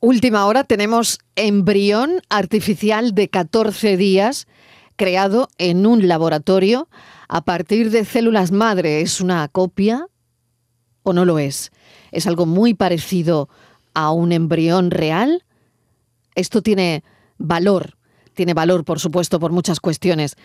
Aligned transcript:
Última 0.00 0.46
hora, 0.46 0.62
tenemos 0.62 1.18
embrión 1.34 2.20
artificial 2.28 3.16
de 3.16 3.28
14 3.28 3.96
días 3.96 4.46
creado 4.94 5.48
en 5.58 5.86
un 5.86 6.06
laboratorio 6.06 6.88
a 7.28 7.40
partir 7.42 7.90
de 7.90 8.04
células 8.04 8.52
madre. 8.52 9.00
¿Es 9.00 9.20
una 9.20 9.48
copia 9.48 10.06
o 11.02 11.12
no 11.12 11.24
lo 11.24 11.40
es? 11.40 11.72
¿Es 12.12 12.28
algo 12.28 12.46
muy 12.46 12.74
parecido 12.74 13.48
a 13.92 14.12
un 14.12 14.30
embrión 14.30 14.92
real? 14.92 15.44
Esto 16.36 16.62
tiene 16.62 17.02
valor, 17.36 17.96
tiene 18.34 18.54
valor 18.54 18.84
por 18.84 19.00
supuesto 19.00 19.40
por 19.40 19.50
muchas 19.50 19.80
cuestiones. 19.80 20.36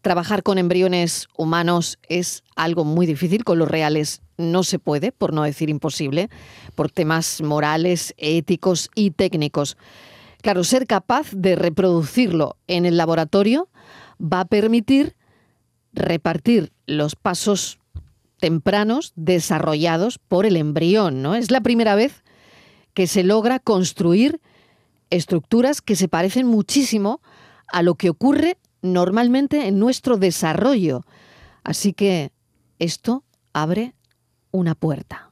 Trabajar 0.00 0.42
con 0.42 0.56
embriones 0.56 1.28
humanos 1.36 1.98
es 2.08 2.44
algo 2.56 2.84
muy 2.84 3.04
difícil, 3.04 3.44
con 3.44 3.58
los 3.58 3.70
reales 3.70 4.21
no 4.36 4.62
se 4.62 4.78
puede, 4.78 5.12
por 5.12 5.32
no 5.32 5.42
decir 5.42 5.70
imposible, 5.70 6.28
por 6.74 6.90
temas 6.90 7.40
morales, 7.42 8.14
éticos 8.16 8.90
y 8.94 9.10
técnicos. 9.10 9.76
Claro, 10.42 10.64
ser 10.64 10.86
capaz 10.86 11.30
de 11.32 11.54
reproducirlo 11.54 12.56
en 12.66 12.84
el 12.86 12.96
laboratorio 12.96 13.68
va 14.20 14.40
a 14.40 14.44
permitir 14.44 15.16
repartir 15.92 16.72
los 16.86 17.16
pasos 17.16 17.78
tempranos 18.38 19.12
desarrollados 19.14 20.18
por 20.18 20.46
el 20.46 20.56
embrión, 20.56 21.22
¿no? 21.22 21.36
Es 21.36 21.50
la 21.50 21.60
primera 21.60 21.94
vez 21.94 22.24
que 22.94 23.06
se 23.06 23.22
logra 23.22 23.60
construir 23.60 24.40
estructuras 25.10 25.80
que 25.80 25.94
se 25.94 26.08
parecen 26.08 26.46
muchísimo 26.46 27.20
a 27.68 27.82
lo 27.82 27.94
que 27.94 28.10
ocurre 28.10 28.58
normalmente 28.82 29.68
en 29.68 29.78
nuestro 29.78 30.16
desarrollo. 30.16 31.02
Así 31.62 31.92
que 31.92 32.32
esto 32.78 33.24
abre 33.52 33.94
una 34.52 34.74
puerta. 34.74 35.30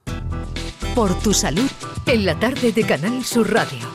Por 0.95 1.17
tu 1.21 1.33
salud, 1.33 1.71
en 2.07 2.27
la 2.27 2.39
tarde 2.39 2.73
de 2.73 2.83
Canal 2.85 3.25
Sur 3.25 3.53
Radio. 3.53 3.87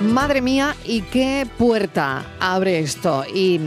Madre 0.00 0.40
mía, 0.40 0.74
¿y 0.84 1.02
qué 1.02 1.46
puerta 1.58 2.24
abre 2.40 2.78
esto? 2.78 3.24
Y 3.32 3.60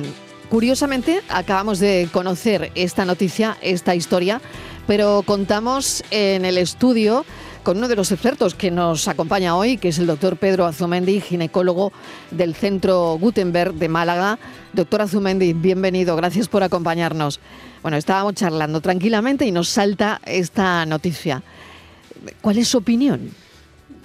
curiosamente 0.50 1.22
acabamos 1.30 1.80
de 1.80 2.10
conocer 2.12 2.72
esta 2.76 3.06
noticia, 3.06 3.58
esta 3.62 3.96
historia, 3.96 4.42
pero 4.88 5.24
contamos 5.26 6.04
en 6.12 6.46
el 6.46 6.58
estudio 6.58 7.26
con 7.68 7.80
uno 7.80 7.90
de 7.90 7.98
los 7.98 8.14
expertos 8.14 8.56
que 8.56 8.72
nos 8.72 9.10
acompaña 9.10 9.58
hoy, 9.58 9.76
que 9.76 9.90
es 9.90 10.00
el 10.00 10.08
doctor 10.08 10.38
Pedro 10.38 10.66
Azumendi, 10.66 11.20
ginecólogo 11.20 11.92
del 12.32 12.56
Centro 12.56 13.18
Gutenberg 13.20 13.74
de 13.74 13.90
Málaga. 13.90 14.40
Doctor 14.72 15.02
Azumendi, 15.02 15.52
bienvenido, 15.52 16.16
gracias 16.16 16.48
por 16.48 16.64
acompañarnos. 16.64 17.42
Bueno, 17.82 17.98
estábamos 17.98 18.36
charlando 18.36 18.80
tranquilamente 18.80 19.46
y 19.46 19.52
nos 19.52 19.68
salta 19.68 20.22
esta 20.26 20.86
noticia. 20.86 21.44
¿Cuál 22.40 22.58
es 22.60 22.70
su 22.70 22.78
opinión? 22.78 23.32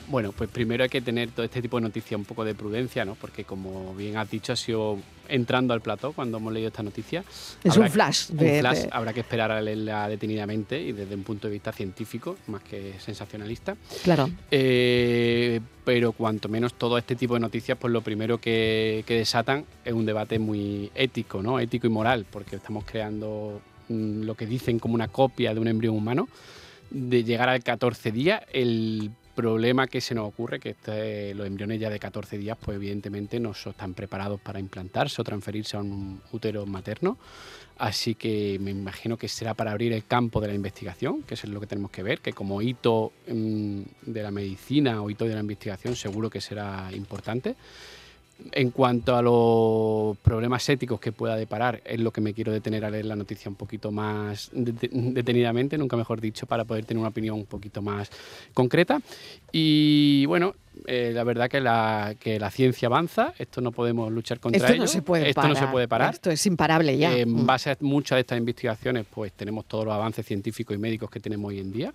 Bueno, 0.08 0.32
pues 0.32 0.50
primero 0.50 0.82
hay 0.82 0.90
que 0.90 1.00
tener 1.00 1.30
todo 1.30 1.44
este 1.44 1.62
tipo 1.62 1.76
de 1.76 1.82
noticias 1.82 2.18
un 2.18 2.24
poco 2.24 2.44
de 2.44 2.56
prudencia, 2.56 3.04
¿no? 3.04 3.14
Porque 3.14 3.44
como 3.44 3.94
bien 3.94 4.16
has 4.16 4.28
dicho, 4.28 4.52
ha 4.52 4.56
sido 4.56 4.98
entrando 5.32 5.72
al 5.74 5.80
plató 5.80 6.12
cuando 6.12 6.38
hemos 6.38 6.52
leído 6.52 6.68
esta 6.68 6.82
noticia. 6.82 7.24
Es 7.64 7.76
un 7.76 7.88
flash. 7.88 8.30
un 8.30 8.38
flash, 8.38 8.86
habrá 8.90 9.12
que 9.12 9.20
esperar 9.20 9.50
a 9.50 9.60
leerla 9.60 10.08
detenidamente 10.08 10.80
y 10.80 10.92
desde 10.92 11.14
un 11.14 11.22
punto 11.22 11.48
de 11.48 11.52
vista 11.52 11.72
científico, 11.72 12.36
más 12.48 12.62
que 12.62 12.94
sensacionalista. 12.98 13.76
Claro. 14.04 14.30
Eh, 14.50 15.60
pero 15.84 16.12
cuanto 16.12 16.48
menos 16.48 16.74
todo 16.74 16.98
este 16.98 17.16
tipo 17.16 17.34
de 17.34 17.40
noticias, 17.40 17.78
pues 17.78 17.92
lo 17.92 18.02
primero 18.02 18.38
que, 18.38 19.04
que 19.06 19.14
desatan 19.14 19.64
es 19.84 19.92
un 19.92 20.06
debate 20.06 20.38
muy 20.38 20.90
ético, 20.94 21.42
¿no? 21.42 21.58
Ético 21.58 21.86
y 21.86 21.90
moral, 21.90 22.26
porque 22.30 22.56
estamos 22.56 22.84
creando 22.84 23.60
mm, 23.88 24.22
lo 24.22 24.34
que 24.34 24.46
dicen 24.46 24.78
como 24.78 24.94
una 24.94 25.08
copia 25.08 25.54
de 25.54 25.60
un 25.60 25.68
embrión 25.68 25.96
humano 25.96 26.28
de 26.90 27.24
llegar 27.24 27.48
al 27.48 27.62
14 27.62 28.12
día, 28.12 28.42
el 28.52 29.10
problema 29.34 29.86
que 29.86 30.00
se 30.00 30.14
nos 30.14 30.28
ocurre 30.28 30.60
que 30.60 30.70
este, 30.70 31.34
los 31.34 31.46
embriones 31.46 31.80
ya 31.80 31.90
de 31.90 31.98
14 31.98 32.38
días, 32.38 32.56
pues 32.60 32.76
evidentemente 32.76 33.40
no 33.40 33.52
están 33.52 33.94
preparados 33.94 34.40
para 34.40 34.60
implantarse 34.60 35.20
o 35.20 35.24
transferirse 35.24 35.76
a 35.76 35.80
un 35.80 36.20
útero 36.32 36.66
materno. 36.66 37.18
Así 37.78 38.14
que 38.14 38.58
me 38.60 38.70
imagino 38.70 39.16
que 39.16 39.28
será 39.28 39.54
para 39.54 39.72
abrir 39.72 39.92
el 39.92 40.04
campo 40.04 40.40
de 40.40 40.48
la 40.48 40.54
investigación, 40.54 41.22
que 41.22 41.34
es 41.34 41.44
lo 41.44 41.60
que 41.60 41.66
tenemos 41.66 41.90
que 41.90 42.02
ver, 42.02 42.20
que 42.20 42.32
como 42.32 42.62
hito 42.62 43.12
mm, 43.26 43.80
de 44.02 44.22
la 44.22 44.30
medicina 44.30 45.02
o 45.02 45.10
hito 45.10 45.24
de 45.24 45.34
la 45.34 45.40
investigación 45.40 45.96
seguro 45.96 46.30
que 46.30 46.40
será 46.40 46.90
importante. 46.92 47.56
En 48.52 48.70
cuanto 48.70 49.14
a 49.14 49.22
los 49.22 50.16
problemas 50.18 50.68
éticos 50.68 50.98
que 51.00 51.12
pueda 51.12 51.36
deparar, 51.36 51.80
es 51.84 52.00
lo 52.00 52.10
que 52.10 52.20
me 52.20 52.34
quiero 52.34 52.52
detener 52.52 52.84
a 52.84 52.90
leer 52.90 53.04
la 53.04 53.16
noticia 53.16 53.48
un 53.48 53.54
poquito 53.54 53.90
más 53.92 54.50
detenidamente, 54.52 55.78
nunca 55.78 55.96
mejor 55.96 56.20
dicho, 56.20 56.46
para 56.46 56.64
poder 56.64 56.84
tener 56.84 56.98
una 56.98 57.10
opinión 57.10 57.36
un 57.36 57.46
poquito 57.46 57.82
más 57.82 58.10
concreta. 58.54 59.00
Y 59.52 60.26
bueno, 60.26 60.54
eh, 60.86 61.12
la 61.14 61.24
verdad 61.24 61.48
que 61.48 61.60
la, 61.60 62.14
que 62.18 62.40
la 62.40 62.50
ciencia 62.50 62.86
avanza, 62.86 63.34
esto 63.38 63.60
no 63.60 63.72
podemos 63.72 64.10
luchar 64.10 64.40
contra 64.40 64.58
esto 64.58 64.72
ello. 64.72 64.82
No 64.82 64.88
se 64.88 65.02
puede 65.02 65.28
esto 65.28 65.40
parar. 65.40 65.54
no 65.54 65.60
se 65.60 65.66
puede 65.72 65.88
parar. 65.88 66.14
Esto 66.14 66.30
es 66.30 66.44
imparable 66.46 66.96
ya. 66.96 67.16
en 67.16 67.30
Mm. 67.30 67.46
base 67.46 67.70
a 67.70 67.76
muchas 67.80 68.16
de 68.16 68.20
estas 68.20 68.38
investigaciones, 68.38 69.06
pues 69.12 69.32
tenemos 69.32 69.66
todos 69.66 69.84
los 69.84 69.94
avances 69.94 70.24
científicos 70.26 70.74
y 70.74 70.78
médicos 70.78 71.10
que 71.10 71.20
tenemos 71.20 71.48
hoy 71.50 71.60
en 71.60 71.72
día 71.72 71.92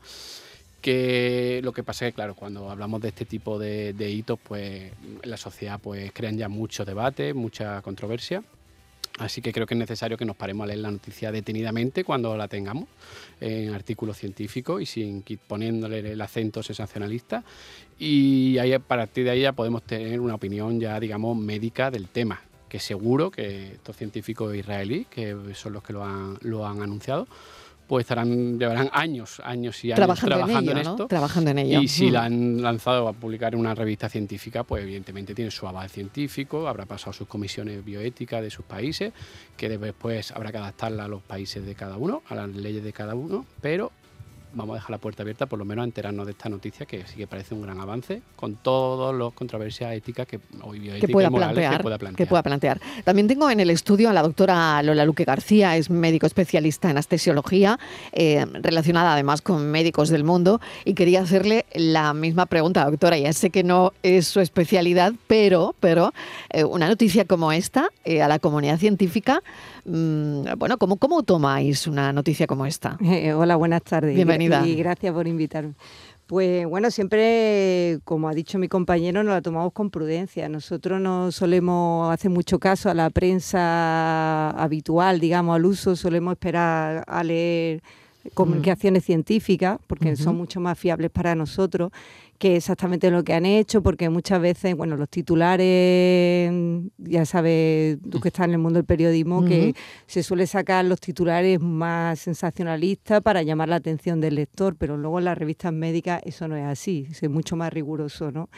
que 0.81 1.59
lo 1.63 1.73
que 1.73 1.83
pasa 1.83 2.05
es 2.05 2.11
que 2.11 2.15
claro 2.15 2.35
cuando 2.35 2.69
hablamos 2.69 3.01
de 3.01 3.09
este 3.09 3.25
tipo 3.25 3.57
de, 3.59 3.93
hitos 4.09 4.39
pues 4.41 4.91
en 5.23 5.29
la 5.29 5.38
sociedad 5.38 5.79
pues 5.81 6.11
crean 6.13 6.38
ya 6.38 6.49
mucho 6.49 6.85
debate 6.85 7.33
mucha 7.33 7.81
controversia 7.81 8.43
Así 9.17 9.41
que 9.41 9.51
creo 9.51 9.66
que 9.66 9.73
es 9.73 9.79
necesario 9.79 10.16
que 10.16 10.25
nos 10.25 10.35
paremos 10.35 10.66
a 10.66 10.67
leer 10.67 10.79
la 10.79 10.91
noticia 10.91 11.31
detenidamente 11.31 12.03
cuando 12.03 12.37
la 12.37 12.47
tengamos 12.47 12.87
en 13.41 13.73
artículos 13.73 14.17
científicos 14.17 14.81
y 14.81 14.85
sin 14.85 15.23
poniéndole 15.47 16.11
el 16.11 16.21
acento 16.21 16.61
sensacionalista. 16.61 17.43
Y 17.97 18.59
ahí, 18.59 18.73
a 18.73 18.79
partir 18.79 19.23
de 19.25 19.31
ahí 19.31 19.41
ya 19.41 19.53
podemos 19.53 19.81
tener 19.83 20.19
una 20.19 20.35
opinión 20.35 20.79
ya, 20.79 20.99
digamos, 20.99 21.35
médica 21.35 21.89
del 21.89 22.09
tema, 22.09 22.41
que 22.69 22.79
seguro 22.79 23.31
que 23.31 23.73
estos 23.73 23.97
científicos 23.97 24.55
israelíes, 24.55 25.07
que 25.07 25.35
son 25.55 25.73
los 25.73 25.81
que 25.81 25.93
lo 25.93 26.03
han, 26.05 26.37
lo 26.41 26.67
han 26.67 26.83
anunciado, 26.83 27.27
pues 27.87 28.03
estarán, 28.03 28.59
llevarán 28.59 28.89
años, 28.91 29.41
años 29.43 29.83
y 29.83 29.87
años 29.91 29.95
Trabajando, 29.95 30.35
trabajando 30.35 30.71
en, 30.71 30.77
en, 30.77 30.81
ello, 30.81 30.89
¿no? 30.89 30.95
esto. 30.95 31.07
Trabajando 31.07 31.51
en 31.51 31.59
ello. 31.59 31.81
Y 31.81 31.87
si 31.87 32.07
Mm. 32.07 32.11
la 32.13 32.23
han 32.25 32.61
lanzado 32.61 33.07
a 33.07 33.13
publicar 33.13 33.53
en 33.53 33.59
una 33.61 33.73
revista 33.73 34.09
científica, 34.09 34.63
pues 34.63 34.83
evidentemente 34.83 35.33
tiene 35.33 35.51
su 35.51 35.67
aval 35.67 35.89
científico, 35.89 36.67
habrá 36.67 36.85
pasado 36.85 37.13
sus 37.13 37.27
comisiones 37.27 37.83
bioéticas 37.83 38.41
de 38.41 38.49
sus 38.49 38.65
países, 38.65 39.13
que 39.55 39.69
después 39.69 40.31
habrá 40.31 40.51
que 40.51 40.57
adaptarla 40.57 41.05
a 41.05 41.07
los 41.07 41.21
países 41.23 41.65
de 41.65 41.75
cada 41.75 41.97
uno, 41.97 42.23
a 42.27 42.35
las 42.35 42.49
leyes 42.49 42.83
de 42.83 42.93
cada 42.93 43.15
uno, 43.15 43.45
pero 43.61 43.91
vamos 44.57 44.73
a 44.73 44.78
dejar 44.78 44.91
la 44.91 44.97
puerta 44.97 45.22
abierta 45.22 45.45
por 45.45 45.59
lo 45.59 45.66
menos 45.66 45.84
a 45.84 45.85
enterarnos 45.85 46.25
de 46.25 46.31
esta 46.31 46.50
noticia 46.50 46.85
que 46.85 47.06
sí 47.06 47.16
que 47.16 47.28
parece 47.28 47.53
un 47.53 47.62
gran 47.62 47.79
avance 47.79 48.22
con 48.35 48.56
todas 48.56 49.16
las 49.16 49.31
controversias 49.34 49.94
éticas 49.94 50.28
que 50.28 50.40
hoy 50.63 50.79
bioéticas 50.79 51.07
que 51.07 51.13
pueda, 51.13 51.28
y 51.28 51.31
morales 51.31 51.53
plantear, 51.53 51.78
que 51.78 51.84
pueda 51.84 51.97
plantear. 51.97 52.18
que 52.18 52.29
pueda 52.29 52.44
plantear. 52.44 52.81
También 53.03 53.28
tengo 53.28 53.50
en 53.50 53.59
el 53.59 53.69
estudio 53.69 54.09
a 54.09 54.13
la 54.13 54.23
doctora 54.23 54.81
Lola 54.81 55.06
Luque 55.06 55.23
García, 55.23 55.78
es 55.78 55.90
médico 55.90 56.25
especialista 56.25 56.90
en 56.90 56.97
anestesiología, 56.97 57.79
eh, 58.12 58.46
relacionada 58.62 59.13
además 59.13 59.41
con 59.41 59.69
médicos 59.69 60.09
del 60.09 60.23
mundo, 60.23 60.59
y 60.84 60.96
quería 60.96 61.22
hacerle 61.22 61.66
la 61.75 62.13
misma 62.13 62.47
pregunta, 62.47 62.84
doctora. 62.85 63.17
Ya 63.17 63.34
sé 63.34 63.51
que 63.51 63.63
no 63.63 63.94
es 64.01 64.28
su 64.28 64.40
especialidad, 64.40 65.13
pero, 65.28 65.75
pero 65.79 66.13
eh, 66.50 66.63
una 66.63 66.88
noticia 66.88 67.25
como 67.25 67.51
esta 67.51 67.90
eh, 68.03 68.23
a 68.23 68.28
la 68.28 68.40
comunidad 68.40 68.79
científica, 68.79 69.44
mm, 69.85 70.57
bueno, 70.57 70.78
¿cómo, 70.79 70.97
¿cómo 70.97 71.22
tomáis 71.22 71.85
una 71.85 72.12
noticia 72.12 72.47
como 72.47 72.66
esta? 72.66 72.97
Eh, 73.03 73.34
hola, 73.34 73.56
buenas 73.56 73.84
tardes. 73.84 74.16
Bienvenida. 74.16 74.47
Y 74.66 74.75
gracias 74.75 75.13
por 75.13 75.28
invitarme. 75.28 75.74
Pues 76.28 76.68
bueno, 76.68 76.91
siempre, 76.91 78.00
como 78.03 78.28
ha 78.28 78.34
dicho 78.34 78.59
mi 78.59 78.68
compañero, 78.68 79.24
nos 79.24 79.34
la 79.34 79.41
tomamos 79.41 79.72
con 79.72 79.90
prudencia. 79.90 80.50
Nosotros 80.50 81.00
no 81.00 81.31
solemos 81.31 82.13
hacer 82.13 82.30
mucho 82.30 82.59
caso 82.59 82.90
a 82.90 82.94
la 82.94 83.09
prensa 83.09 84.50
habitual, 84.50 85.22
digamos, 85.22 85.56
al 85.56 85.66
uso, 85.66 85.96
solemos 85.96 86.34
esperar 86.34 87.06
a 87.08 87.24
leer 87.24 87.81
comunicaciones 88.34 89.06
científicas, 89.06 89.80
porque 89.88 90.18
son 90.18 90.35
mucho 90.35 90.59
más 90.59 90.78
fiables 90.78 91.12
para 91.12 91.34
nosotros 91.34 91.91
que 92.37 92.57
exactamente 92.57 93.09
lo 93.09 93.23
que 93.23 93.34
han 93.34 93.45
hecho, 93.45 93.81
porque 93.81 94.09
muchas 94.09 94.39
veces, 94.39 94.75
bueno, 94.75 94.95
los 94.95 95.09
titulares, 95.09 96.51
ya 96.97 97.25
sabes, 97.25 97.97
tú 98.09 98.19
que 98.19 98.29
estás 98.29 98.45
en 98.45 98.53
el 98.53 98.59
mundo 98.59 98.78
del 98.78 98.85
periodismo, 98.85 99.43
que 99.43 99.73
se 100.05 100.23
suele 100.23 100.45
sacar 100.45 100.85
los 100.85 100.99
titulares 100.99 101.59
más 101.59 102.19
sensacionalistas 102.19 103.22
para 103.22 103.41
llamar 103.41 103.69
la 103.69 103.78
atención 103.78 104.22
del 104.22 104.35
lector, 104.35 104.75
pero 104.75 104.97
luego 104.97 105.19
en 105.19 105.25
las 105.25 105.37
revistas 105.37 105.73
médicas 105.73 106.22
eso 106.25 106.47
no 106.47 106.55
es 106.55 106.66
así, 106.66 107.07
es 107.09 107.29
mucho 107.29 107.55
más 107.55 107.73
riguroso, 107.73 108.31
¿no? 108.31 108.49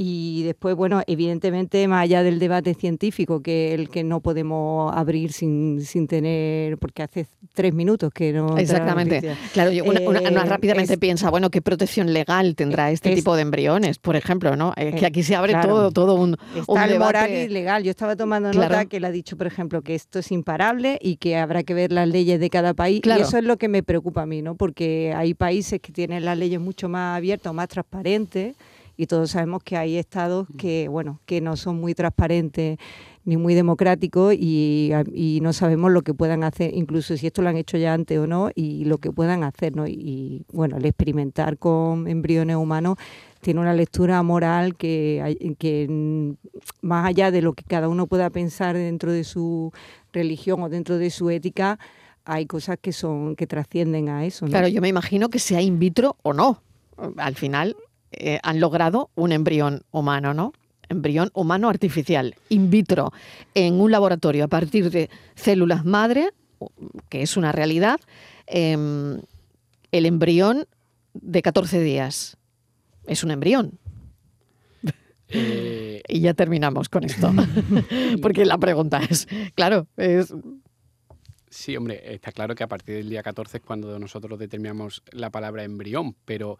Y 0.00 0.44
después, 0.44 0.76
bueno, 0.76 1.02
evidentemente, 1.08 1.88
más 1.88 2.04
allá 2.04 2.22
del 2.22 2.38
debate 2.38 2.74
científico, 2.74 3.42
que 3.42 3.74
el 3.74 3.88
que 3.88 4.04
no 4.04 4.20
podemos 4.20 4.94
abrir 4.96 5.32
sin, 5.32 5.80
sin 5.84 6.06
tener, 6.06 6.78
porque 6.78 7.02
hace 7.02 7.26
tres 7.52 7.74
minutos 7.74 8.12
que 8.14 8.32
no... 8.32 8.56
Exactamente. 8.58 9.34
Claro, 9.52 9.72
yo- 9.72 9.82
una, 9.82 10.00
una- 10.02 10.20
una 10.20 10.42
Eh, 10.44 10.48
rápidamente 10.48 10.92
es- 10.92 10.98
piensa, 11.00 11.30
bueno, 11.30 11.50
¿qué 11.50 11.60
protección 11.62 12.12
legal 12.12 12.54
tendrá 12.54 12.92
esta 12.92 13.08
este 13.08 13.20
tipo 13.20 13.34
de 13.34 13.42
embriones, 13.42 13.98
por 13.98 14.14
ejemplo, 14.14 14.54
¿no? 14.54 14.72
Es 14.76 14.94
que 14.94 15.04
aquí 15.06 15.24
se 15.24 15.34
abre 15.34 15.54
todo, 15.60 15.90
todo 15.90 16.14
un, 16.14 16.36
Está 16.54 16.84
el 16.84 16.98
moral 17.00 17.30
y 17.32 17.48
legal. 17.48 17.82
Yo 17.82 17.90
estaba 17.90 18.14
tomando 18.14 18.52
nota 18.52 18.84
que 18.84 18.98
él 18.98 19.04
ha 19.04 19.10
dicho, 19.10 19.36
por 19.36 19.48
ejemplo, 19.48 19.82
que 19.82 19.96
esto 19.96 20.20
es 20.20 20.30
imparable 20.30 21.00
y 21.02 21.16
que 21.16 21.36
habrá 21.36 21.64
que 21.64 21.74
ver 21.74 21.90
las 21.90 22.06
leyes 22.08 22.38
de 22.38 22.50
cada 22.50 22.72
país. 22.72 23.00
Y 23.04 23.10
eso 23.22 23.36
es 23.38 23.42
lo 23.42 23.56
que 23.56 23.66
me 23.66 23.82
preocupa 23.82 24.22
a 24.22 24.26
mí, 24.26 24.42
¿no? 24.42 24.54
Porque 24.54 25.12
hay 25.16 25.34
países 25.34 25.80
que 25.80 25.90
tienen 25.90 26.24
las 26.24 26.38
leyes 26.38 26.60
mucho 26.60 26.88
más 26.88 27.16
abiertas 27.16 27.50
o 27.50 27.54
más 27.54 27.66
transparentes 27.66 28.54
y 28.98 29.06
todos 29.06 29.30
sabemos 29.30 29.62
que 29.62 29.76
hay 29.76 29.96
estados 29.96 30.48
que, 30.58 30.88
bueno, 30.88 31.20
que 31.24 31.40
no 31.40 31.56
son 31.56 31.80
muy 31.80 31.94
transparentes 31.94 32.78
ni 33.24 33.36
muy 33.36 33.54
democráticos 33.54 34.34
y, 34.34 34.90
no 35.40 35.52
sabemos 35.52 35.92
lo 35.92 36.02
que 36.02 36.14
puedan 36.14 36.42
hacer, 36.42 36.74
incluso 36.74 37.16
si 37.16 37.28
esto 37.28 37.40
lo 37.40 37.48
han 37.48 37.56
hecho 37.56 37.76
ya 37.78 37.94
antes 37.94 38.18
o 38.18 38.26
no, 38.26 38.50
y 38.56 38.86
lo 38.86 38.98
que 38.98 39.12
puedan 39.12 39.44
hacer, 39.44 39.76
¿no? 39.76 39.86
Y, 39.86 40.44
bueno, 40.52 40.78
el 40.78 40.84
experimentar 40.84 41.58
con 41.58 42.08
embriones 42.08 42.56
humanos 42.56 42.96
tiene 43.40 43.60
una 43.60 43.72
lectura 43.72 44.20
moral 44.24 44.74
que, 44.74 45.54
que 45.60 45.86
mm, 45.88 46.32
más 46.80 47.06
allá 47.06 47.30
de 47.30 47.40
lo 47.40 47.52
que 47.52 47.62
cada 47.62 47.88
uno 47.88 48.08
pueda 48.08 48.30
pensar 48.30 48.76
dentro 48.76 49.12
de 49.12 49.22
su 49.22 49.72
religión 50.12 50.60
o 50.60 50.68
dentro 50.68 50.98
de 50.98 51.10
su 51.10 51.30
ética, 51.30 51.78
hay 52.24 52.46
cosas 52.46 52.78
que 52.82 52.92
son 52.92 53.36
que 53.36 53.46
trascienden 53.46 54.08
a 54.08 54.26
eso. 54.26 54.46
Claro, 54.46 54.66
yo 54.66 54.80
me 54.80 54.88
imagino 54.88 55.28
que 55.28 55.38
sea 55.38 55.62
in 55.62 55.78
vitro 55.78 56.16
o 56.24 56.32
no. 56.32 56.62
Al 57.16 57.36
final 57.36 57.76
eh, 58.12 58.38
han 58.42 58.60
logrado 58.60 59.10
un 59.14 59.32
embrión 59.32 59.82
humano, 59.90 60.34
¿no? 60.34 60.52
Embrión 60.88 61.30
humano 61.34 61.68
artificial, 61.68 62.34
in 62.48 62.70
vitro, 62.70 63.12
en 63.54 63.80
un 63.80 63.90
laboratorio 63.90 64.44
a 64.44 64.48
partir 64.48 64.90
de 64.90 65.10
células 65.34 65.84
madre, 65.84 66.30
que 67.10 67.22
es 67.22 67.36
una 67.36 67.52
realidad, 67.52 68.00
em, 68.46 69.20
el 69.92 70.06
embrión 70.06 70.66
de 71.12 71.42
14 71.42 71.80
días. 71.80 72.36
Es 73.06 73.22
un 73.22 73.30
embrión. 73.30 73.78
Eh, 75.28 76.02
y 76.08 76.20
ya 76.20 76.34
terminamos 76.34 76.88
con 76.88 77.04
esto. 77.04 77.32
Porque 78.22 78.46
la 78.46 78.58
pregunta 78.58 79.00
es, 79.08 79.28
claro, 79.54 79.86
es 79.96 80.32
Sí, 81.58 81.76
hombre, 81.76 82.14
está 82.14 82.30
claro 82.30 82.54
que 82.54 82.62
a 82.62 82.68
partir 82.68 82.94
del 82.94 83.10
día 83.10 83.20
14 83.20 83.56
es 83.56 83.62
cuando 83.64 83.98
nosotros 83.98 84.38
determinamos 84.38 85.02
la 85.10 85.30
palabra 85.30 85.64
embrión, 85.64 86.14
pero 86.24 86.56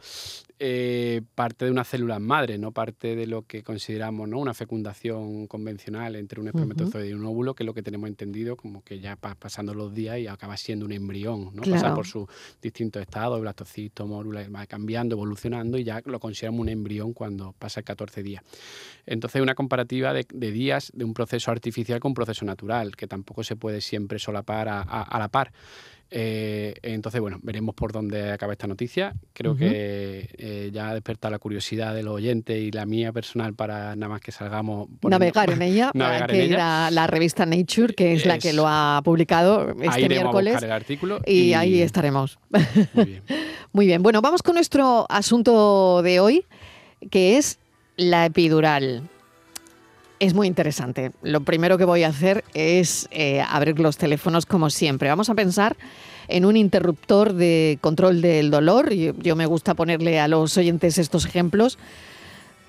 eh, 0.58 1.22
parte 1.36 1.66
de 1.66 1.70
una 1.70 1.84
célula 1.84 2.18
madre, 2.18 2.58
no 2.58 2.72
parte 2.72 3.14
de 3.14 3.28
lo 3.28 3.42
que 3.42 3.62
consideramos 3.62 4.28
¿no? 4.28 4.40
una 4.40 4.54
fecundación 4.54 5.46
convencional 5.46 6.16
entre 6.16 6.40
un 6.40 6.48
espermatozoide 6.48 7.10
y 7.10 7.12
un 7.12 7.24
óvulo, 7.24 7.54
que 7.54 7.62
es 7.62 7.66
lo 7.66 7.74
que 7.74 7.82
tenemos 7.84 8.08
entendido 8.08 8.56
como 8.56 8.82
que 8.82 8.98
ya 8.98 9.14
pasando 9.14 9.72
los 9.72 9.94
días 9.94 10.18
y 10.18 10.26
acaba 10.26 10.56
siendo 10.56 10.84
un 10.84 10.90
embrión, 10.90 11.50
¿no? 11.54 11.62
pasa 11.62 11.94
por 11.94 12.04
sus 12.04 12.26
distintos 12.60 13.00
estados, 13.00 13.40
blastocito, 13.40 14.04
mórula, 14.04 14.48
va 14.48 14.66
cambiando, 14.66 15.14
evolucionando 15.14 15.78
y 15.78 15.84
ya 15.84 16.02
lo 16.06 16.18
consideramos 16.18 16.62
un 16.62 16.70
embrión 16.70 17.12
cuando 17.12 17.52
pasa 17.52 17.84
14 17.84 18.24
días. 18.24 18.42
Entonces, 19.06 19.40
una 19.40 19.54
comparativa 19.54 20.12
de, 20.12 20.26
de 20.28 20.50
días 20.50 20.90
de 20.92 21.04
un 21.04 21.14
proceso 21.14 21.52
artificial 21.52 22.00
con 22.00 22.10
un 22.10 22.14
proceso 22.14 22.44
natural, 22.44 22.96
que 22.96 23.06
tampoco 23.06 23.44
se 23.44 23.54
puede 23.54 23.80
siempre 23.80 24.18
solapar 24.18 24.68
a 24.68 24.87
a, 24.88 25.18
la 25.18 25.28
par. 25.28 25.52
Eh, 26.10 26.74
entonces, 26.82 27.20
bueno, 27.20 27.38
veremos 27.42 27.74
por 27.74 27.92
dónde 27.92 28.32
acaba 28.32 28.52
esta 28.52 28.66
noticia. 28.66 29.14
Creo 29.34 29.56
que 29.56 30.30
eh, 30.38 30.70
ya 30.72 30.88
ha 30.88 30.94
despertado 30.94 31.32
la 31.32 31.38
curiosidad 31.38 31.94
de 31.94 32.02
los 32.02 32.14
oyentes 32.14 32.58
y 32.58 32.70
la 32.70 32.86
mía 32.86 33.12
personal 33.12 33.54
para 33.54 33.94
nada 33.94 34.08
más 34.08 34.20
que 34.20 34.32
salgamos. 34.32 34.88
navegar 35.02 35.50
en 35.50 35.62
ella, 35.62 35.90
navegar 35.94 36.34
en 36.34 36.40
ella. 36.40 36.90
La, 36.90 37.06
revista 37.06 37.44
Nature, 37.44 37.94
que 37.94 38.14
es, 38.14 38.24
la 38.24 38.38
que 38.38 38.52
lo 38.52 38.64
ha 38.66 39.02
publicado 39.04 39.74
este 39.82 40.08
miércoles. 40.08 40.62
el 40.62 40.72
artículo 40.72 41.20
y, 41.26 41.52
ahí 41.52 41.82
estaremos. 41.82 42.38
Muy 42.94 43.04
bien. 43.04 43.22
Muy 43.72 43.86
bien. 43.86 44.02
Bueno, 44.02 44.22
vamos 44.22 44.42
con 44.42 44.54
nuestro 44.54 45.06
asunto 45.10 46.00
de 46.02 46.20
hoy, 46.20 46.46
que 47.10 47.36
es 47.36 47.58
la 47.96 48.24
epidural 48.24 49.02
es 50.20 50.34
muy 50.34 50.46
interesante. 50.46 51.12
Lo 51.22 51.40
primero 51.42 51.78
que 51.78 51.84
voy 51.84 52.02
a 52.02 52.08
hacer 52.08 52.44
es 52.54 53.08
eh, 53.10 53.40
abrir 53.40 53.78
los 53.78 53.96
teléfonos 53.96 54.46
como 54.46 54.70
siempre. 54.70 55.08
Vamos 55.08 55.30
a 55.30 55.34
pensar 55.34 55.76
en 56.28 56.44
un 56.44 56.56
interruptor 56.56 57.32
de 57.32 57.78
control 57.80 58.20
del 58.20 58.50
dolor. 58.50 58.92
Yo, 58.92 59.14
yo 59.18 59.36
me 59.36 59.46
gusta 59.46 59.74
ponerle 59.74 60.20
a 60.20 60.28
los 60.28 60.56
oyentes 60.56 60.98
estos 60.98 61.24
ejemplos. 61.24 61.78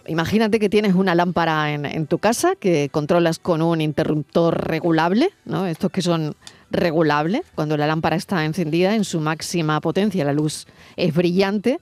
Imagínate 0.09 0.59
que 0.59 0.69
tienes 0.69 0.95
una 0.95 1.13
lámpara 1.13 1.71
en, 1.71 2.07
tu 2.07 2.17
casa 2.17 2.55
que 2.55 2.89
controlas 2.89 3.37
con 3.37 3.61
un 3.61 3.79
interruptor 3.79 4.67
regulable, 4.67 5.29
¿no? 5.45 5.67
Estos 5.67 5.91
que 5.91 6.01
son 6.01 6.35
regulables. 6.71 7.41
Cuando 7.53 7.77
la 7.77 7.85
lámpara 7.85 8.15
está 8.15 8.43
encendida 8.43 8.95
en 8.95 9.03
su 9.03 9.19
máxima 9.19 9.79
potencia, 9.81 10.25
la 10.25 10.33
luz 10.33 10.65
es 10.95 11.13
brillante 11.13 11.79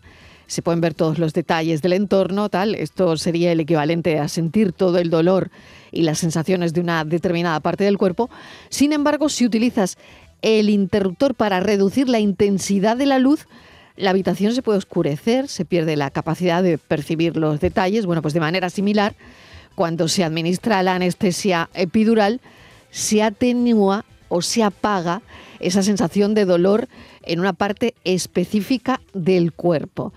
se 0.48 0.62
pueden 0.62 0.82
ver 0.82 0.94
todos 0.94 1.20
los 1.20 1.34
detalles 1.34 1.82
del 1.82 1.94
entorno, 1.94 2.50
tal. 2.50 2.74
Esto 2.74 3.18
sería 3.18 3.52
el 3.52 3.60
equivalente 3.60 4.18
a 4.20 4.28
sentir 4.28 4.72
todo 4.72 4.98
el 4.98 5.10
dolor 5.10 5.52
y 5.92 6.04
las 6.04 6.20
sensaciones 6.20 6.74
de 6.74 6.82
una 6.82 7.04
determinada 7.06 7.60
parte 7.60 7.84
del 7.84 7.98
cuerpo. 7.98 8.30
Sin 8.70 8.94
embargo, 8.94 9.30
si 9.30 9.46
utilizas 9.46 9.98
el 10.42 10.70
interruptor 10.70 11.36
para 11.36 11.60
reducir 11.60 12.10
la 12.10 12.20
intensidad 12.20 12.98
de 12.98 13.06
la 13.06 13.20
luz, 13.20 13.48
la 13.98 14.12
habitación 14.12 14.54
se 14.54 14.62
puede 14.62 14.78
oscurecer, 14.78 15.48
se 15.48 15.66
pierde 15.66 15.96
la 15.96 16.12
capacidad 16.12 16.64
de 16.64 16.78
percibir 16.78 17.36
los 17.36 17.60
detalles. 17.60 18.06
Bueno, 18.06 18.22
pues 18.22 18.34
de 18.34 18.40
manera 18.40 18.70
similar, 18.70 19.16
cuando 19.76 20.08
se 20.08 20.24
administra 20.24 20.84
la 20.84 20.96
anestesia 20.96 21.70
epidural, 21.74 22.40
se 22.92 23.24
atenúa 23.24 24.06
o 24.30 24.42
se 24.42 24.64
apaga 24.64 25.22
esa 25.60 25.84
sensación 25.84 26.34
de 26.34 26.46
dolor 26.46 26.88
en 27.24 27.40
una 27.40 27.54
parte 27.54 27.94
específica 28.04 29.02
del 29.14 29.54
cuerpo. 29.54 30.14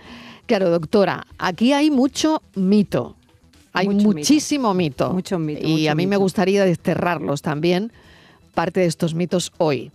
Claro, 0.47 0.71
doctora, 0.71 1.27
aquí 1.39 1.73
hay 1.73 1.91
mucho 1.91 2.43
mito. 2.55 3.17
Hay 3.73 3.89
muchísimo 3.89 4.75
mito. 4.75 5.13
Mucho 5.13 5.39
mito. 5.39 5.67
Y 5.67 5.87
a 5.87 5.95
mí 5.95 6.07
me 6.07 6.17
gustaría 6.17 6.65
desterrarlos 6.65 7.43
también, 7.43 7.93
parte 8.55 8.81
de 8.81 8.87
estos 8.87 9.15
mitos 9.15 9.53
hoy. 9.59 9.93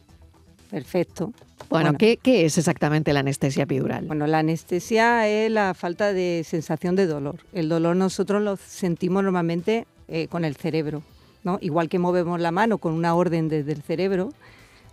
Perfecto. 0.72 1.34
Bueno, 1.70 1.94
¿qué, 1.98 2.20
es 2.24 2.58
exactamente 2.58 3.14
la 3.14 3.22
anestesia 3.22 3.64
epidural? 3.64 4.06
Bueno, 4.06 4.28
la 4.28 4.40
anestesia 4.40 5.28
es 5.28 5.52
la 5.52 5.74
falta 5.74 6.14
de 6.14 6.44
sensación 6.46 6.96
de 6.96 7.08
dolor. 7.08 7.38
El 7.54 7.70
dolor 7.70 7.96
nosotros 7.96 8.42
lo 8.42 8.58
sentimos 8.58 9.24
normalmente 9.24 9.88
eh, 10.08 10.28
con 10.28 10.46
el 10.46 10.56
cerebro, 10.56 11.02
¿no? 11.44 11.58
Igual 11.62 11.90
que 11.90 12.00
movemos 12.00 12.40
la 12.40 12.52
mano 12.52 12.78
con 12.78 12.94
una 12.94 13.16
orden 13.16 13.50
desde 13.50 13.74
el 13.74 13.82
cerebro, 13.82 14.32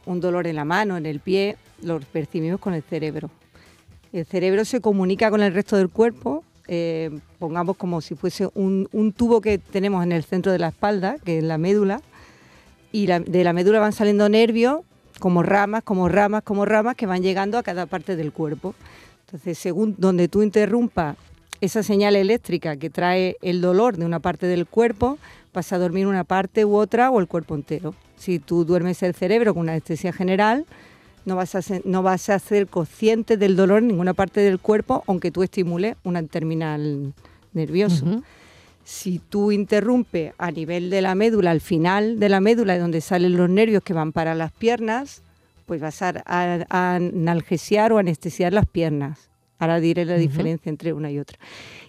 un 0.06 0.20
dolor 0.20 0.46
en 0.46 0.56
la 0.56 0.64
mano, 0.64 0.96
en 0.96 1.06
el 1.06 1.20
pie, 1.20 1.56
lo 1.82 2.00
percibimos 2.00 2.60
con 2.60 2.75
el 2.75 2.82
cerebro. 2.82 3.31
El 4.12 4.26
cerebro 4.26 4.64
se 4.64 4.81
comunica 4.81 5.31
con 5.31 5.43
el 5.43 5.54
resto 5.54 5.76
del 5.76 5.88
cuerpo, 5.88 6.44
eh, 6.69 7.10
pongamos 7.38 7.76
como 7.76 8.00
si 8.00 8.14
fuese 8.14 8.49
un, 8.54 9.14
tubo 9.16 9.40
que 9.40 9.58
tenemos 9.58 10.02
en 10.04 10.12
el 10.12 10.22
centro 10.22 10.52
de 10.52 10.58
la 10.58 10.69
espalda, 10.69 11.16
que 11.25 11.38
es 11.38 11.44
la 11.44 11.58
médula, 11.58 12.00
y 12.93 13.06
de 13.06 13.44
la 13.44 13.52
médula 13.52 13.81
van 13.81 13.93
saliendo 13.93 14.28
nervios 14.28 14.81
como 15.19 15.43
ramas, 15.43 15.82
como 15.82 16.08
ramas, 16.08 16.43
como 16.43 16.64
ramas 16.64 16.94
que 16.94 17.06
van 17.06 17.22
llegando 17.22 17.56
a 17.56 17.62
cada 17.62 17.87
parte 17.87 18.16
del 18.16 18.32
cuerpo. 18.32 18.75
Entonces, 19.26 19.56
según 19.56 19.94
donde 19.96 20.28
tú 20.28 20.43
interrumpas 20.43 21.16
esa 21.60 21.82
señal 21.82 22.16
eléctrica 22.16 22.76
que 22.76 22.91
trae 22.91 23.36
el 23.41 23.60
dolor 23.60 23.96
de 23.96 24.05
una 24.05 24.19
parte 24.19 24.46
del 24.46 24.67
cuerpo, 24.67 25.19
vas 25.55 25.72
a 25.72 25.79
dormir 25.79 26.06
una 26.06 26.24
parte 26.24 26.65
u 26.65 26.74
otra 26.74 27.10
o 27.10 27.20
el 27.20 27.29
cuerpo 27.29 27.55
entero. 27.55 27.94
Si 28.22 28.38
tú 28.38 28.64
duermes 28.64 29.02
el 29.02 29.14
cerebro 29.14 29.52
con 29.52 29.62
una 29.62 29.72
anestesia 29.72 30.12
general, 30.12 30.64
no 31.24 31.34
vas, 31.34 31.56
a 31.56 31.62
ser, 31.62 31.82
no 31.84 32.05
vas 32.05 32.29
a 32.29 32.38
ser 32.38 32.69
consciente 32.69 33.36
del 33.36 33.56
dolor 33.56 33.79
en 33.79 33.88
ninguna 33.88 34.14
parte 34.14 34.41
del 34.43 34.60
cuerpo, 34.60 35.02
aunque 35.08 35.32
tú 35.32 35.43
estimules 35.43 35.96
una 36.05 36.22
terminal 36.22 37.14
nervioso. 37.52 38.22
Si 38.84 39.19
tú 39.19 39.50
interrumpes 39.50 40.34
a 40.38 40.52
nivel 40.52 40.88
de 40.88 41.02
la 41.02 41.17
médula, 41.17 41.50
al 41.50 41.60
final 41.60 42.20
de 42.20 42.29
la 42.29 42.41
médula, 42.41 42.79
donde 42.79 43.00
salen 43.00 43.36
los 43.36 43.50
nervios 43.50 43.82
que 43.82 43.93
van 43.93 44.12
para 44.12 44.36
las 44.36 44.52
piernas, 44.52 45.22
pues 45.67 45.81
vas 45.81 46.00
a, 46.00 46.22
analgesiar 46.69 47.93
o 47.93 47.98
anestesiar 47.98 48.52
las 48.52 48.67
piernas. 48.67 49.31
Ahora 49.58 49.81
diré 49.81 50.05
la 50.05 50.14
diferencia 50.14 50.70
entre 50.70 50.93
una 50.93 51.10
y 51.10 51.19
otra. 51.19 51.41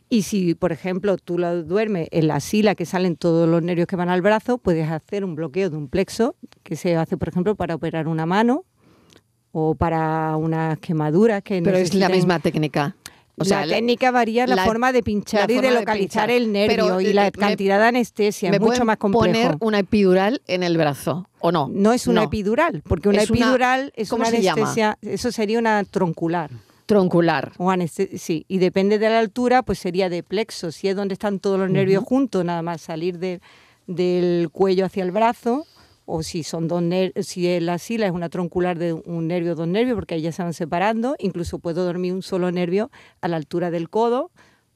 Y 0.09 0.23
si, 0.23 0.53
por 0.53 0.71
ejemplo, 0.71 1.17
tú 1.17 1.37
lo 1.37 1.63
duermes 1.63 2.07
en 2.11 2.27
la 2.27 2.39
sila 2.39 2.75
que 2.75 2.85
salen 2.85 3.15
todos 3.15 3.49
los 3.49 3.63
nervios 3.63 3.87
que 3.87 3.95
van 3.95 4.09
al 4.09 4.21
brazo, 4.21 4.57
puedes 4.57 4.89
hacer 4.89 5.25
un 5.25 5.35
bloqueo 5.35 5.69
de 5.69 5.77
un 5.77 5.87
plexo, 5.87 6.35
que 6.61 6.75
se 6.75 6.95
hace, 6.95 7.17
por 7.17 7.29
ejemplo, 7.29 7.55
para 7.55 7.75
operar 7.75 8.07
una 8.07 8.25
mano 8.25 8.65
o 9.51 9.75
para 9.75 10.35
unas 10.37 10.77
quemaduras 10.79 11.43
que 11.43 11.61
Pero 11.61 11.77
es 11.77 11.93
la 11.93 12.09
misma 12.09 12.39
técnica. 12.39 12.95
O 13.35 13.45
sea, 13.45 13.65
la 13.65 13.75
técnica 13.75 14.11
varía 14.11 14.45
la, 14.45 14.63
forma 14.63 14.91
de 14.91 15.01
pinchar 15.01 15.49
y 15.49 15.59
de 15.59 15.71
localizar 15.71 16.29
el 16.29 16.51
nervio 16.51 17.01
y 17.01 17.13
la 17.13 17.31
cantidad 17.31 17.79
de 17.79 17.85
anestesia 17.85 18.51
es 18.51 18.59
mucho 18.59 18.85
más 18.85 18.97
complejo. 18.97 19.25
poner 19.25 19.57
una 19.59 19.79
epidural 19.79 20.41
en 20.47 20.61
el 20.61 20.77
brazo 20.77 21.27
o 21.39 21.51
no? 21.51 21.67
No 21.73 21.93
es 21.93 22.05
una 22.05 22.23
epidural, 22.23 22.83
porque 22.87 23.09
una 23.09 23.23
epidural 23.23 23.91
es 23.95 24.11
una 24.11 24.27
anestesia, 24.27 24.99
eso 25.01 25.31
sería 25.31 25.57
una 25.57 25.83
troncular. 25.83 26.51
Troncular. 26.85 27.53
O 27.57 27.71
sí, 27.87 28.45
y 28.47 28.57
depende 28.57 28.99
de 28.99 29.09
la 29.09 29.19
altura, 29.19 29.63
pues 29.63 29.79
sería 29.79 30.09
de 30.09 30.23
plexo, 30.23 30.71
si 30.71 30.89
es 30.89 30.95
donde 30.95 31.13
están 31.13 31.39
todos 31.39 31.59
los 31.59 31.69
nervios 31.69 32.03
juntos, 32.03 32.43
nada 32.43 32.61
más 32.61 32.81
salir 32.81 33.19
de, 33.19 33.41
del 33.87 34.49
cuello 34.51 34.85
hacia 34.85 35.03
el 35.03 35.11
brazo, 35.11 35.65
o 36.05 36.23
si 36.23 36.43
son 36.43 36.67
dos 36.67 36.83
si 37.21 37.59
la 37.61 37.77
sila 37.77 38.05
es 38.05 38.11
una 38.11 38.29
troncular 38.29 38.77
de 38.77 38.93
un 38.93 39.27
nervio 39.27 39.53
o 39.53 39.55
dos 39.55 39.67
nervios, 39.67 39.95
porque 39.95 40.15
ahí 40.15 40.21
ya 40.21 40.31
se 40.31 40.43
van 40.43 40.53
separando, 40.53 41.15
incluso 41.19 41.59
puedo 41.59 41.85
dormir 41.85 42.13
un 42.13 42.21
solo 42.21 42.51
nervio 42.51 42.91
a 43.21 43.27
la 43.27 43.37
altura 43.37 43.71
del 43.71 43.89
codo, 43.89 44.31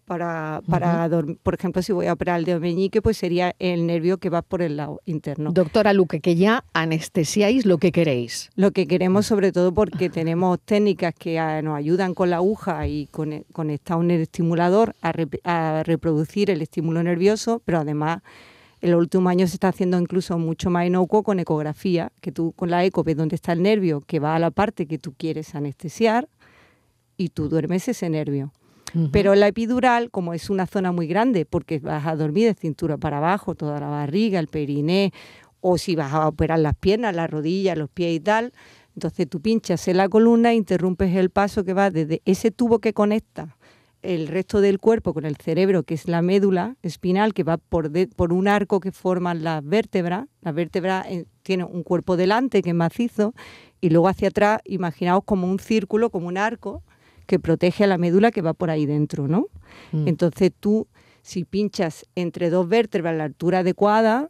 para, 0.07 0.61
para 0.69 1.07
dormir. 1.09 1.37
Por 1.43 1.53
ejemplo, 1.53 1.81
si 1.81 1.91
voy 1.91 2.07
a 2.07 2.13
operar 2.13 2.39
el 2.39 2.45
dedo 2.45 2.61
meñique, 2.61 3.01
pues 3.01 3.17
sería 3.17 3.53
el 3.59 3.85
nervio 3.85 4.17
que 4.17 4.29
va 4.29 4.41
por 4.41 4.61
el 4.61 4.77
lado 4.77 5.01
interno. 5.05 5.51
Doctora 5.51 5.91
Luque, 5.91 6.21
que 6.21 6.35
ya 6.35 6.63
anestesiáis 6.73 7.65
lo 7.65 7.77
que 7.77 7.91
queréis. 7.91 8.49
Lo 8.55 8.71
que 8.71 8.87
queremos 8.87 9.25
sobre 9.25 9.51
todo 9.51 9.73
porque 9.73 10.09
tenemos 10.09 10.59
técnicas 10.61 11.13
que 11.13 11.37
ah, 11.39 11.61
nos 11.61 11.75
ayudan 11.75 12.13
con 12.13 12.29
la 12.29 12.37
aguja 12.37 12.87
y 12.87 13.07
con, 13.07 13.43
conectar 13.51 13.97
un 13.97 14.09
estimulador 14.09 14.95
a, 15.01 15.13
a 15.43 15.83
reproducir 15.83 16.49
el 16.51 16.61
estímulo 16.61 17.03
nervioso, 17.03 17.61
pero 17.65 17.79
además 17.79 18.21
en 18.79 18.91
los 18.91 19.01
últimos 19.01 19.29
años 19.29 19.49
se 19.49 19.57
está 19.57 19.67
haciendo 19.67 19.99
incluso 19.99 20.37
mucho 20.39 20.69
más 20.69 20.87
inocuo 20.87 21.21
con 21.21 21.39
ecografía, 21.39 22.13
que 22.21 22.31
tú 22.31 22.53
con 22.53 22.69
la 22.69 22.85
eco 22.85 23.03
ves 23.03 23.17
dónde 23.17 23.35
está 23.35 23.51
el 23.51 23.61
nervio 23.61 24.01
que 24.07 24.19
va 24.19 24.35
a 24.35 24.39
la 24.39 24.51
parte 24.51 24.85
que 24.85 24.97
tú 24.97 25.13
quieres 25.17 25.53
anestesiar 25.53 26.29
y 27.17 27.29
tú 27.29 27.49
duermes 27.49 27.89
ese 27.89 28.09
nervio. 28.09 28.53
Pero 29.11 29.35
la 29.35 29.47
epidural, 29.47 30.09
como 30.11 30.33
es 30.33 30.49
una 30.49 30.65
zona 30.65 30.91
muy 30.91 31.07
grande, 31.07 31.45
porque 31.45 31.79
vas 31.79 32.05
a 32.07 32.15
dormir 32.15 32.47
de 32.47 32.53
cintura 32.53 32.97
para 32.97 33.17
abajo, 33.17 33.53
toda 33.53 33.79
la 33.79 33.87
barriga, 33.87 34.39
el 34.39 34.47
periné, 34.47 35.11
o 35.61 35.77
si 35.77 35.95
vas 35.95 36.13
a 36.13 36.27
operar 36.27 36.59
las 36.59 36.75
piernas, 36.75 37.15
las 37.15 37.29
rodillas, 37.29 37.77
los 37.77 37.89
pies 37.89 38.15
y 38.15 38.19
tal, 38.19 38.53
entonces 38.95 39.29
tú 39.29 39.41
pinchas 39.41 39.87
en 39.87 39.97
la 39.97 40.09
columna 40.09 40.51
e 40.51 40.55
interrumpes 40.55 41.15
el 41.15 41.29
paso 41.29 41.63
que 41.63 41.73
va 41.73 41.91
desde 41.91 42.21
ese 42.25 42.49
tubo 42.49 42.79
que 42.79 42.93
conecta 42.93 43.55
el 44.01 44.27
resto 44.27 44.61
del 44.61 44.79
cuerpo 44.79 45.13
con 45.13 45.25
el 45.25 45.35
cerebro, 45.35 45.83
que 45.83 45.93
es 45.93 46.07
la 46.07 46.21
médula 46.21 46.77
espinal, 46.81 47.33
que 47.33 47.43
va 47.43 47.57
por, 47.57 47.91
por 48.15 48.33
un 48.33 48.47
arco 48.47 48.79
que 48.79 48.91
forman 48.91 49.43
las 49.43 49.63
vértebras. 49.63 50.27
Las 50.41 50.55
vértebras 50.55 51.05
eh, 51.07 51.25
tienen 51.43 51.67
un 51.69 51.83
cuerpo 51.83 52.15
delante 52.15 52.61
que 52.61 52.69
es 52.69 52.75
macizo 52.75 53.33
y 53.81 53.89
luego 53.89 54.07
hacia 54.07 54.29
atrás, 54.29 54.61
imaginaos 54.65 55.23
como 55.25 55.47
un 55.47 55.59
círculo, 55.59 56.09
como 56.09 56.27
un 56.27 56.37
arco, 56.37 56.83
que 57.27 57.39
protege 57.39 57.83
a 57.83 57.87
la 57.87 57.97
médula 57.97 58.31
que 58.31 58.41
va 58.41 58.53
por 58.53 58.71
ahí 58.71 58.85
dentro, 58.85 59.27
¿no? 59.27 59.47
Mm. 59.91 60.07
Entonces 60.07 60.51
tú, 60.59 60.87
si 61.21 61.43
pinchas 61.43 62.05
entre 62.15 62.49
dos 62.49 62.67
vértebras 62.67 63.13
a 63.13 63.17
la 63.17 63.23
altura 63.25 63.59
adecuada, 63.59 64.29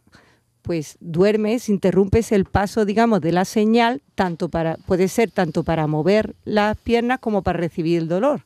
pues 0.62 0.98
duermes, 1.00 1.70
interrumpes 1.70 2.30
el 2.32 2.44
paso, 2.44 2.84
digamos, 2.84 3.22
de 3.22 3.32
la 3.32 3.46
señal, 3.46 4.02
tanto 4.14 4.50
para, 4.50 4.76
puede 4.76 5.08
ser 5.08 5.30
tanto 5.30 5.64
para 5.64 5.86
mover 5.86 6.34
las 6.44 6.76
piernas 6.76 7.20
como 7.20 7.42
para 7.42 7.58
recibir 7.58 7.98
el 7.98 8.08
dolor. 8.08 8.44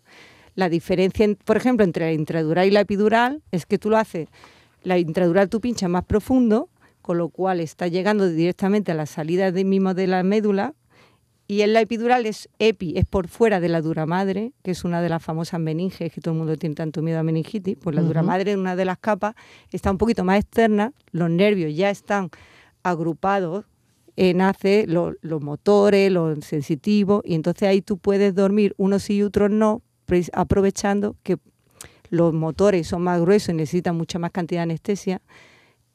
La 0.54 0.68
diferencia, 0.68 1.26
por 1.44 1.56
ejemplo, 1.56 1.84
entre 1.84 2.04
la 2.06 2.12
intradural 2.12 2.68
y 2.68 2.70
la 2.70 2.80
epidural 2.80 3.42
es 3.50 3.66
que 3.66 3.78
tú 3.78 3.90
lo 3.90 3.96
haces, 3.96 4.28
la 4.84 4.98
intradural 4.98 5.48
tú 5.48 5.60
pinchas 5.60 5.88
más 5.88 6.04
profundo, 6.04 6.68
con 7.00 7.18
lo 7.18 7.30
cual 7.30 7.58
está 7.58 7.88
llegando 7.88 8.28
directamente 8.28 8.92
a 8.92 8.94
la 8.94 9.06
salida 9.06 9.50
de 9.50 9.64
mismo 9.64 9.94
de 9.94 10.06
la 10.06 10.22
médula, 10.22 10.74
y 11.48 11.62
en 11.62 11.72
la 11.72 11.80
epidural 11.80 12.24
es 12.24 12.48
epi, 12.58 12.94
es 12.96 13.04
por 13.04 13.28
fuera 13.28 13.60
de 13.60 13.68
la 13.68 13.82
dura 13.82 14.06
madre, 14.06 14.52
que 14.62 14.70
es 14.70 14.84
una 14.84 15.02
de 15.02 15.08
las 15.08 15.22
famosas 15.22 15.60
meninges, 15.60 16.12
que 16.12 16.20
todo 16.20 16.32
el 16.32 16.38
mundo 16.38 16.56
tiene 16.56 16.74
tanto 16.74 17.02
miedo 17.02 17.18
a 17.18 17.22
meningitis. 17.22 17.76
Pues 17.76 17.94
la 17.94 18.02
dura 18.02 18.22
madre, 18.22 18.56
una 18.56 18.76
de 18.76 18.84
las 18.84 18.98
capas, 18.98 19.34
está 19.70 19.90
un 19.90 19.98
poquito 19.98 20.24
más 20.24 20.38
externa, 20.38 20.92
los 21.10 21.28
nervios 21.28 21.74
ya 21.74 21.90
están 21.90 22.30
agrupados, 22.82 23.66
nace 24.16 24.86
los 24.86 25.42
motores, 25.42 26.10
los 26.10 26.44
sensitivos, 26.44 27.22
y 27.24 27.34
entonces 27.34 27.68
ahí 27.68 27.82
tú 27.82 27.98
puedes 27.98 28.34
dormir 28.34 28.74
unos 28.78 29.02
sí 29.02 29.16
y 29.16 29.22
otros 29.22 29.50
no, 29.50 29.82
aprovechando 30.32 31.16
que 31.22 31.38
los 32.08 32.32
motores 32.32 32.86
son 32.86 33.02
más 33.02 33.20
gruesos 33.20 33.50
y 33.50 33.54
necesitan 33.54 33.96
mucha 33.96 34.18
más 34.18 34.30
cantidad 34.30 34.60
de 34.60 34.64
anestesia 34.64 35.20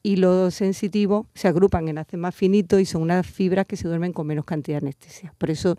y 0.08 0.16
los 0.16 0.54
sensitivos 0.54 1.26
se 1.34 1.48
agrupan 1.48 1.86
en 1.88 1.98
hacer 1.98 2.18
más 2.18 2.34
finito 2.34 2.78
y 2.78 2.86
son 2.86 3.02
unas 3.02 3.26
fibras 3.26 3.66
que 3.66 3.76
se 3.76 3.88
duermen 3.88 4.14
con 4.14 4.26
menos 4.26 4.46
cantidad 4.46 4.80
de 4.80 4.86
anestesia. 4.86 5.34
Por 5.36 5.50
eso, 5.50 5.76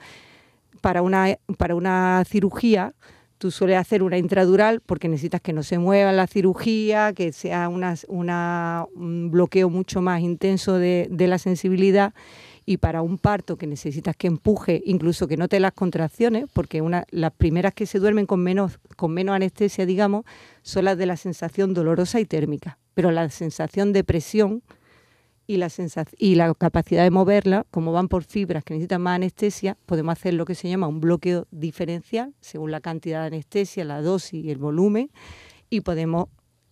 para 0.81 1.01
una, 1.01 1.35
para 1.57 1.73
una 1.73 2.23
cirugía, 2.29 2.93
tú 3.39 3.49
sueles 3.49 3.77
hacer 3.77 4.03
una 4.03 4.19
intradural 4.19 4.81
porque 4.85 5.07
necesitas 5.07 5.41
que 5.41 5.51
no 5.51 5.63
se 5.63 5.79
mueva 5.79 6.11
la 6.11 6.27
cirugía, 6.27 7.11
que 7.13 7.33
sea 7.33 7.69
una, 7.69 8.85
un 8.93 9.31
bloqueo 9.31 9.67
mucho 9.67 9.99
más 9.99 10.21
intenso 10.21 10.75
de, 10.75 11.07
de 11.09 11.27
la 11.27 11.39
sensibilidad 11.39 12.13
y 12.67 12.77
para 12.77 13.01
un 13.01 13.17
parto 13.17 13.57
que 13.57 13.65
necesitas 13.65 14.15
que 14.15 14.27
empuje, 14.27 14.83
incluso 14.85 15.27
que 15.27 15.37
note 15.37 15.59
las 15.59 15.71
contracciones, 15.71 16.45
porque 16.53 16.81
una, 16.83 17.03
las 17.09 17.31
primeras 17.31 17.73
que 17.73 17.87
se 17.87 17.97
duermen 17.97 18.27
con 18.27 18.41
menos, 18.41 18.79
con 18.95 19.11
menos 19.11 19.35
anestesia, 19.35 19.87
digamos, 19.87 20.23
son 20.61 20.85
las 20.85 20.99
de 20.99 21.07
la 21.07 21.17
sensación 21.17 21.73
dolorosa 21.73 22.19
y 22.19 22.25
térmica, 22.25 22.77
pero 22.99 23.11
la 23.11 23.29
sensación 23.29 23.93
de 23.93 24.03
presión 24.03 24.61
y 25.47 25.55
la, 25.55 25.71
y 26.17 26.35
la 26.35 26.53
capacidad 26.53 27.01
de 27.01 27.09
moverla, 27.11 27.65
como 27.71 27.93
van 27.93 28.09
por 28.09 28.25
fibras 28.25 28.65
que 28.65 28.73
necesitan 28.73 29.01
más 29.01 29.15
anestesia, 29.15 29.77
podemos 29.85 30.11
hacer 30.11 30.33
lo 30.33 30.43
que 30.43 30.53
se 30.53 30.67
llama 30.67 30.89
un 30.89 30.99
bloqueo 30.99 31.47
diferencial, 31.49 32.33
según 32.41 32.71
la 32.71 32.81
cantidad 32.81 33.21
de 33.21 33.27
anestesia, 33.27 33.85
la 33.85 34.01
dosis 34.01 34.43
y 34.43 34.51
el 34.51 34.57
volumen, 34.57 35.11
y 35.69 35.79
podemos 35.79 36.25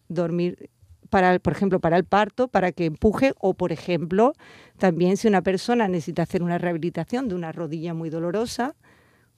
dormir 0.09 0.69
para, 1.09 1.39
por 1.39 1.53
ejemplo, 1.53 1.79
para 1.79 1.95
el 1.95 2.03
parto, 2.03 2.49
para 2.49 2.73
que 2.73 2.83
empuje, 2.83 3.31
o 3.39 3.53
por 3.53 3.71
ejemplo, 3.71 4.33
también 4.77 5.15
si 5.15 5.29
una 5.29 5.41
persona 5.41 5.87
necesita 5.87 6.23
hacer 6.23 6.43
una 6.43 6.57
rehabilitación 6.57 7.29
de 7.29 7.35
una 7.35 7.53
rodilla 7.53 7.93
muy 7.93 8.09
dolorosa, 8.09 8.75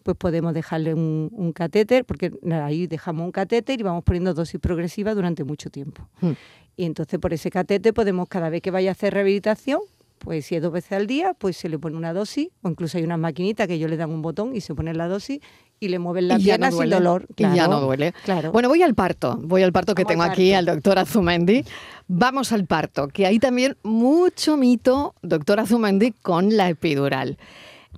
pues 0.04 0.18
podemos 0.18 0.54
dejarle 0.54 0.94
un, 0.94 1.52
catéter, 1.54 2.06
porque 2.06 2.32
ahí 2.52 2.88
dejamos 2.88 3.26
un 3.26 3.32
catéter 3.32 3.80
y 3.80 3.84
vamos 3.84 4.04
poniendo 4.04 4.34
dosis 4.34 4.60
progresiva 4.60 5.14
durante 5.14 5.44
mucho 5.44 5.70
tiempo. 5.70 6.08
Hmm. 6.22 6.32
Y 6.76 6.86
entonces 6.86 7.20
por 7.20 7.34
ese 7.34 7.50
catéter 7.52 7.94
podemos, 7.94 8.28
cada 8.28 8.50
vez 8.50 8.62
que 8.62 8.72
vaya 8.72 8.90
a 8.90 8.94
hacer 8.94 9.14
rehabilitación, 9.14 9.82
pues 10.20 10.46
si 10.46 10.56
es 10.56 10.62
dos 10.62 10.72
veces 10.72 10.92
al 10.94 11.08
día, 11.08 11.34
pues 11.34 11.58
se 11.58 11.70
le 11.70 11.80
pone 11.80 11.96
una 11.96 12.14
dosis, 12.14 12.50
o 12.62 12.70
incluso 12.70 12.98
hay 12.98 13.04
unas 13.04 13.20
maquinitas 13.20 13.68
que 13.68 13.76
ellos 13.76 13.90
le 13.90 13.98
dan 13.98 14.12
un 14.12 14.22
botón 14.22 14.56
y 14.56 14.62
se 14.62 14.76
pone 14.76 14.94
la 14.94 15.08
dosis 15.08 15.40
y 15.80 15.88
le 15.88 15.98
mueven 15.98 16.28
la 16.28 16.38
pierna 16.38 16.72
sin 16.72 16.90
dolor. 16.90 17.26
y 17.38 17.44
ya 17.44 17.68
no 17.68 17.80
duele. 17.80 18.14
Claro. 18.26 18.52
Bueno, 18.52 18.68
voy 18.68 18.84
al 18.84 18.96
parto, 18.96 19.40
voy 19.42 19.64
al 19.64 19.72
parto 19.72 19.96
que 19.96 20.06
tengo 20.06 20.24
aquí 20.24 20.54
al 20.54 20.66
doctor 20.66 21.00
Azumendi. 21.00 21.64
Vamos 22.08 22.52
al 22.52 22.66
parto, 22.66 23.08
que 23.08 23.26
hay 23.26 23.40
también 23.40 23.78
mucho 23.84 24.58
mito, 24.58 25.16
doctor 25.22 25.62
Azumendi, 25.62 26.12
con 26.12 26.56
la 26.58 26.70
epidural. 26.70 27.38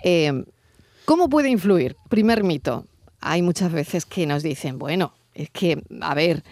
Eh, 0.04 0.46
¿Cómo 1.06 1.28
puede 1.28 1.50
influir? 1.50 1.96
Primer 2.10 2.44
mito. 2.44 2.86
Hay 3.20 3.42
muchas 3.42 3.72
veces 3.72 4.06
que 4.06 4.26
nos 4.26 4.44
dicen, 4.44 4.78
bueno, 4.78 5.14
es 5.34 5.50
que, 5.50 5.82
a 6.02 6.14
ver, 6.14 6.44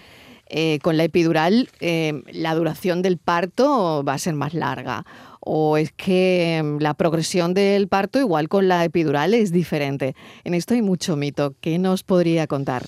eh, 0.50 0.80
con 0.82 0.98
la 0.98 1.04
epidural 1.04 1.70
eh, 1.80 2.24
la 2.32 2.56
duración 2.56 3.02
del 3.02 3.18
parto 3.18 4.04
va 4.04 4.14
a 4.14 4.18
ser 4.18 4.34
más 4.34 4.54
larga 4.54 5.06
o 5.40 5.78
es 5.78 5.92
que 5.92 6.62
mm, 6.64 6.82
la 6.82 6.94
progresión 6.94 7.54
del 7.54 7.88
parto 7.88 8.20
igual 8.20 8.50
con 8.50 8.68
la 8.68 8.84
epidural 8.84 9.34
es 9.34 9.52
diferente. 9.52 10.16
En 10.44 10.54
esto 10.54 10.74
hay 10.74 10.82
mucho 10.82 11.16
mito. 11.16 11.56
¿Qué 11.62 11.78
nos 11.80 12.04
podría 12.04 12.48
contar? 12.48 12.86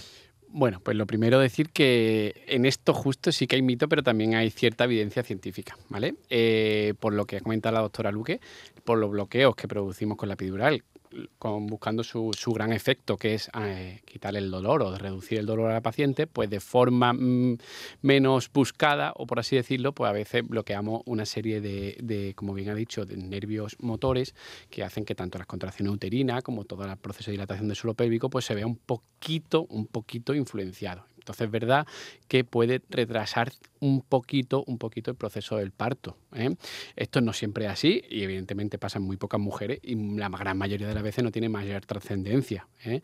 Bueno, 0.53 0.81
pues 0.83 0.97
lo 0.97 1.07
primero 1.07 1.39
decir 1.39 1.69
que 1.69 2.43
en 2.47 2.65
esto 2.65 2.93
justo 2.93 3.31
sí 3.31 3.47
que 3.47 3.55
hay 3.55 3.61
mito, 3.61 3.87
pero 3.87 4.03
también 4.03 4.35
hay 4.35 4.49
cierta 4.49 4.83
evidencia 4.83 5.23
científica, 5.23 5.77
¿vale? 5.87 6.15
Eh, 6.29 6.93
por 6.99 7.13
lo 7.13 7.25
que 7.25 7.37
ha 7.37 7.39
comentado 7.39 7.75
la 7.75 7.81
doctora 7.81 8.11
Luque, 8.11 8.41
por 8.83 8.97
los 8.97 9.11
bloqueos 9.11 9.55
que 9.55 9.67
producimos 9.67 10.17
con 10.17 10.29
la 10.29 10.33
epidural, 10.33 10.83
buscando 11.39 12.03
su, 12.03 12.31
gran 12.53 12.71
efecto, 12.71 13.17
que 13.17 13.33
es 13.33 13.49
eh, 13.59 14.01
quitar 14.05 14.35
el 14.35 14.49
dolor 14.49 14.81
o 14.83 14.97
reducir 14.97 15.39
el 15.39 15.45
dolor 15.45 15.71
a 15.71 15.73
la 15.73 15.81
paciente, 15.81 16.27
pues 16.27 16.49
de 16.49 16.59
forma 16.59 17.13
mm, 17.13 17.57
menos 18.01 18.51
buscada, 18.51 19.13
o 19.15 19.25
por 19.25 19.39
así 19.39 19.55
decirlo, 19.55 19.93
pues 19.93 20.09
a 20.09 20.13
veces 20.13 20.47
bloqueamos 20.47 21.01
una 21.05 21.25
serie 21.25 21.61
de, 21.61 22.33
como 22.35 22.53
bien 22.53 22.69
ha 22.69 22.75
dicho, 22.75 23.05
de 23.05 23.17
nervios 23.17 23.75
motores 23.79 24.35
que 24.69 24.83
hacen 24.83 25.05
que 25.05 25.15
tanto 25.15 25.37
las 25.37 25.47
contracciones 25.47 25.93
uterinas 25.93 26.43
como 26.43 26.65
todo 26.65 26.85
el 26.85 26.97
proceso 26.97 27.31
de 27.31 27.33
dilatación 27.33 27.67
del 27.67 27.77
suelo 27.77 27.93
pélvico, 27.93 28.29
pues 28.29 28.45
se 28.45 28.55
vea 28.55 28.67
un 28.67 28.77
poquito, 28.77 29.65
un 29.69 29.87
poquito 29.87 30.33
influenciado. 30.33 31.05
Entonces 31.31 31.45
es 31.45 31.51
verdad 31.51 31.87
que 32.27 32.43
puede 32.43 32.81
retrasar 32.89 33.53
un 33.79 34.01
poquito, 34.01 34.63
un 34.67 34.77
poquito 34.77 35.11
el 35.11 35.17
proceso 35.17 35.55
del 35.55 35.71
parto. 35.71 36.17
¿eh? 36.33 36.55
Esto 36.95 37.21
no 37.21 37.31
siempre 37.31 37.65
es 37.65 37.71
así 37.71 38.03
y 38.09 38.23
evidentemente 38.23 38.77
pasa 38.77 38.99
en 38.99 39.05
muy 39.05 39.15
pocas 39.15 39.39
mujeres 39.39 39.79
y 39.81 39.95
la 39.95 40.27
gran 40.27 40.57
mayoría 40.57 40.87
de 40.87 40.93
las 40.93 41.03
veces 41.03 41.23
no 41.23 41.31
tiene 41.31 41.47
mayor 41.47 41.85
trascendencia. 41.85 42.67
¿eh? 42.83 43.01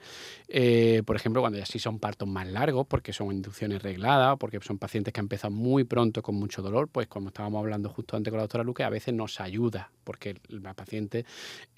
Eh, 0.50 1.04
por 1.06 1.16
ejemplo, 1.16 1.42
cuando 1.42 1.58
ya 1.58 1.66
sí 1.66 1.80
son 1.80 2.00
partos 2.00 2.28
más 2.28 2.48
largos, 2.48 2.86
porque 2.86 3.14
son 3.14 3.32
inducciones 3.32 3.82
regladas, 3.82 4.38
porque 4.38 4.60
son 4.62 4.78
pacientes 4.78 5.14
que 5.14 5.22
han 5.22 5.26
empezado 5.26 5.52
muy 5.52 5.86
pronto 5.86 6.22
con 6.22 6.36
mucho 6.36 6.62
dolor, 6.62 6.90
pues 6.90 7.08
como 7.08 7.30
estábamos 7.30 7.60
hablando 7.60 7.90
justo 7.90 8.18
antes 8.18 8.30
con 8.30 8.38
la 8.38 8.44
doctora 8.44 8.66
Luque, 8.66 8.84
a 8.84 8.90
veces 8.90 9.14
nos 9.14 9.40
ayuda 9.40 9.92
porque 10.04 10.36
la 10.50 10.74
paciente 10.74 11.26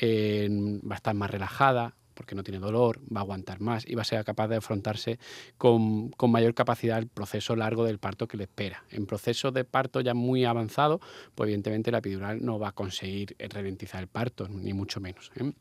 va 0.02 0.96
a 0.96 0.98
estar 0.98 1.14
más 1.14 1.30
relajada, 1.30 1.96
porque 2.20 2.36
no 2.36 2.44
tiene 2.44 2.60
dolor, 2.60 3.00
va 3.16 3.22
a 3.22 3.24
aguantar 3.24 3.62
más 3.62 3.88
y 3.88 3.96
va 3.96 4.02
a 4.02 4.04
ser 4.04 4.26
capaz 4.26 4.50
de 4.50 4.58
afrontarse 4.58 5.20
con, 5.58 6.12
mayor 6.28 6.54
capacidad 6.54 7.00
el 7.00 7.08
proceso 7.08 7.56
largo 7.56 7.86
del 7.86 7.98
parto 7.98 8.28
que 8.28 8.36
le 8.36 8.44
espera. 8.44 8.84
En 8.92 9.06
proceso 9.06 9.52
de 9.54 9.64
parto 9.64 10.02
ya 10.02 10.14
muy 10.14 10.44
avanzado, 10.44 11.00
pues 11.34 11.48
evidentemente 11.48 11.92
la 11.92 12.00
epidural 12.00 12.44
no 12.44 12.60
va 12.60 12.68
a 12.68 12.72
conseguir 12.74 13.38
ralentizar 13.40 14.02
el 14.02 14.10
parto, 14.10 14.50
ni 14.50 14.74
mucho 14.74 15.00
menos. 15.00 15.32
¿eh? 15.38 15.54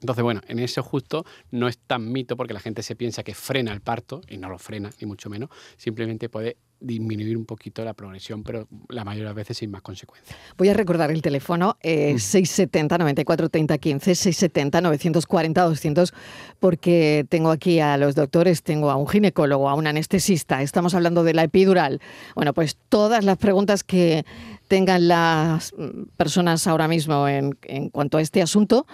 Entonces, 0.00 0.22
bueno, 0.22 0.40
en 0.46 0.58
eso 0.58 0.82
justo 0.82 1.24
no 1.50 1.68
es 1.68 1.78
tan 1.78 2.12
mito 2.12 2.36
porque 2.36 2.54
la 2.54 2.60
gente 2.60 2.82
se 2.82 2.96
piensa 2.96 3.22
que 3.22 3.34
frena 3.34 3.72
el 3.72 3.80
parto 3.80 4.20
y 4.28 4.36
no 4.36 4.48
lo 4.48 4.58
frena, 4.58 4.90
ni 5.00 5.06
mucho 5.06 5.30
menos. 5.30 5.50
Simplemente 5.76 6.28
puede 6.28 6.58
disminuir 6.78 7.36
un 7.36 7.46
poquito 7.46 7.84
la 7.84 7.94
progresión, 7.94 8.42
pero 8.42 8.68
la 8.88 9.04
mayoría 9.04 9.24
de 9.24 9.30
las 9.30 9.34
veces 9.34 9.56
sin 9.56 9.70
más 9.70 9.80
consecuencias. 9.80 10.36
Voy 10.58 10.68
a 10.68 10.74
recordar 10.74 11.10
el 11.10 11.22
teléfono, 11.22 11.78
eh, 11.80 12.18
670 12.18 12.98
94 12.98 13.48
30 13.48 13.78
15, 13.78 14.14
670 14.14 14.80
940 14.82 15.62
200, 15.62 16.14
porque 16.60 17.24
tengo 17.28 17.50
aquí 17.50 17.80
a 17.80 17.96
los 17.96 18.14
doctores, 18.14 18.62
tengo 18.62 18.90
a 18.90 18.96
un 18.96 19.08
ginecólogo, 19.08 19.68
a 19.68 19.74
un 19.74 19.86
anestesista, 19.86 20.62
estamos 20.62 20.94
hablando 20.94 21.24
de 21.24 21.34
la 21.34 21.44
epidural. 21.44 22.00
Bueno, 22.34 22.52
pues 22.52 22.76
todas 22.88 23.24
las 23.24 23.38
preguntas 23.38 23.82
que 23.82 24.24
tengan 24.68 25.08
las 25.08 25.74
personas 26.16 26.66
ahora 26.66 26.88
mismo 26.88 27.28
en, 27.28 27.56
en 27.62 27.90
cuanto 27.90 28.18
a 28.18 28.22
este 28.22 28.42
asunto, 28.42 28.86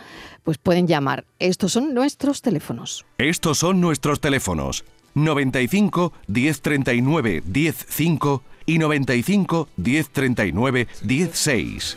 pues 0.42 0.58
pueden 0.58 0.86
llamar. 0.86 1.24
Estos 1.38 1.72
son 1.72 1.94
nuestros 1.94 2.42
teléfonos. 2.42 3.04
Estos 3.18 3.58
son 3.58 3.80
nuestros 3.80 4.20
teléfonos. 4.20 4.84
95 5.14 6.12
1039 6.26 7.42
105 7.52 8.42
y 8.66 8.78
95 8.78 9.68
1039 9.76 10.88
16. 11.02 11.96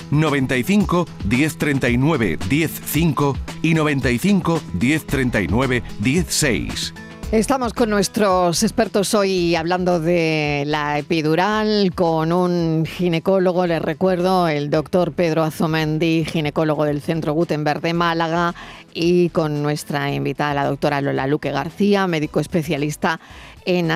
95 0.11 1.07
1039 1.27 2.37
105 2.47 3.37
y 3.61 3.73
95 3.73 4.61
1039 4.73 5.83
16. 5.99 6.93
Estamos 7.31 7.73
con 7.73 7.89
nuestros 7.89 8.61
expertos 8.61 9.13
hoy 9.13 9.55
hablando 9.55 10.01
de 10.01 10.63
la 10.67 10.99
epidural 10.99 11.93
con 11.95 12.33
un 12.33 12.85
ginecólogo, 12.85 13.65
les 13.67 13.81
recuerdo, 13.81 14.49
el 14.49 14.69
doctor 14.69 15.13
Pedro 15.13 15.43
Azomendi, 15.43 16.25
ginecólogo 16.25 16.83
del 16.83 16.99
Centro 16.99 17.31
Gutenberg 17.31 17.79
de 17.79 17.93
Málaga, 17.93 18.53
y 18.93 19.29
con 19.29 19.63
nuestra 19.63 20.11
invitada, 20.11 20.53
la 20.53 20.65
doctora 20.65 20.99
Lola 20.99 21.25
Luque 21.25 21.51
García, 21.51 22.05
médico 22.05 22.41
especialista 22.41 23.21
en, 23.65 23.89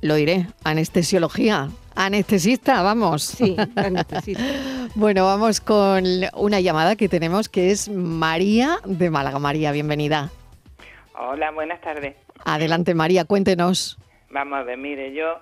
lo 0.00 0.14
diré, 0.14 0.46
anestesiología. 0.64 1.68
Anestesista, 2.00 2.80
vamos. 2.84 3.24
Sí, 3.24 3.56
anestesista. 3.74 4.44
bueno, 4.94 5.24
vamos 5.24 5.60
con 5.60 6.04
una 6.34 6.60
llamada 6.60 6.94
que 6.94 7.08
tenemos 7.08 7.48
que 7.48 7.72
es 7.72 7.88
María 7.88 8.76
de 8.84 9.10
Málaga. 9.10 9.40
María, 9.40 9.72
bienvenida. 9.72 10.30
Hola, 11.18 11.50
buenas 11.50 11.80
tardes. 11.80 12.14
Adelante, 12.44 12.94
María, 12.94 13.24
cuéntenos. 13.24 13.98
Vamos 14.30 14.60
a 14.60 14.62
ver, 14.62 14.78
mire, 14.78 15.12
yo 15.12 15.40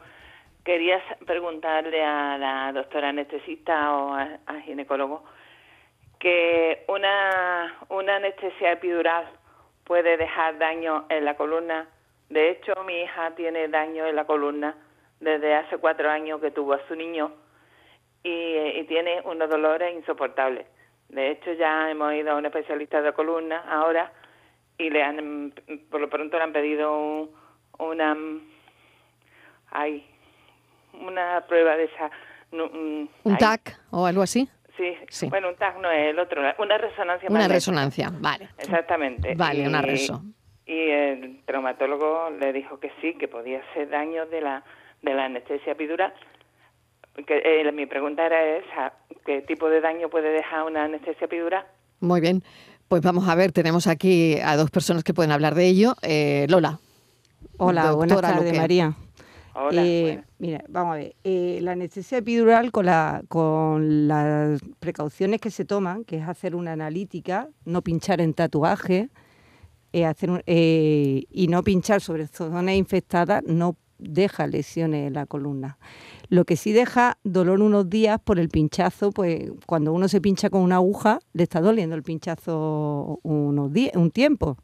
quería 0.65 0.99
preguntarle 1.27 2.03
a 2.03 2.39
la 2.39 2.73
doctora 2.73 3.11
anestesista 3.11 3.93
o 3.93 4.15
al 4.15 4.63
ginecólogo 4.65 5.25
que 6.19 6.87
una, 6.89 7.75
una 7.91 8.17
anestesia 8.17 8.73
epidural 8.73 9.27
puede 9.85 10.17
dejar 10.17 10.57
daño 10.57 11.05
en 11.11 11.27
la 11.27 11.37
columna. 11.37 11.87
De 12.31 12.49
hecho, 12.49 12.73
mi 12.87 13.03
hija 13.03 13.35
tiene 13.37 13.69
daño 13.69 14.07
en 14.07 14.17
la 14.17 14.25
columna 14.25 14.75
desde 15.21 15.55
hace 15.55 15.79
cuatro 15.79 16.11
años 16.11 16.41
que 16.41 16.51
tuvo 16.51 16.75
a 16.75 16.87
su 16.89 16.95
niño 16.95 17.33
y, 18.23 18.85
tiene 18.85 19.21
unos 19.25 19.49
dolores 19.49 19.95
insoportables. 19.95 20.67
De 21.09 21.31
hecho, 21.31 21.53
ya 21.53 21.91
hemos 21.91 22.13
ido 22.15 22.33
a 22.33 22.37
un 22.37 22.47
especialista 22.47 23.01
de 23.01 23.13
columna 23.13 23.65
ahora 23.69 24.13
y 24.79 24.91
le 24.91 25.03
han, 25.03 25.55
por 25.91 26.01
lo 26.01 26.11
pronto 26.11 26.37
le 26.37 26.43
han 26.43 26.53
pedido 26.53 27.29
una, 27.79 28.17
ay, 29.71 30.05
una 30.93 31.45
prueba 31.47 31.77
de 31.77 31.85
esa. 31.85 32.11
¿Un 32.53 33.39
TAC 33.39 33.79
o 33.91 34.07
algo 34.07 34.23
así? 34.23 34.49
Sí, 34.77 35.29
bueno, 35.29 35.49
un 35.49 35.57
TAC 35.57 35.79
no 35.79 35.91
es 35.91 36.09
el 36.09 36.19
otro, 36.19 36.43
una 36.59 36.79
resonancia. 36.79 37.31
Una 37.31 37.49
resonancia, 37.49 38.11
vale. 38.13 38.51
Exactamente. 38.59 39.35
Vale, 39.35 39.67
una 39.67 39.81
reso. 39.81 40.23
Y 40.67 40.91
el 40.91 41.43
traumatólogo 41.45 42.31
le 42.31 42.53
dijo 42.53 42.79
que 42.81 42.91
sí, 43.01 43.15
que 43.15 43.29
podía 43.29 43.63
ser 43.73 43.89
daño 43.89 44.27
de 44.27 44.41
la 44.41 44.65
de 45.03 45.15
la 45.15 45.27
anestesia 45.27 45.73
epidural. 45.73 46.13
Que, 47.27 47.43
eh, 47.45 47.73
mi 47.73 47.87
pregunta 47.87 48.27
era 48.27 48.59
esa, 48.59 48.93
¿qué 49.25 49.41
tipo 49.43 49.71
de 49.71 49.81
daño 49.81 50.11
puede 50.11 50.31
dejar 50.31 50.65
una 50.65 50.85
anestesia 50.85 51.25
epidural? 51.25 51.65
Muy 52.01 52.21
bien, 52.21 52.43
pues 52.89 53.03
vamos 53.03 53.29
a 53.29 53.35
ver, 53.35 53.53
tenemos 53.53 53.87
aquí 53.87 54.39
a 54.45 54.57
dos 54.57 54.71
personas 54.71 55.03
que 55.03 55.15
pueden 55.15 55.33
hablar 55.33 55.55
de 55.55 55.67
ello. 55.67 55.95
Eh, 56.03 56.47
Lola. 56.49 56.79
Hola, 57.59 57.93
buenas 57.93 58.21
tardes, 58.21 58.57
María. 58.57 58.95
Hola. 59.55 59.83
Eh, 59.85 60.23
mira, 60.39 60.63
vamos 60.69 60.95
a 60.95 60.99
ver. 60.99 61.17
Eh, 61.25 61.59
la 61.63 61.73
anestesia 61.73 62.19
epidural 62.19 62.71
con, 62.71 62.87
la, 62.87 63.23
con 63.29 64.07
las 64.07 64.61
precauciones 64.79 65.41
que 65.41 65.51
se 65.51 65.65
toman, 65.65 66.05
que 66.05 66.19
es 66.19 66.29
hacer 66.29 66.55
una 66.55 66.73
analítica, 66.73 67.49
no 67.65 67.83
pinchar 67.83 68.21
en 68.21 68.35
tatuaje 68.35 69.09
hacer 70.07 70.43
y 70.47 71.47
no 71.49 71.63
pinchar 71.63 72.03
sobre 72.03 72.27
zonas 72.27 72.75
infectadas, 72.75 73.43
no 73.45 73.77
deja 73.99 74.47
lesiones 74.47 75.07
en 75.09 75.15
la 75.15 75.27
columna. 75.27 75.79
Lo 76.29 76.45
que 76.45 76.57
sí 76.57 76.73
deja 76.73 77.19
dolor 77.25 77.61
unos 77.61 77.89
días 77.89 78.21
por 78.23 78.39
el 78.39 78.49
pinchazo, 78.49 79.13
pues 79.13 79.51
cuando 79.67 79.93
uno 79.93 80.09
se 80.09 80.21
pincha 80.21 80.51
con 80.51 80.63
una 80.63 80.77
aguja, 80.77 81.21
le 81.33 81.45
está 81.45 81.61
doliendo 81.61 81.95
el 81.97 82.03
pinchazo 82.03 83.21
unos 83.23 83.73
días, 83.73 83.95
un 83.95 84.11
tiempo. 84.11 84.57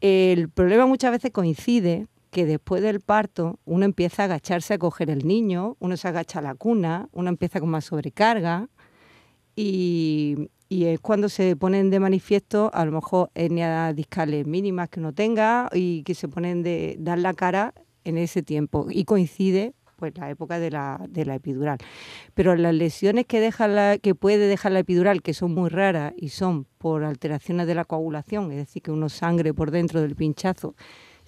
El 0.00 0.48
problema 0.48 0.86
muchas 0.86 1.10
veces 1.10 1.30
coincide 1.30 2.06
que 2.30 2.46
después 2.46 2.80
del 2.82 3.00
parto 3.00 3.58
uno 3.64 3.84
empieza 3.84 4.22
a 4.22 4.24
agacharse 4.26 4.74
a 4.74 4.78
coger 4.78 5.10
el 5.10 5.26
niño, 5.26 5.76
uno 5.80 5.96
se 5.96 6.08
agacha 6.08 6.38
a 6.38 6.42
la 6.42 6.54
cuna, 6.54 7.08
uno 7.12 7.28
empieza 7.28 7.60
con 7.60 7.70
más 7.70 7.86
sobrecarga 7.86 8.68
y, 9.56 10.50
y 10.68 10.84
es 10.84 11.00
cuando 11.00 11.28
se 11.28 11.56
ponen 11.56 11.90
de 11.90 12.00
manifiesto 12.00 12.70
a 12.72 12.84
lo 12.84 12.92
mejor 12.92 13.30
etnias 13.34 13.94
discales 13.94 14.46
mínimas 14.46 14.88
que 14.88 15.00
uno 15.00 15.12
tenga 15.12 15.68
y 15.74 16.04
que 16.04 16.14
se 16.14 16.28
ponen 16.28 16.62
de 16.62 16.96
dar 17.00 17.18
la 17.18 17.34
cara 17.34 17.74
en 18.04 18.18
ese 18.18 18.42
tiempo 18.42 18.86
y 18.90 19.04
coincide 19.04 19.74
pues 20.00 20.16
la 20.16 20.30
época 20.30 20.58
de 20.58 20.70
la, 20.70 20.98
de 21.08 21.26
la 21.26 21.34
epidural. 21.34 21.76
Pero 22.34 22.56
las 22.56 22.74
lesiones 22.74 23.26
que 23.26 23.38
deja 23.38 23.68
la, 23.68 23.98
que 23.98 24.14
puede 24.14 24.48
dejar 24.48 24.72
la 24.72 24.78
epidural, 24.78 25.20
que 25.22 25.34
son 25.34 25.52
muy 25.52 25.68
raras 25.68 26.14
y 26.16 26.30
son 26.30 26.64
por 26.78 27.04
alteraciones 27.04 27.66
de 27.66 27.74
la 27.74 27.84
coagulación, 27.84 28.50
es 28.50 28.56
decir, 28.56 28.82
que 28.82 28.90
uno 28.90 29.10
sangre 29.10 29.52
por 29.52 29.70
dentro 29.70 30.00
del 30.00 30.16
pinchazo, 30.16 30.74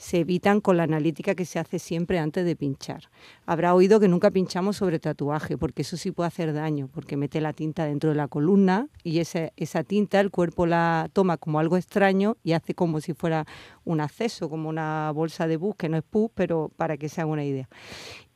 se 0.02 0.18
evitan 0.18 0.60
con 0.60 0.76
la 0.76 0.82
analítica 0.82 1.36
que 1.36 1.44
se 1.44 1.60
hace 1.60 1.78
siempre 1.78 2.18
antes 2.18 2.44
de 2.44 2.56
pinchar. 2.56 3.04
Habrá 3.46 3.72
oído 3.72 4.00
que 4.00 4.08
nunca 4.08 4.32
pinchamos 4.32 4.78
sobre 4.78 4.98
tatuaje, 4.98 5.56
porque 5.56 5.82
eso 5.82 5.96
sí 5.96 6.10
puede 6.10 6.26
hacer 6.26 6.52
daño, 6.52 6.88
porque 6.92 7.16
mete 7.16 7.40
la 7.40 7.52
tinta 7.52 7.84
dentro 7.84 8.10
de 8.10 8.16
la 8.16 8.26
columna 8.26 8.88
y 9.04 9.20
esa, 9.20 9.52
esa 9.56 9.84
tinta 9.84 10.18
el 10.18 10.32
cuerpo 10.32 10.66
la 10.66 11.08
toma 11.12 11.36
como 11.36 11.60
algo 11.60 11.76
extraño 11.76 12.36
y 12.42 12.52
hace 12.52 12.74
como 12.74 13.00
si 13.00 13.14
fuera 13.14 13.46
un 13.84 14.00
acceso, 14.00 14.50
como 14.50 14.68
una 14.68 15.12
bolsa 15.14 15.46
de 15.46 15.56
bus, 15.56 15.76
que 15.76 15.88
no 15.88 15.96
es 15.96 16.02
pus, 16.02 16.32
pero 16.34 16.72
para 16.76 16.96
que 16.96 17.08
se 17.08 17.20
haga 17.20 17.30
una 17.30 17.44
idea. 17.44 17.68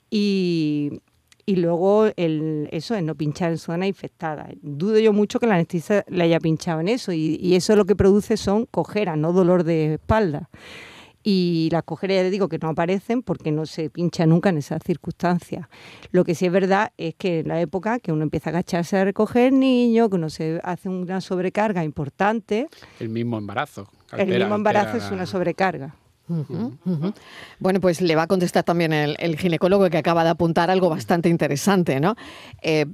Y, 0.08 1.02
luego 1.48 2.06
el, 2.16 2.68
eso 2.70 2.94
es 2.94 3.02
no 3.02 3.16
pinchar 3.16 3.50
en 3.50 3.58
zona 3.58 3.88
infectada. 3.88 4.48
Dudo 4.62 5.00
yo 5.00 5.12
mucho 5.12 5.40
que 5.40 5.48
la 5.48 5.54
anestesia 5.54 6.04
le 6.06 6.22
haya 6.22 6.38
pinchado 6.38 6.78
en 6.78 6.86
eso 6.86 7.12
y, 7.12 7.40
y 7.42 7.56
eso 7.56 7.74
lo 7.74 7.86
que 7.86 7.96
produce 7.96 8.36
son 8.36 8.66
cojeras, 8.66 9.18
no 9.18 9.32
dolor 9.32 9.64
de 9.64 9.94
espalda 9.94 10.48
y 11.28 11.68
las 11.72 11.82
cojeras, 11.82 12.18
ya 12.18 12.22
le 12.22 12.30
digo 12.30 12.48
que 12.48 12.56
no 12.56 12.68
aparecen 12.68 13.20
porque 13.20 13.50
no 13.50 13.66
se 13.66 13.90
pincha 13.90 14.26
nunca 14.26 14.50
en 14.50 14.58
esas 14.58 14.80
circunstancias. 14.84 15.66
Lo 16.12 16.24
que 16.24 16.36
sí 16.36 16.46
es 16.46 16.52
verdad 16.52 16.92
es 16.96 17.16
que 17.16 17.40
en 17.40 17.48
la 17.48 17.60
época 17.60 17.98
que 17.98 18.12
uno 18.12 18.22
empieza 18.22 18.50
a 18.50 18.52
agacharse 18.52 18.96
a 18.96 19.04
recoger 19.04 19.52
niños, 19.52 20.08
que 20.08 20.14
uno 20.14 20.30
se 20.30 20.60
hace 20.62 20.88
una 20.88 21.20
sobrecarga 21.20 21.82
importante. 21.82 22.68
El 23.00 23.08
mismo 23.08 23.38
embarazo. 23.38 23.88
el 24.16 24.28
mismo 24.28 24.54
embarazo 24.54 24.98
es 24.98 25.10
una 25.10 25.26
sobrecarga. 25.26 25.96
Bueno, 27.58 27.80
pues 27.80 28.00
le 28.00 28.14
va 28.14 28.22
a 28.22 28.26
contestar 28.28 28.62
también 28.62 28.92
el, 28.92 29.36
ginecólogo 29.36 29.90
que 29.90 29.98
acaba 29.98 30.22
de 30.22 30.30
apuntar 30.30 30.70
algo 30.70 30.88
bastante 30.88 31.28
interesante, 31.28 31.98
¿no? 31.98 32.14
Eh, 32.62 32.86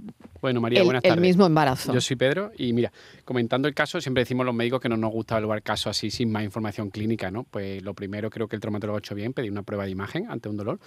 bueno, 0.43 0.61
María, 0.61 0.83
buenas 0.83 1.03
tardes. 1.05 1.17
El 1.17 1.23
mismo 1.23 1.47
embarazo. 1.47 1.95
Yo 1.95 2.01
soy 2.01 2.17
Pedro 2.17 2.51
y 2.59 2.73
mira, 2.73 2.93
comentando 3.25 3.69
el 3.69 3.75
caso, 3.75 4.01
siempre 4.01 4.23
decimos 4.23 4.45
los 4.45 4.55
médicos 4.55 4.81
que 4.81 4.89
no 4.89 4.97
nos 4.97 5.13
gusta 5.13 5.37
evaluar 5.37 5.63
casos 5.63 5.87
así 5.87 6.11
sin 6.11 6.33
más 6.33 6.43
información 6.43 6.91
clínica, 6.91 7.31
¿no? 7.31 7.45
Pues 7.45 7.81
lo 7.83 7.95
primero 7.95 8.29
creo 8.29 8.49
que 8.49 8.57
el 8.57 8.61
traumatólogo 8.61 8.97
ha 8.97 8.99
hecho 8.99 9.15
bien, 9.15 9.33
pedir 9.33 9.53
una 9.53 9.63
prueba 9.63 9.85
de 9.85 9.91
imagen 9.91 10.27
ante 10.29 10.49
un 10.49 10.57
dolor 10.57 10.81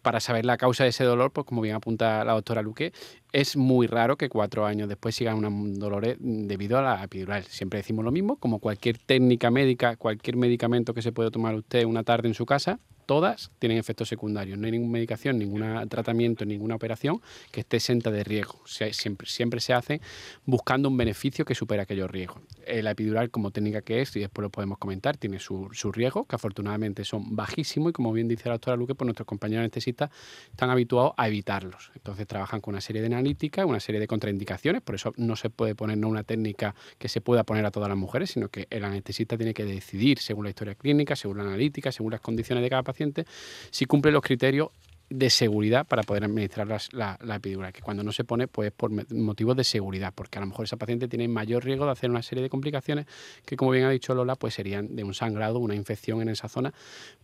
para 0.00 0.18
saber 0.18 0.46
la 0.46 0.56
causa 0.56 0.84
de 0.84 0.90
ese 0.90 1.04
dolor, 1.04 1.30
pues 1.30 1.46
como 1.46 1.60
bien 1.60 1.76
apunta 1.76 2.24
la 2.24 2.32
doctora 2.32 2.62
Luque, 2.62 2.94
es 3.32 3.56
muy 3.56 3.86
raro 3.86 4.16
que 4.16 4.28
cuatro 4.28 4.66
años 4.66 4.88
después 4.88 5.14
sigan 5.14 5.36
unos 5.36 5.78
dolores 5.78 6.16
debido 6.20 6.78
a 6.78 6.82
la 6.82 7.04
epidural. 7.04 7.44
Siempre 7.44 7.78
decimos 7.78 8.04
lo 8.04 8.12
mismo, 8.12 8.36
como 8.36 8.58
cualquier 8.58 8.98
técnica 8.98 9.50
médica, 9.50 9.96
cualquier 9.96 10.36
medicamento 10.36 10.92
que 10.94 11.02
se 11.02 11.12
puede 11.12 11.30
tomar 11.30 11.54
usted 11.54 11.84
una 11.84 12.04
tarde 12.04 12.28
en 12.28 12.34
su 12.34 12.44
casa, 12.44 12.78
todas 13.06 13.50
tienen 13.58 13.78
efectos 13.78 14.08
secundarios. 14.08 14.58
No 14.58 14.66
hay 14.66 14.72
ninguna 14.72 14.92
medicación, 14.92 15.38
ningún 15.38 15.62
tratamiento, 15.88 16.44
ninguna 16.44 16.74
operación 16.74 17.20
que 17.50 17.60
esté 17.60 17.78
exenta 17.78 18.10
de 18.10 18.24
riesgo. 18.24 18.60
siempre, 18.64 19.28
siempre 19.28 19.60
se 19.60 19.72
hace 19.72 20.00
buscando 20.44 20.88
un 20.88 20.96
beneficio 20.96 21.44
que 21.44 21.54
supera 21.54 21.82
aquellos 21.82 22.10
riesgos. 22.10 22.42
La 22.66 22.92
epidural, 22.92 23.30
como 23.30 23.50
técnica 23.50 23.82
que 23.82 24.00
es, 24.00 24.14
y 24.16 24.20
después 24.20 24.42
lo 24.42 24.50
podemos 24.50 24.78
comentar, 24.78 25.16
tiene 25.16 25.40
su, 25.40 25.68
su 25.72 25.92
riesgo, 25.92 26.24
que 26.26 26.36
afortunadamente 26.36 27.04
son 27.04 27.34
bajísimos 27.34 27.90
y 27.90 27.92
como 27.92 28.12
bien 28.12 28.28
dice 28.28 28.48
la 28.48 28.54
doctora 28.54 28.76
Luque, 28.76 28.94
pues 28.94 29.06
nuestros 29.06 29.26
compañeros 29.26 29.62
anestesistas 29.62 30.10
están 30.50 30.70
habituados 30.70 31.12
a 31.16 31.28
evitarlos. 31.28 31.90
Entonces 31.94 32.26
trabajan 32.26 32.60
con 32.60 32.74
una 32.74 32.80
serie 32.80 33.02
de 33.02 33.08
analíticas, 33.22 33.64
una 33.64 33.80
serie 33.80 34.00
de 34.00 34.06
contraindicaciones, 34.06 34.82
por 34.82 34.96
eso 34.96 35.14
no 35.16 35.36
se 35.36 35.48
puede 35.48 35.74
poner 35.74 36.04
una 36.04 36.24
técnica 36.24 36.74
que 36.98 37.08
se 37.08 37.20
pueda 37.20 37.44
poner 37.44 37.64
a 37.64 37.70
todas 37.70 37.88
las 37.88 37.96
mujeres, 37.96 38.30
sino 38.30 38.48
que 38.48 38.66
el 38.70 38.84
anestesista 38.84 39.36
tiene 39.36 39.54
que 39.54 39.64
decidir 39.64 40.18
según 40.18 40.44
la 40.44 40.50
historia 40.50 40.74
clínica, 40.74 41.14
según 41.16 41.38
la 41.38 41.44
analítica, 41.44 41.92
según 41.92 42.12
las 42.12 42.20
condiciones 42.20 42.62
de 42.62 42.70
cada 42.70 42.82
paciente 42.82 43.24
si 43.70 43.84
cumple 43.84 44.12
los 44.12 44.22
criterios 44.22 44.68
de 45.12 45.30
seguridad 45.30 45.86
para 45.86 46.02
poder 46.02 46.24
administrar 46.24 46.66
la, 46.92 47.18
la, 47.20 47.36
epidural, 47.36 47.72
que 47.72 47.82
cuando 47.82 48.02
no 48.02 48.12
se 48.12 48.24
pone, 48.24 48.48
pues 48.48 48.72
por 48.72 48.90
motivos 49.12 49.56
de 49.56 49.64
seguridad, 49.64 50.12
porque 50.14 50.38
a 50.38 50.40
lo 50.40 50.46
mejor 50.46 50.64
esa 50.64 50.76
paciente 50.76 51.08
tiene 51.08 51.28
mayor 51.28 51.64
riesgo 51.64 51.84
de 51.84 51.92
hacer 51.92 52.10
una 52.10 52.22
serie 52.22 52.42
de 52.42 52.48
complicaciones 52.48 53.06
que, 53.44 53.56
como 53.56 53.70
bien 53.70 53.84
ha 53.84 53.90
dicho 53.90 54.14
Lola, 54.14 54.36
pues 54.36 54.54
serían 54.54 54.94
de 54.96 55.04
un 55.04 55.14
sangrado, 55.14 55.58
una 55.58 55.74
infección 55.74 56.22
en 56.22 56.28
esa 56.28 56.48
zona, 56.48 56.72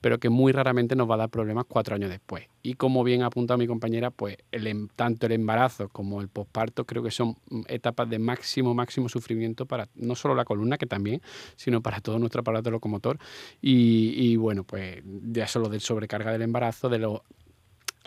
pero 0.00 0.18
que 0.18 0.28
muy 0.28 0.52
raramente 0.52 0.96
nos 0.96 1.08
va 1.10 1.14
a 1.14 1.18
dar 1.18 1.30
problemas 1.30 1.64
cuatro 1.66 1.94
años 1.94 2.10
después. 2.10 2.46
Y 2.62 2.74
como 2.74 3.04
bien 3.04 3.22
ha 3.22 3.26
apuntado 3.26 3.58
mi 3.58 3.66
compañera, 3.66 4.10
pues 4.10 4.36
el, 4.52 4.66
em, 4.66 4.88
tanto 4.94 5.26
el 5.26 5.32
embarazo 5.32 5.88
como 5.88 6.20
el 6.20 6.28
posparto 6.28 6.84
creo 6.84 7.02
que 7.02 7.10
son 7.10 7.36
mm, 7.50 7.62
etapas 7.68 8.08
de 8.10 8.18
máximo, 8.18 8.74
máximo 8.74 9.08
sufrimiento 9.08 9.66
para 9.66 9.88
no 9.94 10.14
solo 10.14 10.34
la 10.34 10.44
columna, 10.44 10.78
que 10.78 10.86
también, 10.86 11.22
sino 11.56 11.80
para 11.82 12.00
todo 12.00 12.18
nuestro 12.18 12.40
aparato 12.40 12.70
locomotor. 12.70 13.18
Y, 13.62 14.12
y 14.16 14.36
bueno, 14.36 14.64
pues 14.64 15.02
ya 15.04 15.46
solo 15.46 15.68
del 15.68 15.80
sobrecarga 15.80 16.32
del 16.32 16.42
embarazo, 16.42 16.88
de 16.88 16.98
lo 16.98 17.24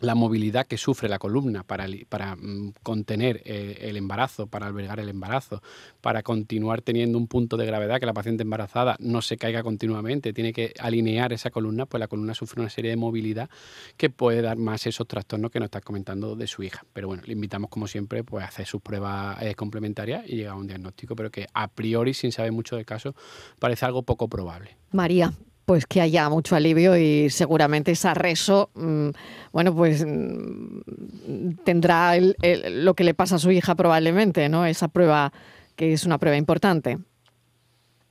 la 0.02 0.16
movilidad 0.16 0.68
que 0.68 0.78
sufre 0.78 1.08
la 1.08 1.20
columna 1.20 1.64
para, 1.64 1.88
para 2.10 2.36
mm, 2.36 2.74
contener 2.84 3.42
eh, 3.46 3.78
el 3.82 3.98
embarazo, 3.98 4.48
para 4.48 4.68
albergar 4.68 5.00
el 5.00 5.10
embarazo, 5.10 5.62
para 6.02 6.24
continuar 6.24 6.82
teniendo 6.82 7.18
un 7.18 7.28
punto 7.28 7.56
de 7.56 7.66
gravedad, 7.66 8.00
que 8.00 8.06
la 8.06 8.14
paciente 8.14 8.44
embarazada 8.44 8.96
no 9.00 9.22
se 9.22 9.38
caiga 9.38 9.64
continuamente, 9.64 10.34
tiene 10.34 10.54
que 10.54 10.74
alinear 10.80 11.34
esa 11.34 11.52
columna, 11.52 11.86
pues 11.86 12.00
la 12.00 12.08
columna 12.08 12.34
sufre 12.34 12.62
una 12.62 12.70
serie 12.70 12.92
de 12.92 12.98
movilidad 12.98 13.50
que 13.96 14.10
puede 14.10 14.42
dar 14.42 14.58
más 14.58 14.86
esos 14.88 15.08
trastornos 15.08 15.52
que 15.52 15.60
nos 15.60 15.68
estás 15.68 15.84
comentando 15.84 16.36
de 16.36 16.48
su 16.48 16.64
hija. 16.64 16.84
Pero 16.94 17.08
bueno, 17.08 17.24
le 17.26 17.34
invitamos 17.34 17.70
como 17.70 17.88
siempre 17.88 18.24
pues, 18.24 18.44
a 18.44 18.48
hacer 18.48 18.66
sus 18.66 18.82
pruebas 18.82 19.42
eh, 19.42 19.56
complementarias 19.56 20.28
y 20.28 20.38
llegar 20.38 20.54
a 20.54 20.58
un 20.58 20.68
diagnóstico, 20.68 21.16
pero 21.16 21.30
que 21.32 21.48
a 21.54 21.68
priori, 21.68 22.14
sin 22.14 22.32
saber 22.32 22.52
mucho 22.52 22.76
del 22.76 22.86
caso, 22.86 23.16
parece 23.60 23.86
algo 23.86 24.04
poco 24.04 24.28
probable. 24.28 24.78
María, 24.92 25.34
pues 25.66 25.86
que 25.86 26.02
haya 26.02 26.30
mucho 26.30 26.56
alivio 26.56 26.98
y 26.98 27.30
seguramente 27.30 27.92
esa 27.92 28.14
reso, 28.14 28.70
mm, 28.74 29.10
bueno, 29.52 29.76
pues 29.76 30.06
mm, 30.06 31.64
tendrá 31.64 32.14
lo 32.18 32.94
que 32.94 33.04
le 33.04 33.14
pasa 33.14 33.36
a 33.36 33.40
su 33.40 33.52
hija 33.52 33.76
probablemente, 33.76 34.50
¿no? 34.50 34.66
Esa 34.66 34.88
prueba 34.88 35.32
que 35.76 35.94
es 35.94 36.06
una 36.06 36.18
prueba 36.18 36.38
importante. 36.38 36.98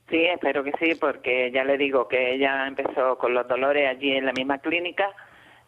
Sí, 0.09 0.25
espero 0.25 0.63
que 0.63 0.73
sí, 0.79 0.95
porque 0.95 1.51
ya 1.51 1.63
le 1.63 1.77
digo 1.77 2.07
que 2.07 2.33
ella 2.33 2.67
empezó 2.67 3.17
con 3.17 3.33
los 3.33 3.47
dolores 3.47 3.89
allí 3.89 4.11
en 4.11 4.25
la 4.25 4.33
misma 4.33 4.57
clínica, 4.57 5.09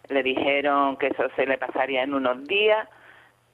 le 0.09 0.21
dijeron 0.21 0.97
que 0.97 1.07
eso 1.07 1.23
se 1.35 1.45
le 1.45 1.57
pasaría 1.57 2.03
en 2.03 2.13
unos 2.13 2.43
días, 2.45 2.87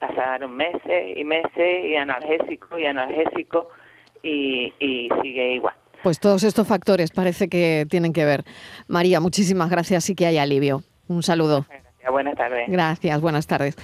pasaron 0.00 0.56
meses 0.56 1.16
y 1.16 1.22
meses 1.24 1.84
y 1.84 1.94
analgésico 1.94 2.76
y 2.76 2.86
analgésico 2.86 3.68
y 4.22 4.72
sigue 5.22 5.52
igual. 5.52 5.74
Pues 6.02 6.18
todos 6.18 6.42
estos 6.44 6.66
factores 6.66 7.10
parece 7.10 7.48
que 7.48 7.86
tienen 7.90 8.12
que 8.12 8.24
ver. 8.24 8.44
María, 8.88 9.20
muchísimas 9.20 9.70
gracias 9.70 10.08
y 10.10 10.14
que 10.14 10.26
haya 10.26 10.42
alivio. 10.42 10.82
Un 11.08 11.22
saludo. 11.22 11.66
Buenas 12.10 12.36
tardes. 12.36 12.68
Gracias, 12.68 13.20
buenas 13.20 13.46
tardes. 13.46 13.76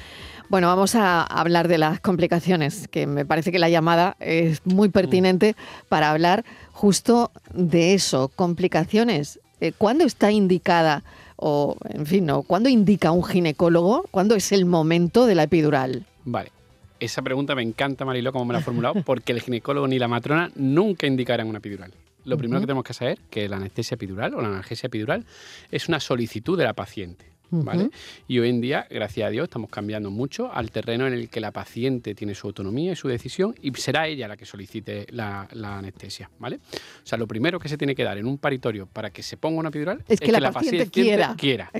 Bueno, 0.48 0.68
vamos 0.68 0.94
a 0.94 1.22
hablar 1.22 1.68
de 1.68 1.76
las 1.76 2.00
complicaciones, 2.00 2.88
que 2.88 3.06
me 3.06 3.26
parece 3.26 3.50
que 3.50 3.58
la 3.58 3.68
llamada 3.68 4.16
es 4.20 4.64
muy 4.64 4.88
pertinente 4.88 5.56
para 5.88 6.10
hablar 6.10 6.44
justo 6.72 7.32
de 7.52 7.94
eso, 7.94 8.30
complicaciones. 8.34 9.40
Eh, 9.60 9.72
¿Cuándo 9.76 10.04
está 10.04 10.30
indicada, 10.30 11.02
o 11.36 11.76
en 11.88 12.06
fin, 12.06 12.26
¿no? 12.26 12.42
¿cuándo 12.42 12.68
indica 12.68 13.10
un 13.10 13.24
ginecólogo, 13.24 14.04
cuándo 14.10 14.36
es 14.36 14.52
el 14.52 14.66
momento 14.66 15.26
de 15.26 15.34
la 15.34 15.42
epidural? 15.42 16.04
Vale, 16.24 16.52
esa 17.00 17.22
pregunta 17.22 17.54
me 17.54 17.62
encanta, 17.62 18.04
Mariló, 18.04 18.32
como 18.32 18.44
me 18.44 18.52
la 18.52 18.60
ha 18.60 18.62
formulado, 18.62 19.02
porque 19.04 19.32
el 19.32 19.40
ginecólogo 19.40 19.88
ni 19.88 19.98
la 19.98 20.08
matrona 20.08 20.50
nunca 20.54 21.06
indicarán 21.06 21.48
una 21.48 21.58
epidural. 21.58 21.92
Lo 22.26 22.36
primero 22.36 22.60
que 22.60 22.66
tenemos 22.66 22.84
que 22.84 22.92
saber 22.92 23.18
que 23.30 23.48
la 23.48 23.56
anestesia 23.56 23.94
epidural 23.94 24.34
o 24.34 24.40
la 24.40 24.48
analgesia 24.48 24.88
epidural 24.88 25.24
es 25.70 25.88
una 25.88 26.00
solicitud 26.00 26.58
de 26.58 26.64
la 26.64 26.74
paciente. 26.74 27.35
¿Vale? 27.50 27.90
Y 28.26 28.38
hoy 28.38 28.50
en 28.50 28.60
día, 28.60 28.86
gracias 28.90 29.26
a 29.26 29.30
Dios, 29.30 29.44
estamos 29.44 29.70
cambiando 29.70 30.10
mucho 30.10 30.52
al 30.52 30.70
terreno 30.70 31.06
en 31.06 31.12
el 31.12 31.28
que 31.28 31.40
la 31.40 31.52
paciente 31.52 32.14
tiene 32.14 32.34
su 32.34 32.46
autonomía 32.46 32.92
y 32.92 32.96
su 32.96 33.08
decisión 33.08 33.54
y 33.62 33.72
será 33.74 34.08
ella 34.08 34.28
la 34.28 34.36
que 34.36 34.44
solicite 34.44 35.06
la, 35.10 35.48
anestesia, 35.52 36.30
¿vale? 36.38 36.56
O 36.56 37.06
sea, 37.06 37.18
lo 37.18 37.26
primero 37.26 37.58
que 37.58 37.68
se 37.68 37.78
tiene 37.78 37.94
que 37.94 38.04
dar 38.04 38.18
en 38.18 38.26
un 38.26 38.38
paritorio 38.38 38.86
para 38.86 39.10
que 39.10 39.22
se 39.22 39.36
ponga 39.36 39.60
una 39.60 39.68
epidural 39.68 40.04
es 40.08 40.20
que, 40.20 40.32
la, 40.32 40.50
paciente, 40.50 40.90
quiera, 40.90 41.34
quiera 41.36 41.70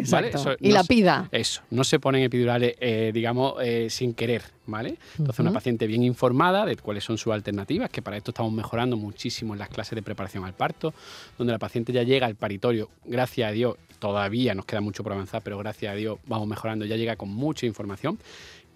y 0.61 0.71
la 0.71 0.85
pida. 0.85 1.29
Eso, 1.33 1.63
no 1.71 1.85
se 1.85 1.99
ponen 1.99 2.23
epidurales, 2.23 2.75
eh, 2.81 3.11
digamos, 3.13 3.55
eh, 3.63 3.89
sin 3.91 4.15
querer, 4.15 4.43
¿vale? 4.67 4.97
Entonces, 5.19 5.41
una 5.41 5.53
paciente 5.53 5.87
bien 5.87 6.03
informada 6.03 6.65
de 6.65 6.77
cuáles 6.77 7.05
son 7.05 7.19
sus 7.19 7.33
alternativas, 7.33 7.91
que 7.91 8.03
para 8.03 8.17
esto 8.17 8.31
estamos 8.31 8.53
mejorando 8.53 8.97
muchísimo 8.97 9.55
en 9.55 9.59
las 9.59 9.69
clases 9.69 9.97
de 9.97 10.03
preparación 10.03 10.45
al 10.45 10.55
parto, 10.55 10.95
donde 11.39 11.53
la 11.53 11.59
paciente 11.59 11.93
ya 11.93 12.03
llega 12.03 12.27
al 12.27 12.37
paritorio, 12.37 12.91
gracias 13.05 13.49
a 13.49 13.53
Dios, 13.53 13.77
todavía 13.99 14.55
nos 14.55 14.65
queda 14.65 14.81
mucho 14.81 15.03
por 15.03 15.13
avanzar, 15.13 15.43
pero 15.43 15.59
gracias 15.59 15.93
a 15.93 15.97
Dios 15.97 16.19
vamos 16.27 16.49
mejorando, 16.49 16.85
ya 16.85 16.97
llega 16.97 17.17
con 17.17 17.29
mucha 17.29 17.67
información, 17.67 18.19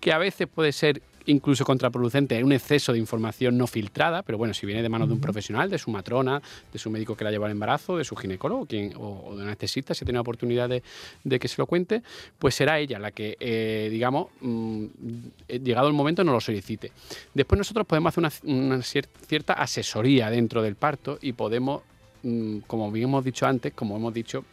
que 0.01 0.13
a 0.13 0.19
veces 0.19 0.49
puede 0.49 0.73
ser 0.73 1.03
incluso 1.27 1.65
contraproducente, 1.65 2.43
un 2.43 2.53
exceso 2.53 2.93
de 2.93 2.99
información 2.99 3.57
no 3.57 3.67
filtrada, 3.67 4.23
pero 4.23 4.39
bueno, 4.39 4.55
si 4.55 4.67
viene 4.67 4.83
de 4.83 4.89
manos 4.89 5.09
de 5.09 5.15
un 5.15 5.21
profesional, 5.21 5.71
de 5.71 5.79
su 5.79 5.91
matrona, 5.91 6.41
de 6.73 6.79
su 6.79 6.91
médico 6.91 7.17
que 7.17 7.25
la 7.25 7.31
lleva 7.31 7.47
al 7.47 7.53
embarazo, 7.53 7.97
de 7.97 8.05
su 8.05 8.17
ginecólogo 8.17 8.67
quien, 8.67 8.93
o, 8.97 9.31
de 9.31 9.37
un 9.37 9.43
anestesista, 9.43 9.95
si 9.95 10.05
tiene 10.05 10.19
oportunidad 10.19 10.69
de, 10.69 11.39
que 11.39 11.49
se 11.49 11.57
lo 11.59 11.67
cuente, 11.67 12.03
pues 12.39 12.55
será 12.55 12.79
ella 12.79 12.99
la 12.99 13.13
que, 13.13 13.37
eh, 13.39 13.89
digamos, 13.91 14.29
mm, 14.41 14.85
eh, 15.49 15.61
llegado 15.61 15.89
el 15.89 15.95
momento, 15.95 16.25
no 16.25 16.33
lo 16.33 16.41
solicite. 16.41 16.93
Después 17.35 17.59
nosotros 17.59 17.87
podemos 17.87 18.17
hacer 18.17 18.43
una, 18.45 18.83
cierta 18.83 19.53
asesoría 19.55 20.31
dentro 20.31 20.63
del 20.63 20.75
parto 20.75 21.19
y 21.21 21.33
podemos, 21.33 21.83
mm, 22.23 22.61
como 22.67 22.91
bien 22.91 23.09
hemos 23.09 23.25
dicho 23.25 23.47
antes, 23.47 23.73
como 23.73 23.97
hemos 23.97 24.15
dicho, 24.15 24.45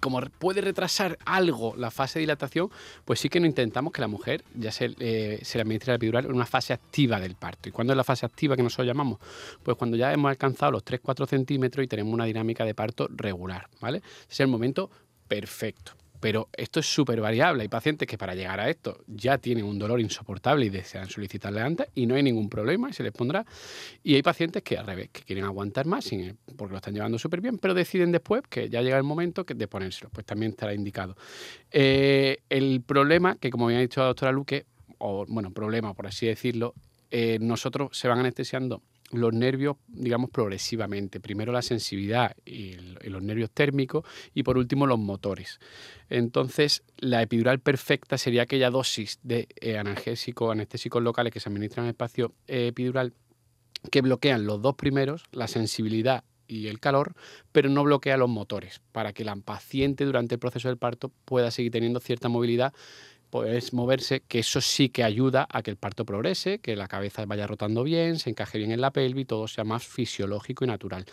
como 0.00 0.20
puede 0.20 0.60
retrasar 0.60 1.18
algo 1.24 1.74
la 1.76 1.90
fase 1.90 2.18
de 2.18 2.22
dilatación, 2.22 2.70
pues 3.04 3.20
sí 3.20 3.28
que 3.28 3.40
no 3.40 3.46
intentamos 3.46 3.92
que 3.92 4.00
la 4.00 4.08
mujer 4.08 4.44
ya 4.54 4.72
se, 4.72 4.94
eh, 4.98 5.40
se 5.42 5.58
le 5.58 5.62
administre 5.62 5.92
la 5.92 5.96
epidural 5.96 6.26
en 6.26 6.32
una 6.32 6.46
fase 6.46 6.72
activa 6.72 7.20
del 7.20 7.34
parto. 7.34 7.68
¿Y 7.68 7.72
cuándo 7.72 7.92
es 7.92 7.96
la 7.96 8.04
fase 8.04 8.26
activa 8.26 8.56
que 8.56 8.62
nosotros 8.62 8.86
llamamos? 8.86 9.18
Pues 9.62 9.76
cuando 9.76 9.96
ya 9.96 10.12
hemos 10.12 10.28
alcanzado 10.28 10.72
los 10.72 10.84
3-4 10.84 11.26
centímetros 11.26 11.84
y 11.84 11.88
tenemos 11.88 12.12
una 12.12 12.24
dinámica 12.24 12.64
de 12.64 12.74
parto 12.74 13.08
regular, 13.10 13.68
¿vale? 13.80 14.02
Es 14.28 14.40
el 14.40 14.48
momento 14.48 14.90
perfecto. 15.28 15.92
Pero 16.20 16.48
esto 16.52 16.80
es 16.80 16.86
súper 16.86 17.20
variable. 17.20 17.62
Hay 17.62 17.68
pacientes 17.68 18.08
que 18.08 18.18
para 18.18 18.34
llegar 18.34 18.60
a 18.60 18.68
esto 18.68 19.04
ya 19.06 19.38
tienen 19.38 19.64
un 19.64 19.78
dolor 19.78 20.00
insoportable 20.00 20.66
y 20.66 20.70
desean 20.70 21.08
solicitarle 21.08 21.60
antes 21.60 21.88
y 21.94 22.06
no 22.06 22.14
hay 22.14 22.22
ningún 22.22 22.48
problema 22.48 22.90
y 22.90 22.92
se 22.92 23.02
les 23.02 23.12
pondrá. 23.12 23.44
Y 24.02 24.14
hay 24.14 24.22
pacientes 24.22 24.62
que 24.62 24.78
al 24.78 24.86
revés, 24.86 25.10
que 25.10 25.22
quieren 25.22 25.44
aguantar 25.44 25.86
más 25.86 26.04
sin, 26.04 26.38
porque 26.56 26.72
lo 26.72 26.78
están 26.78 26.94
llevando 26.94 27.18
súper 27.18 27.40
bien, 27.40 27.58
pero 27.58 27.74
deciden 27.74 28.12
después 28.12 28.42
que 28.48 28.68
ya 28.68 28.82
llega 28.82 28.96
el 28.96 29.04
momento 29.04 29.44
de 29.44 29.68
ponérselo. 29.68 30.10
Pues 30.10 30.26
también 30.26 30.52
estará 30.52 30.74
indicado. 30.74 31.16
Eh, 31.70 32.38
el 32.48 32.82
problema, 32.82 33.36
que 33.36 33.50
como 33.50 33.66
había 33.66 33.80
dicho 33.80 34.00
la 34.00 34.06
doctora 34.06 34.32
Luque, 34.32 34.66
o 34.98 35.26
bueno, 35.26 35.50
problema 35.52 35.94
por 35.94 36.06
así 36.06 36.26
decirlo, 36.26 36.74
eh, 37.10 37.38
nosotros 37.40 37.96
se 37.96 38.08
van 38.08 38.18
anestesiando 38.18 38.82
los 39.12 39.32
nervios, 39.32 39.76
digamos, 39.88 40.30
progresivamente. 40.30 41.20
Primero 41.20 41.52
la 41.52 41.62
sensibilidad 41.62 42.36
y, 42.44 42.74
los 43.04 43.22
nervios 43.22 43.50
térmicos 43.50 44.04
y 44.34 44.42
por 44.42 44.58
último 44.58 44.86
los 44.86 44.98
motores. 44.98 45.60
Entonces, 46.08 46.82
la 46.98 47.22
epidural 47.22 47.60
perfecta 47.60 48.18
sería 48.18 48.42
aquella 48.42 48.70
dosis 48.70 49.18
de 49.22 49.48
eh, 49.60 49.78
analgésicos, 49.78 50.50
anestésicos 50.50 51.02
locales 51.02 51.32
que 51.32 51.40
se 51.40 51.48
administran 51.48 51.86
en 51.86 51.90
espacio 51.90 52.34
eh, 52.48 52.68
epidural 52.68 53.14
que 53.90 54.00
bloquean 54.00 54.46
los 54.46 54.60
dos 54.62 54.74
primeros, 54.74 55.24
la 55.32 55.46
sensibilidad 55.46 56.24
y 56.48 56.68
el 56.68 56.80
calor, 56.80 57.14
pero 57.52 57.68
no 57.68 57.84
bloquea 57.84 58.16
los 58.16 58.28
motores, 58.28 58.80
para 58.92 59.12
que 59.12 59.24
la 59.24 59.36
paciente 59.36 60.04
durante 60.04 60.36
el 60.36 60.38
proceso 60.38 60.68
del 60.68 60.78
parto 60.78 61.10
pueda 61.24 61.50
seguir 61.50 61.72
teniendo 61.72 62.00
cierta 62.00 62.28
movilidad 62.28 62.72
pues 63.30 63.72
moverse, 63.72 64.22
que 64.26 64.40
eso 64.40 64.60
sí 64.60 64.88
que 64.88 65.04
ayuda 65.04 65.46
a 65.50 65.62
que 65.62 65.70
el 65.70 65.76
parto 65.76 66.04
progrese, 66.04 66.58
que 66.58 66.76
la 66.76 66.88
cabeza 66.88 67.24
vaya 67.26 67.46
rotando 67.46 67.82
bien, 67.82 68.18
se 68.18 68.30
encaje 68.30 68.58
bien 68.58 68.72
en 68.72 68.80
la 68.80 68.90
pelvis, 68.90 69.26
todo 69.26 69.48
sea 69.48 69.64
más 69.64 69.84
fisiológico 69.84 70.64
y 70.64 70.68
natural. 70.68 71.04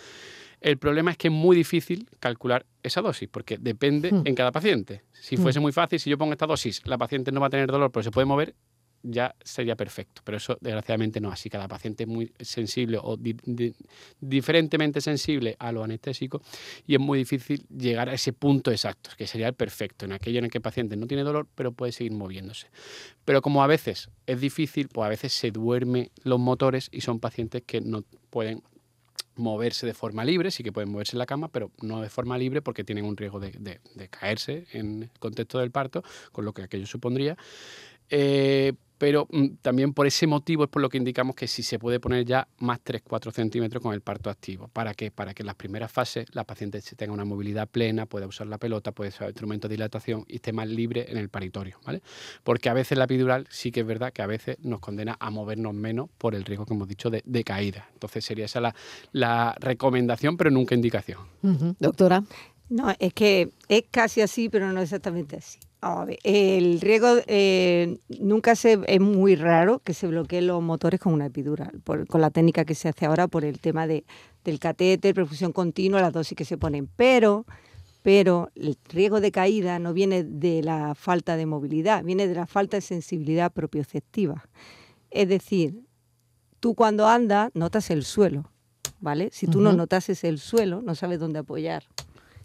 El 0.61 0.77
problema 0.77 1.11
es 1.11 1.17
que 1.17 1.27
es 1.27 1.33
muy 1.33 1.57
difícil 1.57 2.07
calcular 2.21 2.65
esa 2.83 3.01
dosis, 3.01 3.27
porque 3.29 3.57
depende 3.57 4.11
hmm. 4.11 4.21
en 4.25 4.35
cada 4.35 4.51
paciente. 4.51 5.03
Si 5.11 5.35
fuese 5.35 5.59
hmm. 5.59 5.63
muy 5.63 5.71
fácil, 5.73 5.99
si 5.99 6.09
yo 6.09 6.17
pongo 6.17 6.31
esta 6.31 6.47
dosis, 6.47 6.81
la 6.85 6.97
paciente 6.97 7.31
no 7.33 7.41
va 7.41 7.47
a 7.47 7.49
tener 7.49 7.69
dolor, 7.69 7.91
pero 7.91 8.03
se 8.03 8.11
puede 8.11 8.25
mover, 8.25 8.55
ya 9.03 9.35
sería 9.43 9.75
perfecto. 9.75 10.21
Pero 10.23 10.37
eso 10.37 10.57
desgraciadamente 10.61 11.19
no 11.19 11.31
así. 11.31 11.49
Cada 11.49 11.67
paciente 11.67 12.03
es 12.03 12.09
muy 12.09 12.33
sensible 12.39 12.97
o 13.01 13.17
diferentemente 14.19 15.01
sensible 15.01 15.55
a 15.59 15.71
lo 15.71 15.83
anestésico 15.83 16.41
y 16.87 16.95
es 16.95 16.99
muy 16.99 17.19
difícil 17.19 17.65
llegar 17.67 18.09
a 18.09 18.13
ese 18.13 18.33
punto 18.33 18.71
exacto, 18.71 19.11
que 19.17 19.27
sería 19.27 19.47
el 19.47 19.53
perfecto, 19.53 20.05
en 20.05 20.13
aquello 20.13 20.39
en 20.39 20.45
el 20.45 20.51
que 20.51 20.57
el 20.57 20.63
paciente 20.63 20.95
no 20.95 21.07
tiene 21.07 21.23
dolor 21.23 21.47
pero 21.55 21.71
puede 21.71 21.91
seguir 21.91 22.13
moviéndose. 22.13 22.67
Pero 23.25 23.41
como 23.41 23.63
a 23.63 23.67
veces 23.67 24.09
es 24.25 24.39
difícil, 24.39 24.87
pues 24.89 25.05
a 25.05 25.09
veces 25.09 25.33
se 25.33 25.51
duermen 25.51 26.09
los 26.23 26.39
motores 26.39 26.89
y 26.91 27.01
son 27.01 27.19
pacientes 27.19 27.63
que 27.63 27.81
no 27.81 28.03
pueden 28.29 28.63
moverse 29.35 29.85
de 29.85 29.93
forma 29.93 30.23
libre, 30.23 30.51
sí 30.51 30.63
que 30.63 30.71
pueden 30.71 30.91
moverse 30.91 31.15
en 31.15 31.19
la 31.19 31.25
cama, 31.25 31.47
pero 31.47 31.71
no 31.81 32.01
de 32.01 32.09
forma 32.09 32.37
libre 32.37 32.61
porque 32.61 32.83
tienen 32.83 33.05
un 33.05 33.17
riesgo 33.17 33.39
de, 33.39 33.79
caerse 34.09 34.65
en 34.71 35.03
el 35.03 35.11
contexto 35.19 35.59
del 35.59 35.71
parto, 35.71 36.03
con 36.31 36.45
lo 36.45 36.53
que 36.53 36.63
aquello 36.63 36.85
supondría. 36.85 37.37
Eh, 38.09 38.73
pero 39.03 39.27
mm, 39.29 39.55
también 39.61 39.93
por 39.93 40.07
ese 40.07 40.27
motivo 40.27 40.63
es 40.63 40.69
por 40.69 40.81
lo 40.81 40.87
que 40.87 40.97
indicamos 40.97 41.35
que 41.35 41.45
si 41.45 41.61
se 41.61 41.77
puede 41.77 41.99
poner 41.99 42.23
ya 42.23 42.47
más 42.59 42.79
3-4 42.85 43.33
centímetros 43.33 43.83
con 43.83 43.93
el 43.93 43.99
parto 43.99 44.29
activo. 44.29 44.69
¿Para 44.69 44.93
qué? 44.93 45.11
Para 45.11 45.33
que 45.33 45.43
en 45.43 45.47
las 45.47 45.55
primeras 45.55 45.91
fases 45.91 46.25
la 46.31 46.45
paciente 46.45 46.81
tenga 46.95 47.11
una 47.11 47.25
movilidad 47.25 47.67
plena, 47.67 48.05
pueda 48.05 48.27
usar 48.27 48.47
la 48.47 48.57
pelota, 48.57 48.93
pueda 48.93 49.09
usar 49.09 49.27
instrumento 49.27 49.67
de 49.67 49.73
dilatación 49.73 50.23
y 50.29 50.35
esté 50.35 50.53
más 50.53 50.69
libre 50.69 51.07
en 51.09 51.17
el 51.17 51.27
paritorio, 51.27 51.81
¿vale? 51.85 52.01
Porque 52.45 52.69
a 52.69 52.73
veces 52.73 52.97
la 52.97 53.03
epidural 53.03 53.45
sí 53.49 53.73
que 53.73 53.81
es 53.81 53.85
verdad 53.85 54.13
que 54.13 54.21
a 54.21 54.25
veces 54.25 54.55
nos 54.61 54.79
condena 54.79 55.17
a 55.19 55.29
movernos 55.29 55.73
menos 55.73 56.09
por 56.17 56.33
el 56.33 56.45
riesgo 56.45 56.65
que 56.65 56.73
hemos 56.73 56.87
dicho 56.87 57.09
de, 57.09 57.43
caída. 57.43 57.89
Entonces 57.91 58.23
sería 58.23 58.45
esa 58.45 58.73
la, 59.11 59.53
recomendación, 59.59 60.37
pero 60.37 60.49
nunca 60.49 60.75
indicación. 60.75 61.19
Doctora. 61.77 62.23
No, 62.69 62.95
es 62.97 63.13
que 63.13 63.49
es 63.67 63.83
casi 63.91 64.21
así, 64.21 64.47
pero 64.47 64.71
no 64.71 64.79
exactamente 64.79 65.35
así 65.35 65.59
el 66.23 66.79
riesgo 66.81 67.17
eh, 67.27 67.97
nunca 68.19 68.55
se 68.55 68.79
es 68.87 69.01
muy 69.01 69.35
raro 69.35 69.79
que 69.79 69.93
se 69.93 70.07
bloqueen 70.07 70.47
los 70.47 70.61
motores 70.61 70.99
con 70.99 71.13
una 71.13 71.25
epidural, 71.25 71.81
con 71.83 72.21
la 72.21 72.29
técnica 72.29 72.63
que 72.63 72.75
se 72.75 72.89
hace 72.89 73.05
ahora 73.05 73.27
por 73.27 73.43
el 73.43 73.59
tema 73.59 73.85
de, 73.85 74.05
del 74.43 74.59
catéter, 74.59 75.13
perfusión 75.13 75.51
continua, 75.51 76.01
las 76.01 76.13
dosis 76.13 76.37
que 76.37 76.45
se 76.45 76.57
ponen. 76.57 76.87
Pero, 76.95 77.45
pero 78.01 78.49
el 78.55 78.77
riesgo 78.89 79.19
de 79.19 79.31
caída 79.31 79.77
no 79.79 79.93
viene 79.93 80.23
de 80.23 80.63
la 80.63 80.95
falta 80.95 81.35
de 81.35 81.45
movilidad, 81.45 82.03
viene 82.03 82.27
de 82.27 82.35
la 82.35 82.47
falta 82.47 82.77
de 82.77 82.81
sensibilidad 82.81 83.51
propioceptiva. 83.51 84.45
Es 85.11 85.27
decir, 85.27 85.83
tú 86.59 86.75
cuando 86.75 87.07
andas 87.07 87.51
notas 87.53 87.89
el 87.89 88.03
suelo, 88.03 88.49
¿vale? 88.99 89.29
Si 89.33 89.47
tú 89.47 89.59
no 89.59 89.73
notases 89.73 90.23
el 90.23 90.39
suelo, 90.39 90.81
no 90.81 90.95
sabes 90.95 91.19
dónde 91.19 91.39
apoyar. 91.39 91.83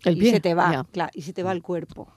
El 0.05 0.21
y 0.21 0.31
se 0.31 0.41
te 0.41 0.55
va, 0.55 0.87
claro, 0.91 1.11
y 1.15 1.23
se 1.23 1.33
te 1.33 1.43
va 1.43 1.53
el 1.53 1.63
cuerpo 1.63 2.09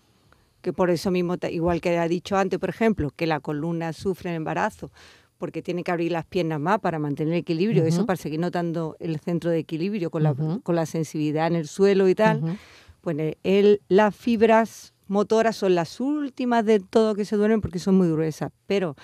que 0.62 0.74
por 0.74 0.90
eso 0.90 1.12
mismo, 1.12 1.36
igual 1.50 1.82
que 1.82 1.98
ha 1.98 2.08
dicho 2.08 2.38
antes, 2.38 2.60
por 2.60 2.70
ejemplo, 2.70 3.12
que 3.16 3.28
la 3.28 3.40
columna 3.40 3.94
sufre 3.94 4.30
en 4.30 4.38
embarazo, 4.38 4.92
porque 5.38 5.62
tiene 5.64 5.84
que 5.84 5.92
abrir 5.92 6.12
las 6.12 6.26
piernas 6.26 6.60
más 6.60 6.80
para 6.80 7.00
mantener 7.00 7.34
el 7.34 7.40
equilibrio, 7.40 7.84
eso 7.84 8.06
para 8.06 8.18
seguir 8.18 8.40
notando 8.40 8.96
el 9.00 9.20
centro 9.20 9.50
de 9.50 9.58
equilibrio 9.58 10.12
con, 10.12 10.22
la, 10.22 10.36
con 10.36 10.76
la 10.76 10.86
sensibilidad 10.86 11.48
en 11.48 11.56
el 11.56 11.68
suelo 11.68 12.08
y 12.08 12.14
tal, 12.14 12.60
pues 13.02 13.36
el, 13.42 13.82
las 13.88 14.16
fibras 14.16 14.94
motoras 15.08 15.56
son 15.56 15.74
las 15.74 16.00
últimas 16.00 16.64
de 16.64 16.80
todo 16.80 17.16
que 17.16 17.26
se 17.26 17.36
duermen 17.36 17.60
porque 17.60 17.80
son 17.80 17.96
muy 17.96 18.10
gruesas, 18.12 18.52
pero 18.68 18.96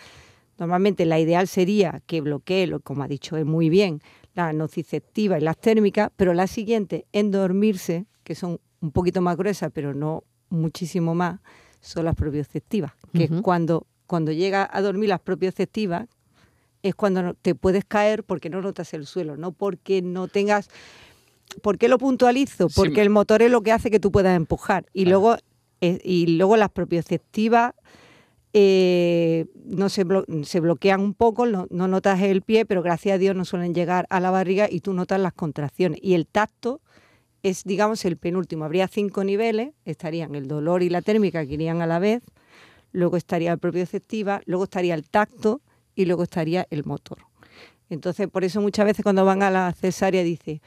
normalmente 0.60 1.06
la 1.06 1.20
ideal 1.20 1.48
sería 1.48 2.02
que 2.06 2.22
bloquee, 2.22 2.72
como 2.84 3.04
ha 3.04 3.08
dicho 3.08 3.36
él 3.36 3.46
muy 3.46 3.70
bien, 3.70 4.00
la 4.36 4.54
nociceptiva 4.54 5.40
y 5.40 5.42
las 5.42 5.58
térmicas, 5.58 6.12
pero 6.16 6.36
la 6.36 6.46
siguiente 6.46 7.08
en 7.14 7.32
dormirse, 7.32 8.06
que 8.24 8.36
son 8.36 8.60
un 8.80 8.92
poquito 8.92 9.22
más 9.22 9.38
gruesas, 9.38 9.72
pero 9.74 9.96
no 9.96 10.24
muchísimo 10.50 11.16
más 11.16 11.40
son 11.82 12.06
las 12.06 12.16
propioceptivas, 12.16 12.94
que 13.14 13.26
es 13.26 13.32
cuando, 13.42 13.88
cuando 14.08 14.32
llega 14.32 14.70
a 14.72 14.82
dormir 14.82 15.10
las 15.10 15.22
propioceptivas, 15.22 16.08
es 16.84 16.96
cuando 16.96 17.34
te 17.36 17.56
puedes 17.56 17.86
caer 17.86 18.24
porque 18.24 18.50
no 18.50 18.62
notas 18.62 18.94
el 18.94 19.06
suelo, 19.06 19.38
no 19.38 19.52
porque 19.52 20.02
no 20.02 20.28
tengas... 20.28 20.70
¿Por 21.62 21.78
qué 21.78 21.88
lo 21.88 21.98
puntualizo? 21.98 22.68
Porque 22.76 23.02
el 23.02 23.10
motor 23.10 23.42
es 23.42 23.50
lo 23.50 23.62
que 23.62 23.72
hace 23.72 23.90
que 23.90 24.02
tú 24.02 24.12
puedas 24.12 24.36
empujar. 24.36 24.86
Y, 24.94 25.06
luego, 25.06 25.38
eh, 25.80 26.00
y 26.04 26.38
luego 26.38 26.58
las 26.58 26.70
propioceptivas 26.70 27.74
eh, 28.52 29.46
no 29.66 29.88
se, 29.88 30.06
se, 30.44 30.60
bloquean 30.60 31.00
un 31.00 31.14
poco, 31.14 31.46
no, 31.46 31.68
no, 31.70 31.88
notas 31.88 32.22
el 32.22 32.42
pie, 32.42 32.66
pero 32.66 32.84
gracias 32.84 33.16
a 33.16 33.18
Dios 33.18 33.36
no 33.36 33.46
suelen 33.46 33.74
llegar 33.74 34.08
a 34.10 34.20
la 34.20 34.30
barriga 34.30 34.68
y 34.70 34.82
tú 34.82 34.94
notas 34.94 35.22
las 35.22 35.34
contracciones. 35.34 36.00
Y 36.04 36.16
el 36.16 36.28
tacto 36.28 36.82
es, 37.44 37.64
digamos, 37.64 38.04
el 38.06 38.18
penúltimo. 38.18 38.66
Habría 38.66 38.88
cinco 38.88 39.24
niveles, 39.24 39.74
estarían 39.86 40.36
el 40.36 40.48
dolor 40.48 40.84
y 40.84 40.90
la 40.90 41.02
térmica 41.02 41.46
que 41.46 41.54
irían 41.54 41.82
a 41.82 41.88
la 41.88 42.00
vez, 42.00 42.24
luego 42.92 43.18
estaría 43.18 43.52
el 43.52 43.60
propio 43.60 43.82
efectiva, 43.82 44.42
luego 44.46 44.66
estaría 44.66 44.96
el 44.96 45.10
tacto 45.10 45.62
y 45.96 46.06
luego 46.06 46.24
estaría 46.24 46.68
el 46.70 46.84
motor. 46.86 47.20
Entonces, 47.90 48.28
por 48.28 48.44
eso 48.44 48.62
muchas 48.62 48.86
veces 48.86 49.04
cuando 49.04 49.24
van 49.26 49.44
a 49.44 49.52
la 49.52 49.72
cesárea 49.74 50.24
dice, 50.24 50.62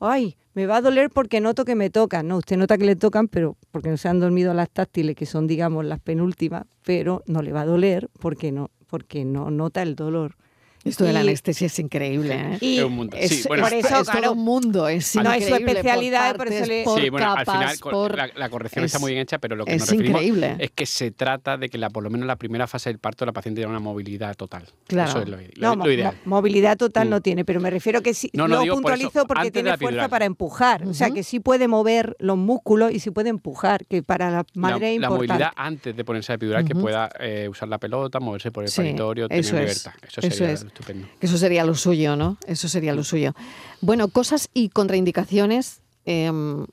ay, 0.00 0.36
me 0.54 0.66
va 0.66 0.76
a 0.76 0.80
doler 0.82 1.08
porque 1.10 1.40
noto 1.40 1.64
que 1.64 1.74
me 1.74 1.88
tocan. 1.88 2.28
No, 2.28 2.36
usted 2.36 2.56
nota 2.56 2.76
que 2.76 2.84
le 2.84 2.96
tocan, 2.96 3.28
pero 3.28 3.56
porque 3.70 3.88
no 3.88 3.96
se 3.96 4.08
han 4.08 4.20
dormido 4.20 4.52
las 4.52 4.70
táctiles, 4.70 5.16
que 5.16 5.26
son, 5.26 5.46
digamos, 5.46 5.84
las 5.84 6.00
penúltimas, 6.00 6.64
pero 6.84 7.22
no 7.26 7.42
le 7.42 7.52
va 7.52 7.62
a 7.62 7.66
doler 7.66 8.10
porque 8.20 8.52
no, 8.52 8.70
porque 8.86 9.24
no 9.24 9.50
nota 9.50 9.82
el 9.82 9.94
dolor. 9.94 10.36
Esto 10.84 11.04
de 11.04 11.12
la 11.12 11.20
anestesia 11.20 11.66
es 11.66 11.78
increíble. 11.78 12.34
¿eh? 12.60 12.78
es 12.78 12.84
un 12.84 12.92
mundo. 12.92 13.16
Es, 13.16 13.46
bueno, 13.46 13.62
por 13.64 13.72
eso, 13.74 14.00
es 14.00 14.08
todo 14.08 14.32
un 14.32 14.38
mundo. 14.44 14.88
Es 14.88 15.14
no 15.16 15.32
es 15.32 15.46
su 15.46 15.54
especialidad, 15.54 16.36
por 16.36 16.46
por 16.46 16.54
eso 16.54 16.66
le- 16.66 16.82
partes, 16.82 16.84
por 16.84 17.00
sí, 17.00 17.10
bueno, 17.10 17.26
capas, 17.26 17.48
al 17.48 17.54
final 17.54 17.76
por- 17.92 18.16
la, 18.16 18.28
la 18.34 18.48
corrección 18.50 18.84
está 18.84 18.98
es- 18.98 19.00
muy 19.02 19.12
bien 19.12 19.22
hecha, 19.22 19.38
pero 19.38 19.56
lo 19.56 19.64
que 19.64 19.74
es 19.74 19.80
nos 19.80 19.90
referimos 19.90 20.22
increíble. 20.22 20.56
es 20.58 20.70
que 20.72 20.86
se 20.86 21.10
trata 21.10 21.56
de 21.56 21.68
que 21.68 21.78
la, 21.78 21.90
por 21.90 22.02
lo 22.02 22.10
menos 22.10 22.22
en 22.24 22.28
la 22.28 22.36
primera 22.36 22.66
fase 22.66 22.90
del 22.90 22.98
parto 22.98 23.24
la 23.26 23.32
paciente 23.32 23.60
tenga 23.60 23.70
una 23.70 23.80
movilidad 23.80 24.34
total. 24.36 24.64
Claro. 24.86 25.10
Eso 25.10 25.20
es 25.22 25.28
lo, 25.28 25.36
lo- 25.36 25.76
No, 25.76 25.84
lo 25.84 25.92
ideal. 25.92 26.16
mo- 26.24 26.36
movilidad 26.36 26.76
total 26.76 27.06
Mm. 27.06 27.10
no 27.10 27.20
tiene, 27.20 27.44
pero 27.44 27.60
me 27.60 27.70
refiero 27.70 28.02
que 28.02 28.14
sí, 28.14 28.30
No, 28.32 28.48
no, 28.48 28.56
lo 28.56 28.62
digo 28.62 28.74
por 28.80 28.92
eso, 28.92 28.98
puntualizo 29.10 29.26
porque 29.26 29.50
tiene 29.50 29.70
la 29.70 29.76
fuerza 29.76 29.88
epidural. 29.90 30.10
para 30.10 30.24
empujar, 30.24 30.84
o 30.86 30.94
sea 30.94 31.10
que 31.10 31.22
sí 31.22 31.40
puede 31.40 31.68
mover 31.68 32.16
los 32.18 32.36
músculos 32.36 32.92
y 32.92 32.98
sí 32.98 33.10
puede 33.10 33.28
empujar, 33.30 33.86
que 33.86 34.02
para 34.02 34.30
la 34.30 34.36
La, 34.38 34.44
madre 34.54 34.94
es 34.94 35.00
la 35.00 35.06
importante. 35.06 35.14
movilidad 35.32 35.50
antes 35.56 35.96
de 35.96 36.04
ponerse 36.04 36.32
a 36.32 36.34
epidural, 36.34 36.64
que 36.64 36.74
pueda 36.74 37.08
eh, 37.20 37.48
usar 37.48 37.68
la 37.68 37.78
pelota, 37.78 38.18
moverse 38.20 38.50
por 38.50 38.64
el 38.64 38.70
Sí, 38.70 38.76
paritorio, 38.82 39.28
tener 39.28 39.44
eso 39.44 39.56
es, 39.58 39.84
libertad. 39.84 39.92
Eso, 40.22 40.44
es. 40.44 40.66
Estupendo. 40.72 41.06
Que 41.20 41.26
Eso 41.26 41.38
sería 41.38 41.64
lo 41.64 41.74
suyo, 41.74 42.16
¿no? 42.16 42.38
Eso 42.46 42.68
sería 42.68 42.94
lo 42.94 43.04
suyo. 43.04 43.34
Bueno, 43.80 44.08
cosas 44.08 44.48
y 44.54 44.70
contraindicaciones 44.70 45.80
em, 46.04 46.66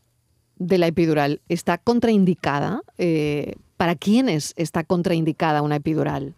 de 0.57 0.77
la 0.77 0.87
epidural. 0.87 1.41
¿Está 1.49 1.77
contraindicada? 1.77 2.81
Eh, 2.97 3.55
¿Para 3.77 3.95
quiénes 3.95 4.53
está 4.57 4.83
contraindicada 4.83 5.61
una 5.61 5.77
epidural? 5.77 6.35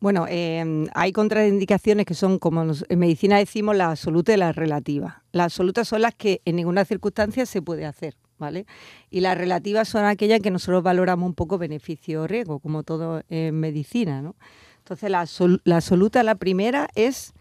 Bueno, 0.00 0.26
eh, 0.28 0.86
hay 0.94 1.12
contraindicaciones 1.12 2.04
que 2.04 2.14
son, 2.14 2.38
como 2.38 2.62
en 2.62 2.98
medicina 2.98 3.38
decimos, 3.38 3.74
las 3.74 3.88
absolutas 3.88 4.36
y 4.36 4.38
las 4.38 4.54
relativas. 4.54 5.14
Las 5.32 5.46
absolutas 5.46 5.88
son 5.88 6.02
las 6.02 6.14
que 6.14 6.42
en 6.44 6.56
ninguna 6.56 6.84
circunstancia 6.84 7.46
se 7.46 7.62
puede 7.62 7.86
hacer, 7.86 8.14
¿vale? 8.38 8.66
Y 9.10 9.20
las 9.20 9.38
relativas 9.38 9.88
son 9.88 10.04
aquellas 10.04 10.40
que 10.40 10.50
nosotros 10.50 10.82
valoramos 10.82 11.26
un 11.26 11.34
poco 11.34 11.56
beneficio 11.56 12.22
o 12.22 12.26
riesgo, 12.26 12.58
como 12.58 12.82
todo 12.82 13.22
en 13.30 13.58
medicina, 13.58 14.20
¿no? 14.20 14.36
Entonces, 14.84 15.10
la, 15.10 15.26
la 15.64 15.76
absoluta, 15.76 16.22
la 16.22 16.34
primera, 16.34 16.88
es 16.94 17.32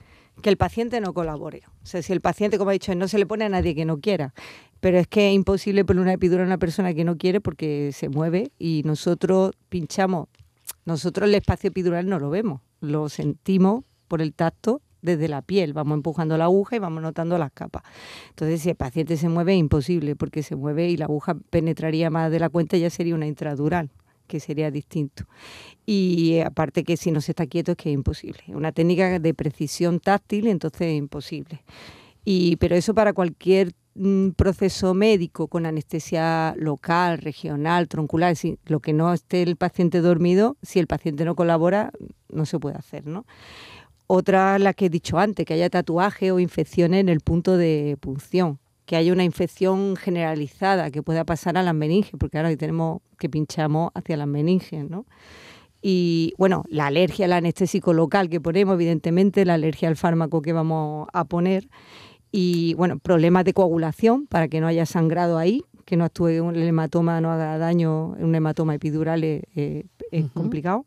que 0.41 0.49
el 0.49 0.55
paciente 0.55 1.01
no 1.01 1.13
colabore. 1.13 1.63
O 1.83 1.85
sea, 1.85 2.01
si 2.01 2.13
el 2.13 2.21
paciente, 2.21 2.57
como 2.57 2.69
ha 2.69 2.73
dicho, 2.73 2.95
no 2.95 3.09
se 3.09 3.17
le 3.17 3.25
pone 3.25 3.43
a 3.43 3.49
nadie 3.49 3.75
que 3.75 3.83
no 3.83 3.99
quiera, 3.99 4.33
pero 4.79 4.97
es 4.97 5.07
que 5.07 5.27
es 5.27 5.35
imposible 5.35 5.83
poner 5.83 6.03
una 6.03 6.13
epidural 6.13 6.45
a 6.45 6.47
una 6.47 6.57
persona 6.57 6.93
que 6.93 7.03
no 7.03 7.17
quiere 7.17 7.41
porque 7.41 7.91
se 7.93 8.07
mueve 8.07 8.53
y 8.57 8.83
nosotros 8.85 9.51
pinchamos. 9.67 10.29
Nosotros 10.85 11.27
el 11.27 11.35
espacio 11.35 11.67
epidural 11.67 12.07
no 12.07 12.17
lo 12.17 12.29
vemos, 12.29 12.61
lo 12.79 13.09
sentimos 13.09 13.83
por 14.07 14.21
el 14.21 14.33
tacto 14.33 14.81
desde 15.01 15.27
la 15.27 15.41
piel, 15.41 15.73
vamos 15.73 15.97
empujando 15.97 16.37
la 16.37 16.45
aguja 16.45 16.77
y 16.77 16.79
vamos 16.79 17.03
notando 17.03 17.37
las 17.37 17.51
capas. 17.51 17.83
Entonces, 18.29 18.61
si 18.61 18.69
el 18.69 18.75
paciente 18.75 19.17
se 19.17 19.27
mueve, 19.27 19.53
es 19.53 19.59
imposible, 19.59 20.15
porque 20.15 20.43
se 20.43 20.55
mueve 20.55 20.89
y 20.89 20.95
la 20.95 21.05
aguja 21.05 21.35
penetraría 21.49 22.09
más 22.09 22.31
de 22.31 22.39
la 22.39 22.47
cuenta, 22.47 22.77
ya 22.77 22.89
sería 22.89 23.15
una 23.15 23.27
intradural, 23.27 23.89
que 24.33 24.39
sería 24.39 24.71
distinto. 24.71 25.25
Y 25.85 26.33
eh, 26.33 26.43
aparte 26.43 26.83
que 26.83 26.97
si 26.97 27.11
no 27.11 27.21
se 27.21 27.33
está 27.33 27.45
quieto 27.45 27.73
es 27.73 27.77
que 27.77 27.89
es 27.89 27.93
imposible. 27.93 28.39
Una 28.47 28.71
técnica 28.71 29.19
de 29.19 29.33
precisión 29.35 29.99
táctil, 29.99 30.47
entonces 30.47 30.87
es 30.87 30.97
imposible. 30.97 31.63
Y, 32.25 32.55
pero 32.55 32.75
eso 32.75 32.95
para 32.95 33.13
cualquier 33.13 33.73
mm, 33.93 34.29
proceso 34.29 34.95
médico 34.95 35.47
con 35.47 35.67
anestesia 35.67 36.55
local, 36.57 37.19
regional, 37.19 37.87
troncular, 37.87 38.35
lo 38.65 38.79
que 38.79 38.91
no 38.91 39.13
esté 39.13 39.43
el 39.43 39.55
paciente 39.55 40.01
dormido, 40.01 40.57
si 40.63 40.79
el 40.79 40.87
paciente 40.87 41.25
no 41.25 41.35
colabora, 41.35 41.91
no 42.29 42.47
se 42.47 42.57
puede 42.57 42.75
hacer, 42.75 43.05
¿no? 43.05 43.27
Otra, 44.07 44.57
la 44.57 44.73
que 44.73 44.87
he 44.87 44.89
dicho 44.89 45.19
antes, 45.19 45.45
que 45.45 45.53
haya 45.53 45.69
tatuaje 45.69 46.31
o 46.31 46.39
infecciones 46.39 47.01
en 47.01 47.09
el 47.09 47.19
punto 47.19 47.55
de 47.55 47.97
punción, 47.99 48.57
que 48.85 48.95
haya 48.95 49.13
una 49.13 49.23
infección 49.23 49.95
generalizada 49.95 50.91
que 50.91 51.01
pueda 51.03 51.23
pasar 51.23 51.57
a 51.57 51.63
las 51.63 51.73
meninges, 51.75 52.13
porque 52.19 52.37
ahora 52.37 52.55
tenemos 52.57 53.01
que 53.17 53.29
pinchamos 53.29 53.91
hacia 53.95 54.17
las 54.17 54.27
meninges, 54.27 54.89
¿no? 54.89 55.05
Y 55.81 56.33
bueno, 56.37 56.63
la 56.69 56.87
alergia 56.87 57.25
al 57.25 57.33
anestésico 57.33 57.91
local 57.93 58.29
que 58.29 58.39
ponemos, 58.39 58.75
evidentemente, 58.75 59.43
la 59.45 59.55
alergia 59.55 59.89
al 59.89 59.95
fármaco 59.97 60.41
que 60.41 60.53
vamos 60.53 61.07
a 61.11 61.25
poner. 61.25 61.67
Y 62.31 62.73
bueno, 62.75 62.97
problemas 62.99 63.43
de 63.45 63.53
coagulación 63.53 64.25
para 64.27 64.47
que 64.47 64.59
no 64.61 64.67
haya 64.67 64.85
sangrado 64.85 65.37
ahí, 65.37 65.63
que 65.85 65.97
no 65.97 66.05
actúe 66.05 66.41
un 66.41 66.55
el 66.55 66.63
hematoma, 66.67 67.19
no 67.21 67.31
haga 67.31 67.57
daño, 67.57 68.15
un 68.19 68.33
hematoma 68.33 68.75
epidural 68.75 69.23
es, 69.23 69.43
es- 69.55 69.85
es 70.11 70.25
complicado. 70.31 70.85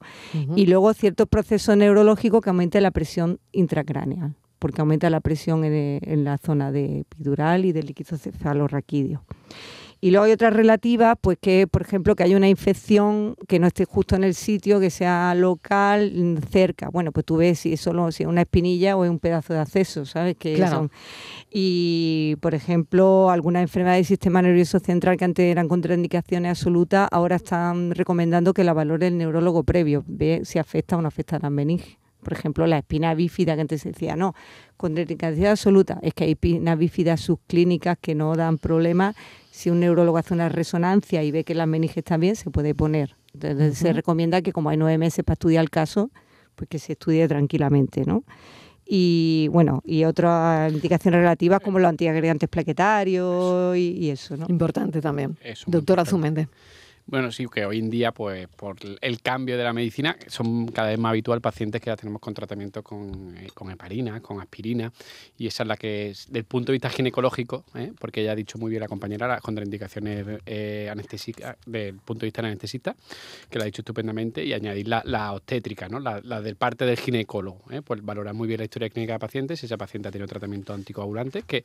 Y 0.57 0.67
luego 0.67 0.93
ciertos 0.95 1.29
procesos 1.29 1.77
neurológicos 1.77 2.41
que 2.41 2.49
aumenten 2.51 2.83
la 2.83 2.91
presión 2.91 3.39
intracraneal, 3.53 4.35
porque 4.67 4.81
aumenta 4.81 5.09
la 5.11 5.21
presión 5.21 5.65
en, 5.65 6.01
en 6.03 6.25
la 6.25 6.39
zona 6.39 6.73
de 6.73 7.01
epidural 7.01 7.65
y 7.65 7.71
del 7.71 7.87
líquido 7.87 8.19
cefalorraquídeo. 8.19 9.23
Y 10.01 10.11
luego 10.11 10.25
hay 10.25 10.33
otras 10.33 10.53
relativas, 10.53 11.15
pues 11.21 11.39
que, 11.41 11.69
por 11.69 11.83
ejemplo, 11.83 12.17
que 12.17 12.25
haya 12.25 12.37
una 12.37 12.49
infección 12.49 13.37
que 13.47 13.61
no 13.61 13.69
esté 13.69 13.85
justo 13.85 14.17
en 14.17 14.25
el 14.25 14.35
sitio, 14.35 14.81
que 14.81 14.91
sea 14.91 15.35
local, 15.37 16.13
mm, 16.15 16.37
cerca. 16.51 16.89
Bueno, 16.91 17.13
pues 17.13 17.25
tú 17.25 17.37
ves 17.37 17.61
si 17.61 17.73
es 17.75 17.81
solo 17.81 18.11
si 18.11 18.25
es 18.25 18.29
una 18.29 18.43
espinilla 18.43 18.97
o 18.97 19.05
es 19.05 19.11
un 19.11 19.21
pedazo 19.21 19.55
de 19.55 19.61
acceso, 19.61 20.05
¿sabes? 20.05 20.37
Que 20.37 20.55
Claro. 20.55 20.77
son- 20.77 20.91
Y, 21.51 22.37
por 22.41 22.55
ejemplo, 22.55 23.31
algunas 23.31 23.63
enfermedades 23.63 24.01
del 24.01 24.07
sistema 24.07 24.43
nervioso 24.43 24.81
central 24.81 25.17
que 25.17 25.25
antes 25.25 25.45
eran 25.47 25.69
contraindicaciones 25.69 26.51
absolutas, 26.51 27.09
ahora 27.13 27.37
están 27.37 27.93
recomendando 27.93 28.53
que 28.53 28.65
la 28.65 28.73
valore 28.75 29.07
el 29.07 29.17
neurólogo 29.17 29.63
previo, 29.63 30.05
ve 30.09 30.43
si 30.45 30.59
afecta 30.59 30.97
o 30.97 31.03
no 31.03 31.09
afecta 31.09 31.37
a 31.37 31.39
las 31.39 31.51
meninges. 31.53 31.97
Por 32.27 32.33
ejemplo, 32.33 32.67
la 32.67 32.79
espina 32.79 33.15
bífida, 33.15 33.55
que 33.55 33.61
antes 33.61 33.83
se 33.83 33.91
decía, 33.91 34.17
no, 34.17 34.35
contraindicación 34.77 35.47
absoluta, 35.47 36.01
es 36.03 36.13
que 36.13 36.25
hay 36.25 36.33
espinas 36.33 36.77
bífidas 36.77 37.21
subclínicas 37.21 37.99
que 38.01 38.17
no 38.17 38.35
dan 38.35 38.59
problemas. 38.59 39.15
Si 39.53 39.71
un 39.71 39.79
neurólogo 39.79 40.19
hace 40.19 40.35
una 40.35 40.49
resonancia 40.49 41.23
y 41.23 41.31
ve 41.31 41.45
que 41.45 41.55
las 41.55 41.69
meninges 41.69 41.99
están 41.99 42.19
bien, 42.19 42.35
se 42.35 42.51
puede 42.51 42.75
poner. 42.75 43.15
Entonces 43.33 43.79
se 43.79 43.93
recomienda 43.93 44.43
que 44.43 44.51
como 44.51 44.71
hay 44.71 44.77
nueve 44.77 44.99
meses 44.99 45.25
para 45.25 45.35
estudiar 45.35 45.63
el 45.63 45.71
caso, 45.71 46.11
pues 46.57 46.69
que 46.69 46.81
se 46.81 46.95
estudie 46.95 47.29
tranquilamente, 47.29 48.03
¿no? 48.05 48.25
Y 48.85 49.47
bueno, 49.53 49.85
y 49.87 50.03
otras 50.03 50.73
indicaciones 50.73 51.21
relativas 51.21 51.61
como 51.61 51.79
los 51.79 51.89
antiagregantes 51.89 52.49
plaquetarios 52.49 53.77
y, 53.77 53.99
y 54.01 54.11
eso, 54.11 54.37
¿no? 54.37 54.47
Importante 54.49 55.01
también. 55.01 55.39
Eso, 55.45 55.71
Doctora 55.71 56.03
importante. 56.03 56.49
Bueno, 57.09 57.31
sí, 57.31 57.47
que 57.47 57.65
hoy 57.65 57.79
en 57.79 57.89
día, 57.89 58.11
pues 58.11 58.49
por 58.49 58.77
el 59.01 59.23
cambio 59.23 59.57
de 59.57 59.63
la 59.63 59.73
medicina, 59.73 60.17
son 60.27 60.67
cada 60.67 60.89
vez 60.89 60.99
más 60.99 61.11
habitual 61.11 61.41
pacientes 61.41 61.81
que 61.81 61.87
ya 61.87 61.95
tenemos 61.97 62.21
con 62.21 62.35
tratamiento 62.35 62.83
con, 62.83 63.37
eh, 63.39 63.47
con 63.55 63.71
heparina, 63.71 64.21
con 64.21 64.41
aspirina, 64.41 64.93
y 65.39 65.47
esa 65.47 65.63
es 65.63 65.69
la 65.69 65.77
que, 65.77 66.11
es, 66.11 66.33
del 66.33 66.43
punto 66.43 66.73
de 66.73 66.79
vista 66.79 66.91
ginecológico, 66.91 67.65
¿eh? 67.77 67.93
porque 68.01 68.25
ya 68.25 68.33
ha 68.33 68.35
dicho 68.35 68.59
muy 68.59 68.71
bien 68.71 68.81
la 68.81 68.89
compañera, 68.89 69.29
las 69.29 69.41
contraindicaciones 69.41 70.27
eh, 70.47 70.89
anestésicas, 70.91 71.57
del 71.65 71.95
punto 71.95 72.23
de 72.23 72.27
vista 72.27 72.43
del 72.43 72.51
anestesista, 72.51 72.97
que 73.49 73.59
lo 73.59 73.63
ha 73.63 73.67
dicho 73.67 73.83
estupendamente, 73.83 74.45
y 74.45 74.53
añadir 74.53 74.89
la, 74.89 75.03
la 75.05 75.33
obstétrica, 75.33 75.89
¿no? 75.89 76.01
la, 76.01 76.21
la 76.25 76.43
del 76.43 76.57
parte 76.57 76.87
del 76.87 76.97
ginecólogo, 76.99 77.63
¿eh? 77.71 77.83
pues 77.83 78.05
valorar 78.05 78.35
muy 78.35 78.49
bien 78.49 78.59
la 78.59 78.65
historia 78.65 78.91
clínica 78.91 79.13
de 79.13 79.21
pacientes, 79.21 79.61
si 79.61 79.67
esa 79.67 79.77
paciente 79.77 80.09
ha 80.09 80.11
tenido 80.11 80.27
tratamiento 80.27 80.75
anticoagulante, 80.75 81.43
que 81.43 81.63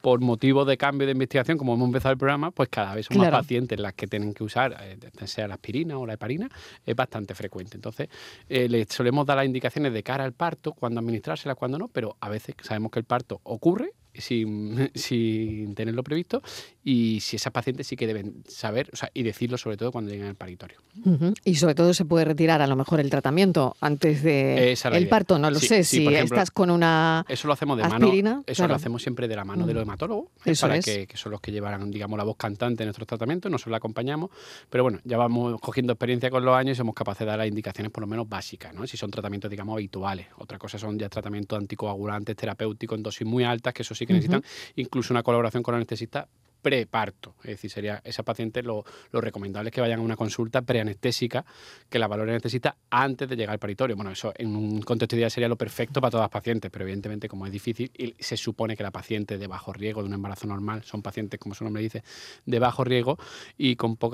por 0.00 0.20
motivo 0.20 0.64
de 0.64 0.78
cambio 0.78 1.06
de 1.06 1.12
investigación, 1.12 1.58
como 1.58 1.74
hemos 1.74 1.88
empezado 1.88 2.12
el 2.12 2.18
programa, 2.18 2.52
pues 2.52 2.70
cada 2.70 2.94
vez 2.94 3.04
son 3.04 3.18
Claro. 3.18 3.32
más 3.32 3.42
pacientes 3.42 3.78
las 3.78 3.92
que 3.92 4.06
tienen 4.06 4.32
que 4.32 4.44
usar, 4.44 4.77
sea 5.26 5.48
la 5.48 5.54
aspirina 5.54 5.98
o 5.98 6.06
la 6.06 6.14
heparina, 6.14 6.48
es 6.84 6.96
bastante 6.96 7.34
frecuente. 7.34 7.76
Entonces, 7.76 8.08
eh, 8.48 8.68
le 8.68 8.84
solemos 8.86 9.26
dar 9.26 9.36
las 9.36 9.46
indicaciones 9.46 9.92
de 9.92 10.02
cara 10.02 10.24
al 10.24 10.32
parto, 10.32 10.72
cuándo 10.72 11.00
administrárselas, 11.00 11.56
cuándo 11.56 11.78
no, 11.78 11.88
pero 11.88 12.16
a 12.20 12.28
veces 12.28 12.54
sabemos 12.62 12.90
que 12.90 12.98
el 12.98 13.04
parto 13.04 13.40
ocurre 13.44 13.92
sin, 14.20 14.90
sin 14.94 15.74
tenerlo 15.74 16.02
previsto 16.02 16.42
y 16.84 17.20
si 17.20 17.36
esas 17.36 17.52
pacientes 17.52 17.86
sí 17.86 17.96
que 17.96 18.06
deben 18.06 18.42
saber 18.46 18.88
o 18.92 18.96
sea, 18.96 19.10
y 19.14 19.22
decirlo 19.22 19.58
sobre 19.58 19.76
todo 19.76 19.92
cuando 19.92 20.10
lleguen 20.10 20.26
al 20.28 20.34
paritorio. 20.34 20.78
Ujú. 21.04 21.34
Y 21.44 21.54
sobre 21.56 21.74
todo 21.74 21.92
se 21.94 22.04
puede 22.04 22.24
retirar 22.24 22.62
a 22.62 22.66
lo 22.66 22.76
mejor 22.76 23.00
el 23.00 23.10
tratamiento 23.10 23.76
antes 23.80 24.22
de 24.22 24.72
el 24.72 24.78
idea. 25.02 25.08
parto, 25.10 25.38
no 25.38 25.50
lo 25.50 25.58
Sí, 25.58 25.66
sé, 25.68 25.84
sí, 25.84 25.98
si 25.98 26.06
ejemplo, 26.06 26.36
estás 26.36 26.50
con 26.50 26.70
una 26.70 27.24
Eso 27.28 27.46
lo 27.46 27.52
hacemos 27.52 27.76
de 27.76 27.84
aspirina, 27.84 28.30
mano. 28.30 28.44
Eso 28.46 28.56
claro. 28.60 28.72
lo 28.72 28.76
hacemos 28.76 29.02
siempre 29.02 29.28
de 29.28 29.36
la 29.36 29.44
mano 29.44 29.66
de 29.66 29.74
los 29.74 29.82
Mm. 29.82 29.88
hematólogos, 29.88 30.26
¿eh? 30.44 30.50
Eso 30.52 30.66
para 30.66 30.76
es. 30.78 30.84
que, 30.84 31.06
que 31.06 31.16
son 31.16 31.32
los 31.32 31.40
que 31.40 31.52
llevarán, 31.52 31.90
digamos, 31.90 32.16
la 32.16 32.24
voz 32.24 32.36
cantante 32.36 32.82
en 32.82 32.86
nuestros 32.88 33.06
tratamientos, 33.06 33.50
nosotros 33.50 33.70
la 33.72 33.76
acompañamos, 33.78 34.30
pero 34.70 34.82
bueno, 34.82 34.98
ya 35.04 35.16
vamos 35.18 35.60
cogiendo 35.60 35.92
experiencia 35.92 36.30
con 36.30 36.44
los 36.44 36.54
años 36.54 36.76
y 36.76 36.78
somos 36.78 36.94
capaces 36.94 37.20
de 37.20 37.26
dar 37.26 37.38
las 37.38 37.48
indicaciones 37.48 37.92
por 37.92 38.00
lo 38.02 38.06
menos 38.06 38.28
básicas, 38.28 38.74
¿no? 38.74 38.86
Si 38.86 38.96
son 38.96 39.10
tratamientos, 39.10 39.50
digamos, 39.50 39.74
habituales. 39.74 40.26
Otra 40.38 40.58
cosa 40.58 40.78
son 40.78 40.98
ya 40.98 41.08
tratamientos 41.08 41.58
anticoagulantes, 41.58 42.34
terapéuticos 42.36 42.96
en 42.96 43.02
dosis 43.02 43.26
muy 43.26 43.44
altas, 43.44 43.74
que 43.74 43.82
eso 43.82 43.94
sí 43.94 44.06
que 44.08 44.14
necesitan. 44.14 44.42
Incluso 44.74 45.14
una 45.14 45.22
colaboración 45.22 45.62
con 45.62 45.76
anestesista 45.76 46.26
preparto, 46.60 47.34
es 47.42 47.50
decir, 47.50 47.70
sería 47.70 48.00
esa 48.04 48.22
paciente 48.22 48.62
lo, 48.62 48.84
recomendable 49.12 49.68
es 49.68 49.74
que 49.74 49.80
vayan 49.80 50.00
a 50.00 50.02
una 50.02 50.16
consulta 50.16 50.62
preanestésica 50.62 51.44
que 51.88 51.98
la 51.98 52.06
valore 52.06 52.30
el 52.30 52.34
anestesista 52.34 52.76
antes 52.90 53.28
de 53.28 53.36
llegar 53.36 53.52
al 53.52 53.58
paritorio. 53.58 53.96
Bueno, 53.96 54.10
eso 54.10 54.32
en 54.36 54.54
un 54.54 54.82
contexto 54.82 55.16
ideal 55.16 55.30
sería 55.30 55.48
lo 55.48 55.56
perfecto 55.56 56.00
para 56.00 56.10
todas 56.10 56.24
las 56.24 56.30
pacientes, 56.30 56.70
pero 56.70 56.84
evidentemente 56.84 57.28
como 57.28 57.46
es 57.46 57.52
difícil 57.52 57.90
y 57.96 58.14
se 58.18 58.36
supone 58.36 58.76
que 58.76 58.82
la 58.82 58.90
paciente 58.90 59.38
de 59.38 59.46
bajo 59.46 59.72
riesgo 59.72 60.02
de 60.02 60.08
un 60.08 60.14
embarazo 60.14 60.46
normal 60.46 60.82
son 60.84 61.02
pacientes, 61.02 61.38
como 61.38 61.54
su 61.54 61.64
nombre 61.64 61.82
dice, 61.82 62.02
de 62.44 62.58
bajo 62.58 62.84
riesgo 62.84 63.18
y 63.56 63.76
con 63.76 63.96
pocos 63.96 64.08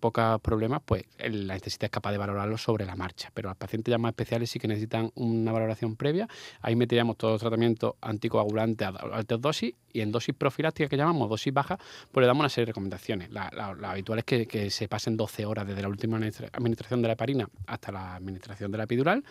poca 0.00 0.38
problemas, 0.38 0.80
pues 0.84 1.04
el 1.18 1.50
anestesista 1.50 1.86
es 1.86 1.92
capaz 1.92 2.12
de 2.12 2.18
valorarlo 2.18 2.56
sobre 2.58 2.86
la 2.86 2.96
marcha. 2.96 3.30
Pero 3.34 3.48
las 3.48 3.56
pacientes 3.56 3.90
ya 3.92 3.98
más 3.98 4.10
especiales 4.10 4.50
sí 4.50 4.58
que 4.58 4.68
necesitan 4.68 5.10
una 5.14 5.52
valoración 5.52 5.96
previa. 5.96 6.28
Ahí 6.60 6.76
meteríamos 6.76 7.16
todos 7.16 7.34
los 7.34 7.40
tratamientos 7.40 7.94
anticoagulantes 8.00 8.88
a 8.88 8.90
altas 8.90 9.40
dosis 9.40 9.74
Y 9.92 10.00
en 10.00 10.12
dosis 10.12 10.34
profiláctica, 10.34 10.88
que 10.88 10.96
llamamos 10.96 11.28
dosis 11.28 11.52
baja, 11.52 11.78
pues 12.10 12.22
le 12.22 12.26
damos 12.26 12.40
una 12.40 12.48
serie 12.48 12.66
de 12.66 12.72
recomendaciones. 12.72 13.30
La, 13.30 13.48
habitual 13.84 14.20
es 14.20 14.24
que, 14.24 14.70
se 14.70 14.88
pasen 14.88 15.16
12 15.16 15.46
horas 15.46 15.66
desde 15.66 15.82
la 15.82 15.88
última 15.88 16.16
administración 16.16 17.02
de 17.02 17.08
la 17.08 17.14
heparina 17.14 17.48
hasta 17.66 17.92
la 17.92 18.14
administración 18.16 18.70
de 18.70 18.78
la 18.78 18.84
epidural. 18.84 19.24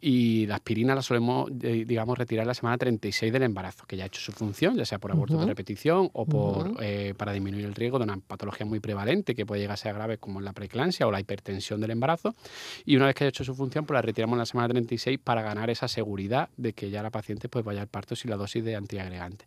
Y 0.00 0.46
la 0.46 0.56
aspirina 0.56 0.94
la 0.94 1.02
solemos, 1.02 1.50
digamos, 1.52 2.18
retirar 2.18 2.46
la 2.46 2.54
semana 2.54 2.78
36 2.78 3.32
del 3.32 3.42
embarazo, 3.42 3.84
que 3.86 3.96
ya 3.96 4.04
ha 4.04 4.06
hecho 4.06 4.20
su 4.20 4.32
función, 4.32 4.76
ya 4.76 4.84
sea 4.84 4.98
por 4.98 5.12
aborto 5.12 5.38
de 5.38 5.46
repetición 5.46 6.10
o 6.12 6.26
por, 6.26 6.76
eh, 6.80 7.14
para 7.16 7.32
disminuir 7.32 7.64
el 7.64 7.74
riesgo 7.74 7.98
de 7.98 8.04
una 8.04 8.18
patología 8.18 8.66
muy 8.66 8.80
prevalente 8.80 9.34
que 9.34 9.46
puede 9.46 9.60
llegar 9.60 9.74
a 9.74 9.76
ser 9.76 9.94
grave 9.94 10.18
como 10.18 10.40
la 10.40 10.52
preeclampsia 10.52 11.06
o 11.06 11.10
la 11.10 11.20
hipertensión 11.20 11.80
del 11.80 11.90
embarazo. 11.90 12.34
Y 12.84 12.96
una 12.96 13.06
vez 13.06 13.14
que 13.14 13.24
haya 13.24 13.30
hecho 13.30 13.44
su 13.44 13.54
función, 13.54 13.86
pues 13.86 13.94
la 13.96 14.02
retiramos 14.02 14.34
en 14.34 14.38
la 14.38 14.46
semana 14.46 14.68
36 14.68 15.18
para 15.22 15.42
ganar 15.42 15.70
esa 15.70 15.88
seguridad 15.88 16.48
de 16.56 16.72
que 16.72 16.90
ya 16.90 17.02
la 17.02 17.10
paciente 17.10 17.48
pues 17.48 17.64
vaya 17.64 17.80
al 17.80 17.88
parto 17.88 18.16
sin 18.16 18.30
la 18.30 18.36
dosis 18.36 18.64
de 18.64 18.76
antiagregante. 18.76 19.46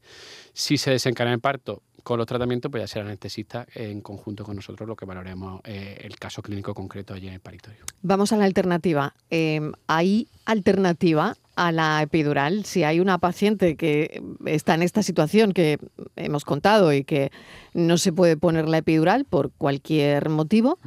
Si 0.54 0.78
se 0.78 0.92
desencadena 0.92 1.36
el 1.36 1.42
parto 1.42 1.82
con 2.06 2.20
los 2.20 2.28
tratamientos, 2.28 2.70
pues 2.70 2.84
ya 2.84 2.88
será 2.88 3.06
anestesista 3.06 3.66
en 3.74 4.00
conjunto 4.00 4.44
con 4.44 4.56
nosotros 4.56 4.88
lo 4.88 4.96
que 4.96 5.06
valoremos 5.06 5.60
eh, 5.64 5.98
el 6.02 6.18
caso 6.20 6.44
clínico 6.44 6.76
concreto 6.76 7.16
allí 7.16 7.28
en 7.28 7.34
el 7.34 7.40
paritorio. 7.40 7.84
Vamos 8.04 8.32
a 8.32 8.38
la 8.38 8.46
alternativa. 8.46 9.16
Em, 9.32 9.72
¿Hay 9.88 10.28
alternativa 10.46 11.36
a 11.56 11.72
la 11.72 12.04
epidural? 12.04 12.64
Si 12.66 12.84
hay 12.84 13.00
una 13.00 13.18
paciente 13.18 13.76
que 13.76 14.22
está 14.46 14.76
en 14.76 14.84
esta 14.84 15.02
situación 15.02 15.52
que 15.52 15.80
hemos 16.16 16.46
contado 16.46 16.94
y 16.94 17.04
que 17.04 17.32
no 17.74 17.98
se 17.98 18.14
puede 18.14 18.38
poner 18.38 18.70
la 18.70 18.78
epidural 18.78 19.26
por 19.26 19.50
cualquier 19.52 20.30
motivo, 20.30 20.78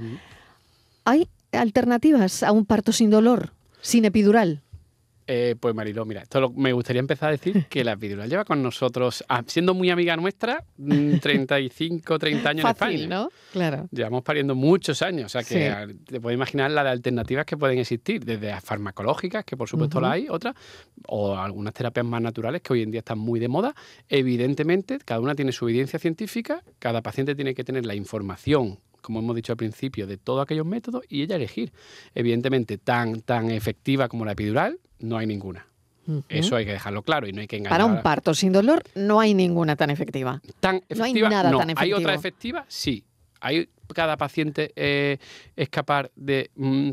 ¿hay 1.05 1.27
alternativas 1.51 2.45
a 2.45 2.53
un 2.53 2.65
parto 2.65 2.93
sin 2.93 3.11
dolor, 3.11 3.55
sin 3.81 4.05
epidural? 4.05 4.63
Eh, 5.31 5.57
pues 5.61 5.75
Mariló, 5.75 6.07
mira, 6.07 6.23
esto 6.23 6.51
me 6.57 6.73
gustaría 6.73 7.01
empezar 7.01 7.29
a 7.29 7.33
decir 7.33 7.67
que 7.69 7.85
la 7.85 7.93
epidural 7.93 8.31
lleva 8.31 8.47
con 8.47 8.63
nosotros, 8.63 9.23
ah, 9.29 9.43
siendo 9.47 9.75
muy 9.75 9.91
amiga 9.91 10.17
nuestra, 10.17 10.65
35, 10.79 12.15
mm, 12.15 12.19
30 12.19 12.49
años 12.49 12.65
en 12.65 12.71
España. 12.71 13.07
¿no? 13.07 13.29
Claro. 13.53 13.89
Llevamos 13.93 14.23
pariendo 14.23 14.55
muchos 14.55 15.03
años, 15.03 15.27
o 15.27 15.29
sea 15.29 15.43
que 15.43 15.97
te 16.07 16.19
puedes 16.19 16.35
imaginar 16.35 16.71
las 16.71 16.87
alternativas 16.87 17.45
que 17.45 17.59
pueden 17.59 17.79
existir, 17.79 18.25
desde 18.25 18.59
farmacológicas, 18.63 19.45
que 19.45 19.55
por 19.55 19.69
supuesto 19.69 20.01
las 20.01 20.13
hay, 20.13 20.29
otras, 20.31 20.55
o 21.07 21.37
algunas 21.37 21.75
terapias 21.75 22.07
más 22.07 22.23
naturales 22.23 22.63
que 22.63 22.73
hoy 22.73 22.83
en 22.83 22.91
día 22.91 23.01
están 23.01 23.19
muy 23.19 23.39
de 23.39 23.49
moda. 23.49 23.75
Evidentemente, 24.09 24.99
cada 25.05 25.21
una 25.21 25.35
tiene 25.35 25.53
su 25.53 25.69
evidencia 25.69 25.99
científica, 25.99 26.65
cada 26.79 27.03
paciente 27.03 27.35
tiene 27.35 27.55
que 27.55 27.65
tener 27.65 27.85
la 27.85 27.95
información 27.95 28.79
como 29.01 29.21
hemos 29.21 29.37
dicho 29.37 29.53
al 29.53 29.57
principio, 29.57 30.07
de 30.07 30.17
todos 30.17 30.43
aquellos 30.43 30.67
métodos 30.67 31.05
y 31.09 31.23
ella 31.23 31.37
elegir. 31.37 31.73
Evidentemente, 32.15 32.79
tan, 32.79 33.21
tan 33.21 33.51
efectiva 33.51 34.09
como 34.09 34.25
la 34.25 34.33
epidural, 34.33 34.79
no 34.99 35.17
hay 35.19 35.27
ninguna. 35.27 35.67
Eso 36.29 36.57
hay 36.57 36.65
que 36.65 36.73
dejarlo 36.73 37.03
claro 37.03 37.29
y 37.29 37.33
no 37.33 37.43
hay 37.43 37.47
que 37.47 37.57
engañar. 37.57 37.79
Para 37.79 37.85
un 37.85 38.03
parto 38.03 38.33
sin 38.33 38.51
dolor 38.51 38.83
no 38.95 39.21
hay 39.21 39.35
ninguna 39.35 39.77
tan 39.77 39.91
efectiva. 39.91 40.41
Tan 40.59 40.77
efectiva, 40.89 41.29
no 41.29 41.37
hay 41.37 41.43
nada 41.43 41.51
tan 41.51 41.71
efectivo. 41.71 41.81
¿Hay 41.81 41.93
otra 41.93 42.15
efectiva? 42.15 42.65
Sí. 42.67 43.05
¿Hay 43.41 43.69
cada 43.95 44.17
paciente 44.17 44.73
eh, 44.75 45.19
es 45.55 45.69
capaz 45.69 46.07
de 46.17 46.51
mm, 46.55 46.91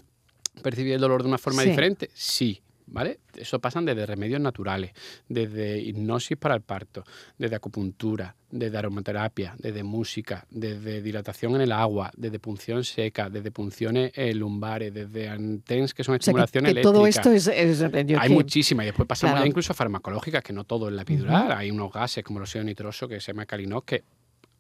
percibir 0.62 0.94
el 0.94 1.02
dolor 1.02 1.24
de 1.24 1.30
una 1.30 1.38
forma 1.38 1.64
diferente? 1.64 2.10
Sí. 2.14 2.62
¿Vale? 2.88 3.20
Eso 3.36 3.60
pasan 3.60 3.86
desde 3.86 4.06
remedios 4.06 4.40
naturales, 4.40 4.92
desde 5.28 5.80
hipnosis 5.80 6.38
para 6.38 6.56
el 6.56 6.62
parto, 6.62 7.04
desde 7.38 7.56
acupuntura, 7.56 8.36
desde 8.50 8.78
aromaterapia, 8.78 9.56
desde 9.58 9.84
música, 9.84 10.46
desde 10.50 11.02
dilatación 11.02 11.56
en 11.56 11.62
el 11.62 11.72
agua, 11.72 12.12
desde 12.16 12.40
punción 12.40 12.84
seca, 12.84 13.30
desde 13.30 13.52
punciones 13.52 14.12
eh, 14.16 14.34
lumbares, 14.34 14.94
desde 14.94 15.30
antens 15.30 15.94
que 15.94 16.04
son 16.04 16.16
estimulaciones 16.16 16.78
o 16.78 16.82
Todo 16.82 17.08
esto 17.08 17.32
es, 17.32 17.48
hay 17.48 18.30
muchísimas 18.30 18.86
y 18.86 18.88
después 18.88 19.08
pasamos 19.08 19.46
incluso 19.46 19.74
a 19.74 19.76
farmacológicas 19.76 20.44
que 20.44 20.54
no 20.54 20.64
todo 20.64 20.88
es 20.88 20.96
la 20.96 21.02
epidural, 21.02 21.52
hay 21.52 21.72
unos 21.72 21.92
gases 21.92 22.24
como 22.24 22.40
el 22.40 22.44
óxido 22.44 22.64
nitroso 22.64 23.08
que 23.08 23.20
se 23.20 23.34
llama 23.34 23.46
calinos 23.46 23.84
que 23.84 24.04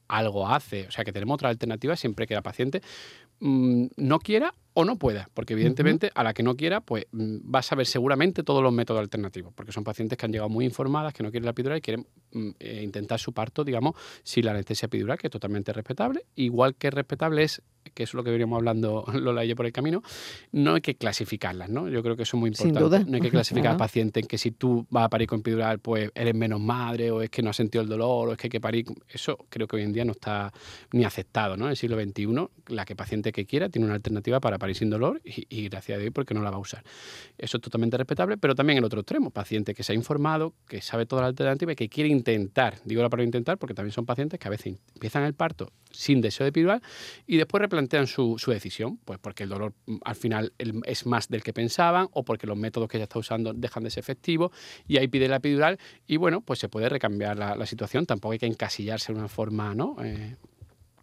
algo 0.07 0.47
hace, 0.47 0.87
o 0.87 0.91
sea 0.91 1.03
que 1.03 1.11
tenemos 1.11 1.35
otra 1.35 1.49
alternativa 1.49 1.95
siempre 1.95 2.27
que 2.27 2.35
la 2.35 2.41
paciente 2.41 2.81
mm, 3.39 3.87
no 3.97 4.19
quiera 4.19 4.53
o 4.77 4.83
no 4.83 4.97
pueda, 4.97 5.29
porque 5.33 5.53
evidentemente 5.53 6.11
a 6.13 6.23
la 6.23 6.33
que 6.33 6.43
no 6.43 6.55
quiera, 6.55 6.81
pues 6.81 7.05
mm, 7.11 7.53
va 7.53 7.59
a 7.59 7.63
saber 7.63 7.85
seguramente 7.87 8.43
todos 8.43 8.61
los 8.61 8.73
métodos 8.73 8.99
alternativos, 8.99 9.53
porque 9.53 9.71
son 9.71 9.85
pacientes 9.85 10.17
que 10.17 10.25
han 10.25 10.33
llegado 10.33 10.49
muy 10.49 10.65
informadas, 10.65 11.13
que 11.13 11.23
no 11.23 11.31
quieren 11.31 11.45
la 11.45 11.51
epidural 11.51 11.77
y 11.77 11.81
quieren 11.81 12.05
mm, 12.33 12.49
eh, 12.59 12.81
intentar 12.83 13.19
su 13.19 13.31
parto, 13.31 13.63
digamos, 13.63 13.95
sin 14.23 14.45
la 14.45 14.51
anestesia 14.51 14.87
epidural, 14.87 15.17
que 15.17 15.27
es 15.27 15.31
totalmente 15.31 15.71
respetable. 15.71 16.25
Igual 16.35 16.75
que 16.75 16.91
respetable 16.91 17.43
es, 17.43 17.61
que 17.93 18.03
es 18.03 18.13
lo 18.13 18.23
que 18.23 18.31
veníamos 18.31 18.57
hablando 18.57 19.05
Lola 19.13 19.45
y 19.45 19.49
yo 19.49 19.55
por 19.55 19.65
el 19.65 19.71
camino, 19.71 20.01
no 20.51 20.75
hay 20.75 20.81
que 20.81 20.95
clasificarlas, 20.95 21.69
¿no? 21.69 21.89
Yo 21.89 22.01
creo 22.03 22.15
que 22.15 22.23
eso 22.23 22.37
es 22.37 22.39
muy 22.39 22.49
importante. 22.49 23.09
No 23.09 23.15
hay 23.15 23.21
que 23.21 23.29
clasificar 23.29 23.71
al 23.71 23.77
paciente 23.77 24.19
en 24.19 24.27
que 24.27 24.37
si 24.37 24.51
tú 24.51 24.85
vas 24.89 25.05
a 25.05 25.09
parir 25.09 25.27
con 25.27 25.39
epidural, 25.39 25.79
pues 25.79 26.11
eres 26.15 26.33
menos 26.33 26.59
madre, 26.59 27.11
o 27.11 27.21
es 27.21 27.29
que 27.29 27.41
no 27.41 27.49
has 27.49 27.55
sentido 27.55 27.81
el 27.81 27.89
dolor, 27.89 28.29
o 28.29 28.31
es 28.31 28.37
que 28.37 28.47
hay 28.47 28.51
que 28.51 28.61
parir. 28.61 28.85
Eso 29.09 29.37
creo 29.49 29.67
que 29.67 29.77
hoy 29.77 29.83
en 29.83 29.93
día 29.93 30.05
no 30.05 30.11
está 30.11 30.51
ni 30.91 31.05
aceptado, 31.05 31.57
¿no? 31.57 31.65
En 31.65 31.71
el 31.71 31.77
siglo 31.77 31.99
XXI, 32.01 32.25
la 32.67 32.85
que 32.85 32.95
paciente 32.95 33.31
que 33.31 33.45
quiera 33.45 33.69
tiene 33.69 33.85
una 33.85 33.95
alternativa 33.95 34.39
para 34.39 34.57
parir 34.57 34.75
sin 34.75 34.89
dolor 34.89 35.21
y, 35.23 35.67
gracias 35.69 35.97
a 35.97 36.01
Dios 36.01 36.11
porque 36.13 36.33
no 36.33 36.41
la 36.41 36.49
va 36.49 36.57
a 36.57 36.59
usar. 36.59 36.83
Eso 37.37 37.57
es 37.57 37.61
totalmente 37.61 37.97
respetable, 37.97 38.37
pero 38.37 38.55
también 38.55 38.77
el 38.77 38.83
otro 38.83 39.01
extremo, 39.01 39.29
paciente 39.29 39.73
que 39.73 39.83
se 39.83 39.93
ha 39.93 39.95
informado, 39.95 40.53
que 40.67 40.81
sabe 40.81 41.05
toda 41.05 41.23
la 41.23 41.27
alternativa 41.29 41.71
y 41.71 41.75
que 41.75 41.89
quiere 41.89 42.09
intentar, 42.09 42.77
digo 42.85 43.01
la 43.01 43.09
palabra 43.09 43.25
intentar 43.25 43.57
porque 43.57 43.73
también 43.73 43.93
son 43.93 44.05
pacientes 44.05 44.39
que 44.39 44.47
a 44.47 44.51
veces 44.51 44.77
empiezan 44.93 45.23
el 45.23 45.33
parto 45.33 45.71
sin 45.91 46.21
deseo 46.21 46.45
de 46.45 46.49
epidural 46.49 46.81
y 47.25 47.37
después 47.37 47.61
replantean 47.75 48.07
su, 48.07 48.37
decisión, 48.47 48.97
pues 49.03 49.19
porque 49.19 49.43
el 49.43 49.49
dolor 49.49 49.73
mm, 49.85 49.97
al 50.03 50.15
final 50.15 50.53
es 50.57 51.05
más 51.05 51.27
del 51.27 51.43
que 51.43 51.53
pensaban 51.53 52.07
o 52.11 52.23
porque 52.23 52.47
los 52.47 52.57
métodos 52.57 52.87
que 52.87 52.97
ella 52.97 53.03
está 53.03 53.19
usando 53.19 53.53
dejan 53.53 53.83
de 53.83 53.89
ser 53.89 54.01
efectivos 54.01 54.51
y 54.87 54.97
ahí 54.97 55.07
pide 55.07 55.27
la 55.27 55.37
epidural 55.37 55.77
y 56.07 56.17
bueno, 56.17 56.41
pues 56.41 56.59
se 56.59 56.69
puede 56.69 56.89
recambiar 56.89 57.37
la, 57.37 57.65
situación, 57.65 58.05
tampoco 58.05 58.33
hay 58.33 58.39
que 58.39 58.45
encasillarse 58.45 59.11
de 59.11 59.19
una 59.19 59.27
forma, 59.27 59.73
¿no? 59.73 59.95
Eh, 60.03 60.35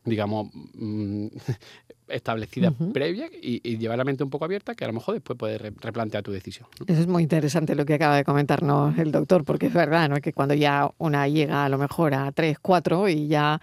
digamos, 0.04 0.48
mm, 0.74 1.26
establecida 2.08 2.72
previa 2.92 3.28
y, 3.32 3.76
llevar 3.78 3.98
la 3.98 4.04
mente 4.04 4.22
un 4.22 4.30
poco 4.30 4.44
abierta 4.44 4.74
que 4.74 4.84
a 4.84 4.88
lo 4.88 4.94
mejor 4.94 5.14
después 5.14 5.38
puedes 5.38 5.60
replantear 5.60 6.22
tu 6.22 6.30
decisión. 6.30 6.68
Eso 6.86 7.00
es 7.00 7.06
muy 7.06 7.22
interesante 7.22 7.74
lo 7.74 7.84
que 7.84 7.94
acaba 7.94 8.16
de 8.16 8.24
comentarnos 8.24 8.96
el 8.98 9.12
doctor, 9.12 9.44
porque 9.44 9.66
es 9.66 9.74
verdad, 9.74 10.08
¿no? 10.08 10.16
Que 10.16 10.32
cuando 10.32 10.54
ya 10.54 10.90
una 10.98 11.26
llega 11.28 11.64
a 11.64 11.68
lo 11.68 11.78
mejor 11.78 12.14
a 12.14 12.30
3, 12.32 12.58
4 12.60 13.08
y 13.08 13.28
ya 13.28 13.60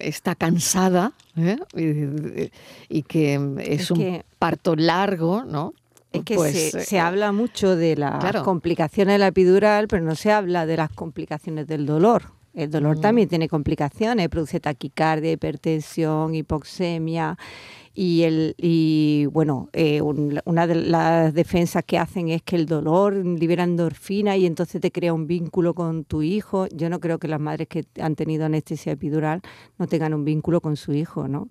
está 0.00 0.34
cansada 0.34 1.12
¿eh? 1.36 1.56
y, 2.88 3.02
que 3.02 3.40
es, 3.60 3.90
un 3.90 4.22
parto 4.38 4.76
largo, 4.76 5.44
¿no? 5.44 5.74
Es 6.12 6.22
que 6.22 6.36
pues, 6.36 6.70
se, 6.70 6.96
eh, 6.96 7.00
habla 7.00 7.32
mucho 7.32 7.74
de 7.74 7.96
las 7.96 8.42
complicaciones 8.42 9.14
de 9.14 9.18
la 9.18 9.26
epidural, 9.28 9.88
pero 9.88 10.04
no 10.04 10.14
se 10.14 10.30
habla 10.30 10.64
de 10.64 10.76
las 10.76 10.90
complicaciones 10.90 11.66
del 11.66 11.86
dolor. 11.86 12.32
El 12.54 12.70
dolor 12.70 12.98
mm. 12.98 13.00
también 13.00 13.28
tiene 13.28 13.48
complicaciones, 13.48 14.28
produce 14.28 14.60
taquicardia, 14.60 15.32
hipertensión, 15.32 16.34
hipoxemia 16.34 17.36
y, 17.96 18.22
el, 18.22 18.56
y 18.58 19.26
bueno, 19.26 19.68
eh, 19.72 20.02
una 20.02 20.66
de 20.66 20.74
las 20.74 21.32
defensas 21.32 21.84
que 21.84 21.96
hacen 21.96 22.28
es 22.28 22.42
que 22.42 22.56
el 22.56 22.66
dolor 22.66 23.14
libera 23.14 23.62
endorfina 23.62 24.36
y 24.36 24.46
entonces 24.46 24.80
te 24.80 24.90
crea 24.90 25.14
un 25.14 25.28
vínculo 25.28 25.74
con 25.74 26.04
tu 26.04 26.22
hijo. 26.22 26.66
Yo 26.72 26.90
no 26.90 26.98
creo 26.98 27.18
que 27.18 27.28
las 27.28 27.40
madres 27.40 27.68
que 27.68 27.84
han 28.00 28.16
tenido 28.16 28.46
anestesia 28.46 28.92
epidural 28.92 29.42
no 29.78 29.86
tengan 29.86 30.12
un 30.12 30.24
vínculo 30.24 30.60
con 30.60 30.76
su 30.76 30.92
hijo, 30.92 31.28
¿no? 31.28 31.48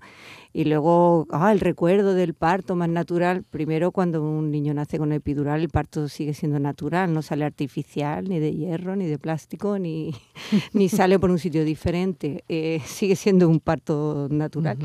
Y 0.56 0.66
luego, 0.66 1.26
ah, 1.32 1.52
el 1.52 1.62
recuerdo 1.62 2.14
del 2.14 2.36
parto 2.36 2.76
más 2.76 2.90
natural. 2.90 3.44
Primero, 3.50 3.92
cuando 3.92 4.22
un 4.22 4.52
niño 4.52 4.74
nace 4.74 5.00
con 5.00 5.12
epidural, 5.12 5.62
el 5.62 5.70
parto 5.70 6.08
sigue 6.08 6.36
siendo 6.36 6.60
natural, 6.60 7.12
no 7.12 7.24
sale 7.24 7.44
artificial, 7.44 8.30
ni 8.30 8.38
de 8.40 8.54
hierro, 8.54 8.96
ni 8.96 9.08
de 9.08 9.18
plástico, 9.18 9.80
ni, 9.80 10.14
ni 10.74 10.90
sale 10.90 11.18
por 11.18 11.32
un 11.32 11.40
sitio 11.40 11.66
diferente. 11.66 12.44
Eh, 12.50 12.82
sigue 12.86 13.16
siendo 13.16 13.50
un 13.50 13.62
parto 13.62 14.28
natural. 14.30 14.78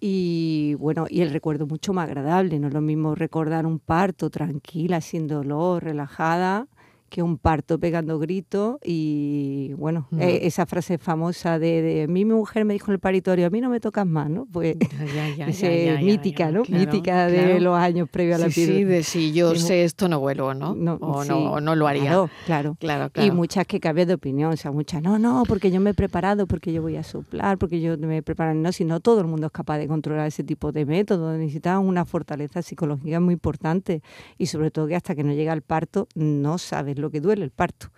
Y 0.00 0.74
bueno, 0.76 1.06
y 1.10 1.20
el 1.20 1.30
recuerdo 1.30 1.66
mucho 1.66 1.92
más 1.92 2.06
agradable, 2.08 2.58
no 2.58 2.68
es 2.68 2.74
lo 2.74 2.80
mismo 2.80 3.14
recordar 3.14 3.66
un 3.66 3.78
parto 3.78 4.30
tranquila, 4.30 5.00
sin 5.02 5.26
dolor, 5.26 5.84
relajada, 5.84 6.68
que 7.10 7.22
un 7.22 7.38
parto 7.38 7.78
pegando 7.78 8.18
gritos 8.18 8.76
y 8.84 9.72
bueno, 9.74 10.08
e, 10.16 10.46
esa 10.46 10.64
frase 10.64 10.96
famosa 10.96 11.58
de, 11.58 11.82
de, 11.82 12.08
mi 12.08 12.24
mujer 12.24 12.64
me 12.64 12.72
dijo 12.72 12.90
en 12.90 12.94
el 12.94 13.00
paritorio, 13.00 13.46
a 13.46 13.50
mí 13.50 13.60
no 13.60 13.68
me 13.68 13.80
tocas 13.80 14.06
más, 14.06 14.30
¿no? 14.30 14.46
Pues 14.50 14.76
mítica, 16.02 16.52
¿no? 16.52 16.62
mítica 16.68 17.26
de 17.26 17.60
los 17.60 17.76
años 17.76 18.08
previos 18.08 18.40
a 18.40 18.46
la 18.46 18.50
sí, 18.50 18.64
Sí, 18.64 18.84
de 18.84 19.02
si 19.02 19.32
yo 19.32 19.54
sé 19.56 19.84
esto 19.84 20.08
no 20.08 20.20
vuelvo, 20.20 20.54
¿no? 20.54 20.74
no 20.74 20.94
o 20.94 21.24
no, 21.24 21.60
no 21.60 21.74
lo 21.74 21.88
haría. 21.88 22.28
Claro, 22.46 22.76
claro, 22.78 23.10
Y 23.16 23.32
muchas 23.32 23.66
que 23.66 23.80
cambian 23.80 24.06
de 24.06 24.14
opinión, 24.14 24.52
o 24.52 24.56
sea, 24.56 24.70
muchas, 24.70 25.02
no, 25.02 25.18
no, 25.18 25.42
porque 25.48 25.72
yo 25.72 25.80
me 25.80 25.90
he 25.90 25.94
preparado, 25.94 26.46
porque 26.46 26.72
yo 26.72 26.80
voy 26.80 26.96
a 26.96 27.02
soplar, 27.02 27.58
porque 27.58 27.80
yo 27.80 27.98
me 27.98 28.18
he 28.18 28.22
preparado, 28.22 28.54
no, 28.54 28.70
si 28.70 28.84
no 28.84 29.00
todo 29.00 29.20
el 29.20 29.26
mundo 29.26 29.48
es 29.48 29.52
capaz 29.52 29.78
de 29.78 29.88
controlar 29.88 30.28
ese 30.28 30.44
tipo 30.44 30.70
de 30.70 30.86
métodos, 30.86 31.36
necesitan 31.36 31.80
una 31.80 32.04
fortaleza 32.04 32.62
psicológica 32.62 33.18
muy 33.18 33.34
importante 33.34 34.02
y 34.38 34.46
sobre 34.46 34.70
todo 34.70 34.86
que 34.86 34.94
hasta 34.94 35.16
que 35.16 35.24
no 35.24 35.32
llega 35.32 35.52
el 35.52 35.62
parto 35.62 36.06
no 36.14 36.58
sabes 36.58 36.99
lo 37.00 37.10
que 37.10 37.20
duele 37.20 37.44
el 37.44 37.50
parto. 37.50 37.90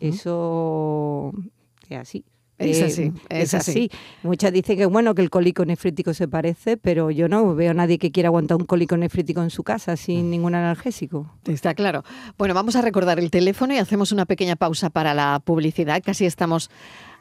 Eso 0.00 1.32
es 1.88 1.98
así. 1.98 2.24
Es 2.58 2.80
Eh, 2.80 2.84
así, 2.84 3.12
es 3.28 3.54
así. 3.54 3.90
Muchas 4.22 4.52
dicen 4.52 4.76
que 4.76 4.86
bueno 4.86 5.14
que 5.14 5.22
el 5.22 5.30
cólico 5.30 5.64
nefrítico 5.64 6.14
se 6.14 6.28
parece, 6.28 6.76
pero 6.76 7.10
yo 7.10 7.26
no 7.28 7.54
veo 7.54 7.72
a 7.72 7.74
nadie 7.74 7.98
que 7.98 8.12
quiera 8.12 8.28
aguantar 8.28 8.56
un 8.56 8.66
cólico 8.66 8.96
nefrítico 8.96 9.42
en 9.42 9.50
su 9.50 9.64
casa 9.64 9.96
sin 9.96 10.30
ningún 10.30 10.54
analgésico. 10.54 11.32
Está 11.44 11.74
claro. 11.74 12.04
Bueno, 12.38 12.54
vamos 12.54 12.76
a 12.76 12.82
recordar 12.82 13.18
el 13.18 13.30
teléfono 13.30 13.74
y 13.74 13.78
hacemos 13.78 14.12
una 14.12 14.26
pequeña 14.26 14.54
pausa 14.54 14.90
para 14.90 15.12
la 15.14 15.40
publicidad. 15.44 16.02
Casi 16.04 16.24
estamos 16.24 16.70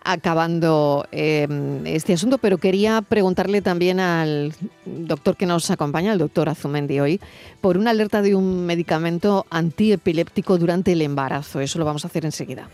acabando 0.03 1.05
eh, 1.11 1.47
este 1.85 2.13
asunto, 2.13 2.37
pero 2.37 2.57
quería 2.57 3.01
preguntarle 3.01 3.61
también 3.61 3.99
al 3.99 4.53
doctor 4.85 5.35
que 5.35 5.45
nos 5.45 5.69
acompaña, 5.71 6.13
el 6.13 6.19
doctor 6.19 6.49
Azumendi 6.49 6.99
hoy, 6.99 7.19
por 7.61 7.77
una 7.77 7.91
alerta 7.91 8.21
de 8.21 8.35
un 8.35 8.65
medicamento 8.65 9.45
antiepiléptico 9.49 10.57
durante 10.57 10.93
el 10.93 11.01
embarazo. 11.01 11.59
Eso 11.59 11.79
lo 11.79 11.85
vamos 11.85 12.05
a 12.05 12.07
hacer 12.07 12.25
enseguida. 12.25 12.67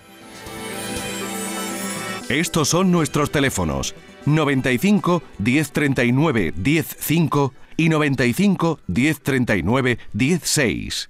Estos 2.29 2.67
son 2.69 2.91
nuestros 2.91 3.31
teléfonos 3.31 3.95
95 4.25 5.23
1039 5.39 6.53
105 6.61 7.53
y 7.77 7.89
95 7.89 8.79
1039 8.87 9.97
16. 10.11 11.09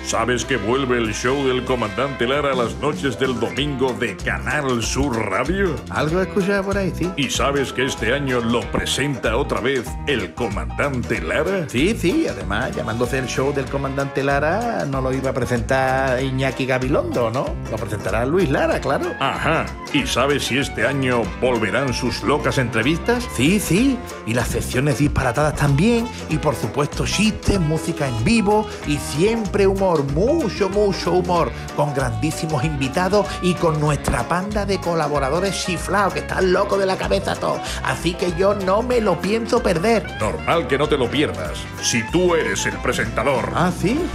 ¿Sabes 0.03 0.43
que 0.43 0.57
vuelve 0.57 0.97
el 0.97 1.13
show 1.13 1.47
del 1.47 1.63
comandante 1.63 2.27
Lara 2.27 2.51
a 2.51 2.55
las 2.55 2.75
noches 2.77 3.17
del 3.17 3.39
domingo 3.39 3.93
de 3.93 4.17
Canal 4.17 4.83
Sur 4.83 5.15
Radio? 5.29 5.75
Algo 5.89 6.19
he 6.19 6.23
escuchado 6.23 6.63
por 6.63 6.77
ahí, 6.77 6.91
sí. 6.93 7.09
¿Y 7.15 7.29
sabes 7.29 7.71
que 7.71 7.85
este 7.85 8.13
año 8.13 8.41
lo 8.41 8.59
presenta 8.71 9.37
otra 9.37 9.61
vez 9.61 9.85
el 10.07 10.33
comandante 10.33 11.21
Lara? 11.21 11.69
Sí, 11.69 11.95
sí, 11.97 12.27
además, 12.27 12.75
llamándose 12.75 13.19
el 13.19 13.27
show 13.27 13.53
del 13.53 13.65
comandante 13.65 14.23
Lara, 14.23 14.85
no 14.85 14.99
lo 15.01 15.13
iba 15.13 15.29
a 15.29 15.33
presentar 15.33 16.21
Iñaki 16.21 16.65
Gabilondo, 16.65 17.29
¿no? 17.29 17.45
Lo 17.69 17.77
presentará 17.77 18.25
Luis 18.25 18.49
Lara, 18.49 18.81
claro. 18.81 19.05
Ajá. 19.19 19.65
¿Y 19.93 20.05
sabes 20.07 20.43
si 20.45 20.57
este 20.57 20.85
año 20.85 21.21
volverán 21.39 21.93
sus 21.93 22.23
locas 22.23 22.57
entrevistas? 22.57 23.25
Sí, 23.35 23.59
sí. 23.59 23.97
Y 24.25 24.33
las 24.33 24.49
secciones 24.49 24.97
disparatadas 24.97 25.55
también. 25.55 26.07
Y 26.29 26.37
por 26.37 26.55
supuesto, 26.55 27.05
chistes, 27.05 27.59
música 27.59 28.07
en 28.07 28.23
vivo 28.23 28.67
y 28.87 28.97
siempre 28.97 29.67
humor, 29.67 29.90
mucho, 30.13 30.69
mucho 30.69 31.13
humor. 31.13 31.51
Con 31.75 31.93
grandísimos 31.93 32.63
invitados 32.63 33.27
y 33.41 33.53
con 33.53 33.79
nuestra 33.79 34.27
panda 34.27 34.65
de 34.65 34.79
colaboradores 34.79 35.63
chiflados 35.63 36.13
que 36.13 36.19
están 36.19 36.51
locos 36.51 36.79
de 36.79 36.85
la 36.85 36.97
cabeza 36.97 37.35
todos. 37.35 37.59
Así 37.83 38.13
que 38.13 38.33
yo 38.37 38.55
no 38.55 38.81
me 38.81 39.01
lo 39.01 39.19
pienso 39.19 39.61
perder. 39.61 40.17
Normal 40.19 40.67
que 40.67 40.77
no 40.77 40.87
te 40.87 40.97
lo 40.97 41.09
pierdas. 41.09 41.59
Si 41.81 42.03
tú 42.11 42.35
eres 42.35 42.65
el 42.65 42.77
presentador. 42.77 43.51
Ah, 43.55 43.71
sí. 43.71 43.99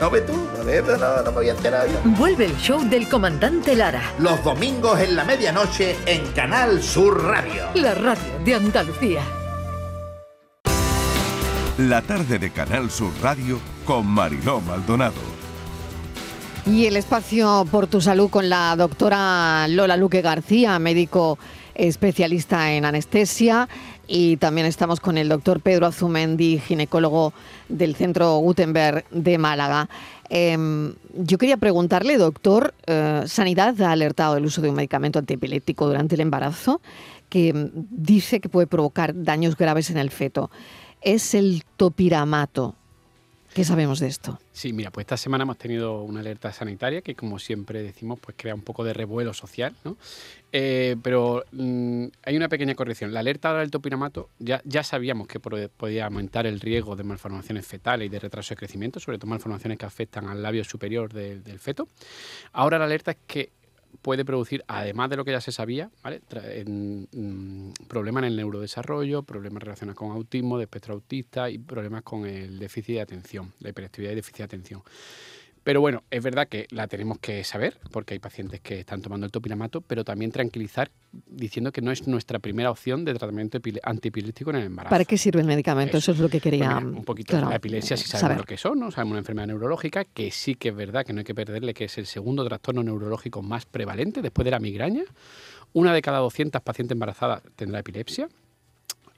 No 0.00 0.08
ve 0.08 0.22
tú. 0.22 0.32
Eso 0.66 0.96
no, 0.96 1.22
no 1.22 1.30
me 1.32 1.38
había 1.38 1.52
enterado 1.52 1.86
yo. 1.86 1.98
Vuelve 2.04 2.46
el 2.46 2.56
show 2.56 2.80
del 2.88 3.06
comandante 3.06 3.76
Lara. 3.76 4.00
Los 4.18 4.42
domingos 4.42 4.98
en 4.98 5.14
la 5.14 5.24
medianoche 5.24 5.94
en 6.06 6.26
Canal 6.32 6.82
Sur 6.82 7.22
Radio. 7.22 7.64
La 7.74 7.92
radio 7.92 8.38
de 8.42 8.54
Andalucía. 8.54 9.20
La 11.76 12.02
tarde 12.02 12.38
de 12.38 12.50
Canal 12.50 12.90
Sur 12.90 13.12
Radio 13.22 13.58
con 13.90 14.06
Mariló 14.06 14.60
Maldonado. 14.60 15.20
Y 16.64 16.86
el 16.86 16.94
espacio 16.94 17.66
por 17.72 17.88
tu 17.88 18.00
salud 18.00 18.30
con 18.30 18.48
la 18.48 18.76
doctora 18.76 19.66
Lola 19.66 19.96
Luque 19.96 20.22
García, 20.22 20.78
médico 20.78 21.40
especialista 21.74 22.70
en 22.72 22.84
anestesia. 22.84 23.68
Y 24.06 24.36
también 24.36 24.68
estamos 24.68 25.00
con 25.00 25.18
el 25.18 25.28
doctor 25.28 25.60
Pedro 25.60 25.86
Azumendi, 25.86 26.60
ginecólogo 26.60 27.32
del 27.68 27.96
Centro 27.96 28.36
Gutenberg 28.36 29.06
de 29.10 29.38
Málaga. 29.38 29.88
Eh, 30.28 30.56
yo 31.16 31.36
quería 31.36 31.56
preguntarle, 31.56 32.16
doctor, 32.16 32.74
eh, 32.86 33.24
Sanidad 33.26 33.82
ha 33.82 33.90
alertado 33.90 34.36
del 34.36 34.44
uso 34.44 34.62
de 34.62 34.68
un 34.68 34.76
medicamento 34.76 35.18
antiepiléptico 35.18 35.88
durante 35.88 36.14
el 36.14 36.20
embarazo 36.20 36.80
que 37.28 37.52
mm, 37.52 37.70
dice 37.90 38.38
que 38.38 38.48
puede 38.48 38.68
provocar 38.68 39.20
daños 39.24 39.56
graves 39.56 39.90
en 39.90 39.98
el 39.98 40.10
feto. 40.10 40.48
Es 41.00 41.34
el 41.34 41.64
topiramato. 41.76 42.76
¿Qué 43.54 43.64
sabemos 43.64 43.98
de 43.98 44.06
esto? 44.06 44.38
Sí, 44.52 44.72
mira, 44.72 44.92
pues 44.92 45.04
esta 45.04 45.16
semana 45.16 45.42
hemos 45.42 45.58
tenido 45.58 46.02
una 46.02 46.20
alerta 46.20 46.52
sanitaria 46.52 47.02
que, 47.02 47.16
como 47.16 47.40
siempre 47.40 47.82
decimos, 47.82 48.20
pues 48.20 48.36
crea 48.38 48.54
un 48.54 48.62
poco 48.62 48.84
de 48.84 48.92
revuelo 48.94 49.34
social, 49.34 49.74
¿no? 49.84 49.96
Eh, 50.52 50.96
pero 51.02 51.44
mm, 51.50 52.04
hay 52.22 52.36
una 52.36 52.48
pequeña 52.48 52.76
corrección. 52.76 53.12
La 53.12 53.20
alerta 53.20 53.52
del 53.58 53.70
topiramato 53.72 54.28
ya, 54.38 54.62
ya 54.64 54.84
sabíamos 54.84 55.26
que 55.26 55.40
podía 55.40 56.04
aumentar 56.06 56.46
el 56.46 56.60
riesgo 56.60 56.94
de 56.94 57.02
malformaciones 57.02 57.66
fetales 57.66 58.06
y 58.06 58.08
de 58.08 58.20
retraso 58.20 58.50
de 58.50 58.56
crecimiento, 58.58 59.00
sobre 59.00 59.18
todo 59.18 59.26
malformaciones 59.28 59.78
que 59.78 59.86
afectan 59.86 60.28
al 60.28 60.42
labio 60.42 60.62
superior 60.62 61.12
de- 61.12 61.40
del 61.40 61.58
feto. 61.58 61.88
Ahora 62.52 62.78
la 62.78 62.84
alerta 62.84 63.10
es 63.10 63.16
que 63.26 63.50
puede 64.02 64.24
producir, 64.24 64.64
además 64.66 65.10
de 65.10 65.16
lo 65.16 65.24
que 65.24 65.32
ya 65.32 65.40
se 65.40 65.52
sabía, 65.52 65.90
¿vale? 66.02 66.20
Mm, 66.66 67.70
problemas 67.88 68.22
en 68.22 68.28
el 68.28 68.36
neurodesarrollo, 68.36 69.22
problemas 69.22 69.62
relacionados 69.62 69.98
con 69.98 70.10
autismo, 70.12 70.58
de 70.58 70.68
autista 70.88 71.50
y 71.50 71.58
problemas 71.58 72.02
con 72.02 72.26
el 72.26 72.58
déficit 72.58 72.96
de 72.96 73.00
atención, 73.00 73.52
la 73.60 73.70
hiperactividad 73.70 74.12
y 74.12 74.16
déficit 74.16 74.38
de 74.38 74.44
atención. 74.44 74.82
Pero 75.62 75.80
bueno, 75.80 76.02
es 76.10 76.22
verdad 76.22 76.48
que 76.48 76.66
la 76.70 76.88
tenemos 76.88 77.18
que 77.18 77.44
saber, 77.44 77.78
porque 77.92 78.14
hay 78.14 78.18
pacientes 78.18 78.60
que 78.60 78.80
están 78.80 79.02
tomando 79.02 79.26
el 79.26 79.32
topiramato, 79.32 79.82
pero 79.82 80.04
también 80.04 80.32
tranquilizar 80.32 80.90
diciendo 81.26 81.70
que 81.70 81.82
no 81.82 81.90
es 81.90 82.06
nuestra 82.06 82.38
primera 82.38 82.70
opción 82.70 83.04
de 83.04 83.14
tratamiento 83.14 83.58
antiepiléptico 83.82 84.50
en 84.50 84.56
el 84.56 84.64
embarazo. 84.64 84.90
¿Para 84.90 85.04
qué 85.04 85.18
sirve 85.18 85.40
el 85.40 85.46
medicamento? 85.46 85.98
Eso, 85.98 86.12
es 86.12 86.18
lo 86.18 86.28
que 86.28 86.40
quería. 86.40 86.78
un 86.78 87.04
poquito 87.04 87.32
claro, 87.32 87.50
la 87.50 87.56
epilepsia, 87.56 87.96
si 87.96 88.04
sabemos 88.04 88.20
saber. 88.20 88.38
lo 88.38 88.44
que 88.44 88.56
son, 88.56 88.78
¿no? 88.78 88.90
Sabemos 88.90 89.12
una 89.12 89.18
enfermedad 89.20 89.48
neurológica, 89.48 90.04
que 90.04 90.30
sí 90.30 90.54
que 90.54 90.70
es 90.70 90.76
verdad 90.76 91.04
que 91.04 91.12
no 91.12 91.18
hay 91.18 91.24
que 91.24 91.34
perderle, 91.34 91.74
que 91.74 91.84
es 91.84 91.98
el 91.98 92.06
segundo 92.06 92.44
trastorno 92.46 92.82
neurológico 92.82 93.42
más 93.42 93.66
prevalente 93.66 94.22
después 94.22 94.44
de 94.44 94.52
la 94.52 94.60
migraña. 94.60 95.04
Una 95.72 95.92
de 95.92 96.02
cada 96.02 96.18
200 96.18 96.62
pacientes 96.62 96.94
embarazadas 96.94 97.42
tendrá 97.54 97.80
epilepsia. 97.80 98.28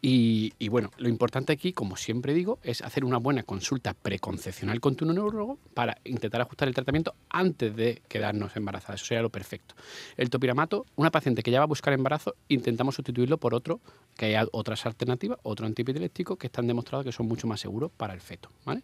Y, 0.04 0.68
bueno, 0.68 0.90
lo 0.96 1.08
importante 1.08 1.52
aquí, 1.52 1.72
como 1.72 1.96
siempre 1.96 2.34
digo, 2.34 2.58
es 2.64 2.82
hacer 2.82 3.04
una 3.04 3.18
buena 3.18 3.44
consulta 3.44 3.94
preconcepcional 3.94 4.80
con 4.80 4.96
tu 4.96 5.06
neurólogo 5.06 5.58
para 5.74 5.96
intentar 6.02 6.40
ajustar 6.40 6.66
el 6.66 6.74
tratamiento 6.74 7.14
antes 7.30 7.76
de 7.76 8.02
quedarnos 8.08 8.56
embarazadas. 8.56 9.00
Eso 9.00 9.06
sería 9.06 9.22
lo 9.22 9.30
perfecto. 9.30 9.76
El 10.16 10.28
topiramato, 10.28 10.86
una 10.96 11.12
paciente 11.12 11.44
que 11.44 11.52
ya 11.52 11.60
va 11.60 11.64
a 11.64 11.68
buscar 11.68 11.94
embarazo, 11.94 12.34
intentamos 12.48 12.96
sustituirlo 12.96 13.38
por 13.38 13.54
otro, 13.54 13.80
que 14.16 14.26
haya 14.26 14.44
otras 14.50 14.84
alternativas, 14.86 15.38
otro 15.44 15.66
antiepiléptico 15.66 16.34
que 16.34 16.48
están 16.48 16.66
demostrados 16.66 17.06
que 17.06 17.12
son 17.12 17.28
mucho 17.28 17.46
más 17.46 17.60
seguros 17.60 17.92
para 17.96 18.12
el 18.12 18.20
feto. 18.20 18.48
¿vale? 18.64 18.82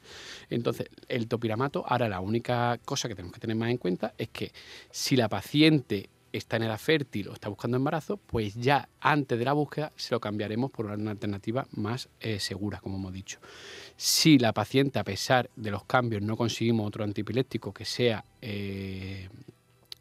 Entonces, 0.51 0.89
el 1.09 1.27
topiramato, 1.27 1.85
ahora 1.85 2.09
la 2.09 2.21
única 2.21 2.79
cosa 2.85 3.09
que 3.09 3.17
tenemos 3.17 3.35
que 3.35 3.41
tener 3.41 3.57
más 3.57 3.71
en 3.71 3.79
cuenta 3.79 4.15
es 4.17 4.29
que 4.29 4.53
si 4.93 5.17
la 5.17 5.29
paciente 5.29 6.11
está 6.33 6.57
en 6.57 6.65
edad 6.65 6.79
fértil 6.79 7.29
o 7.29 7.33
está 7.33 7.49
buscando 7.49 7.77
embarazo, 7.77 8.17
pues 8.17 8.55
ya 8.55 8.89
antes 9.01 9.39
de 9.39 9.45
la 9.45 9.53
búsqueda 9.53 9.93
se 9.97 10.15
lo 10.15 10.21
cambiaremos 10.21 10.71
por 10.71 10.87
una 10.87 11.11
alternativa 11.11 11.67
más 11.73 12.09
eh, 12.21 12.39
segura, 12.41 12.81
como 12.81 12.97
hemos 12.97 13.13
dicho. 13.13 13.39
Si 13.97 14.39
la 14.39 14.53
paciente, 14.53 14.99
a 14.99 15.05
pesar 15.05 15.51
de 15.57 15.71
los 15.71 15.85
cambios, 15.85 16.23
no 16.23 16.37
conseguimos 16.37 16.87
otro 16.87 17.05
antiepiléptico 17.05 17.73
que 17.73 17.85
sea 17.85 18.25
eh, 18.41 19.29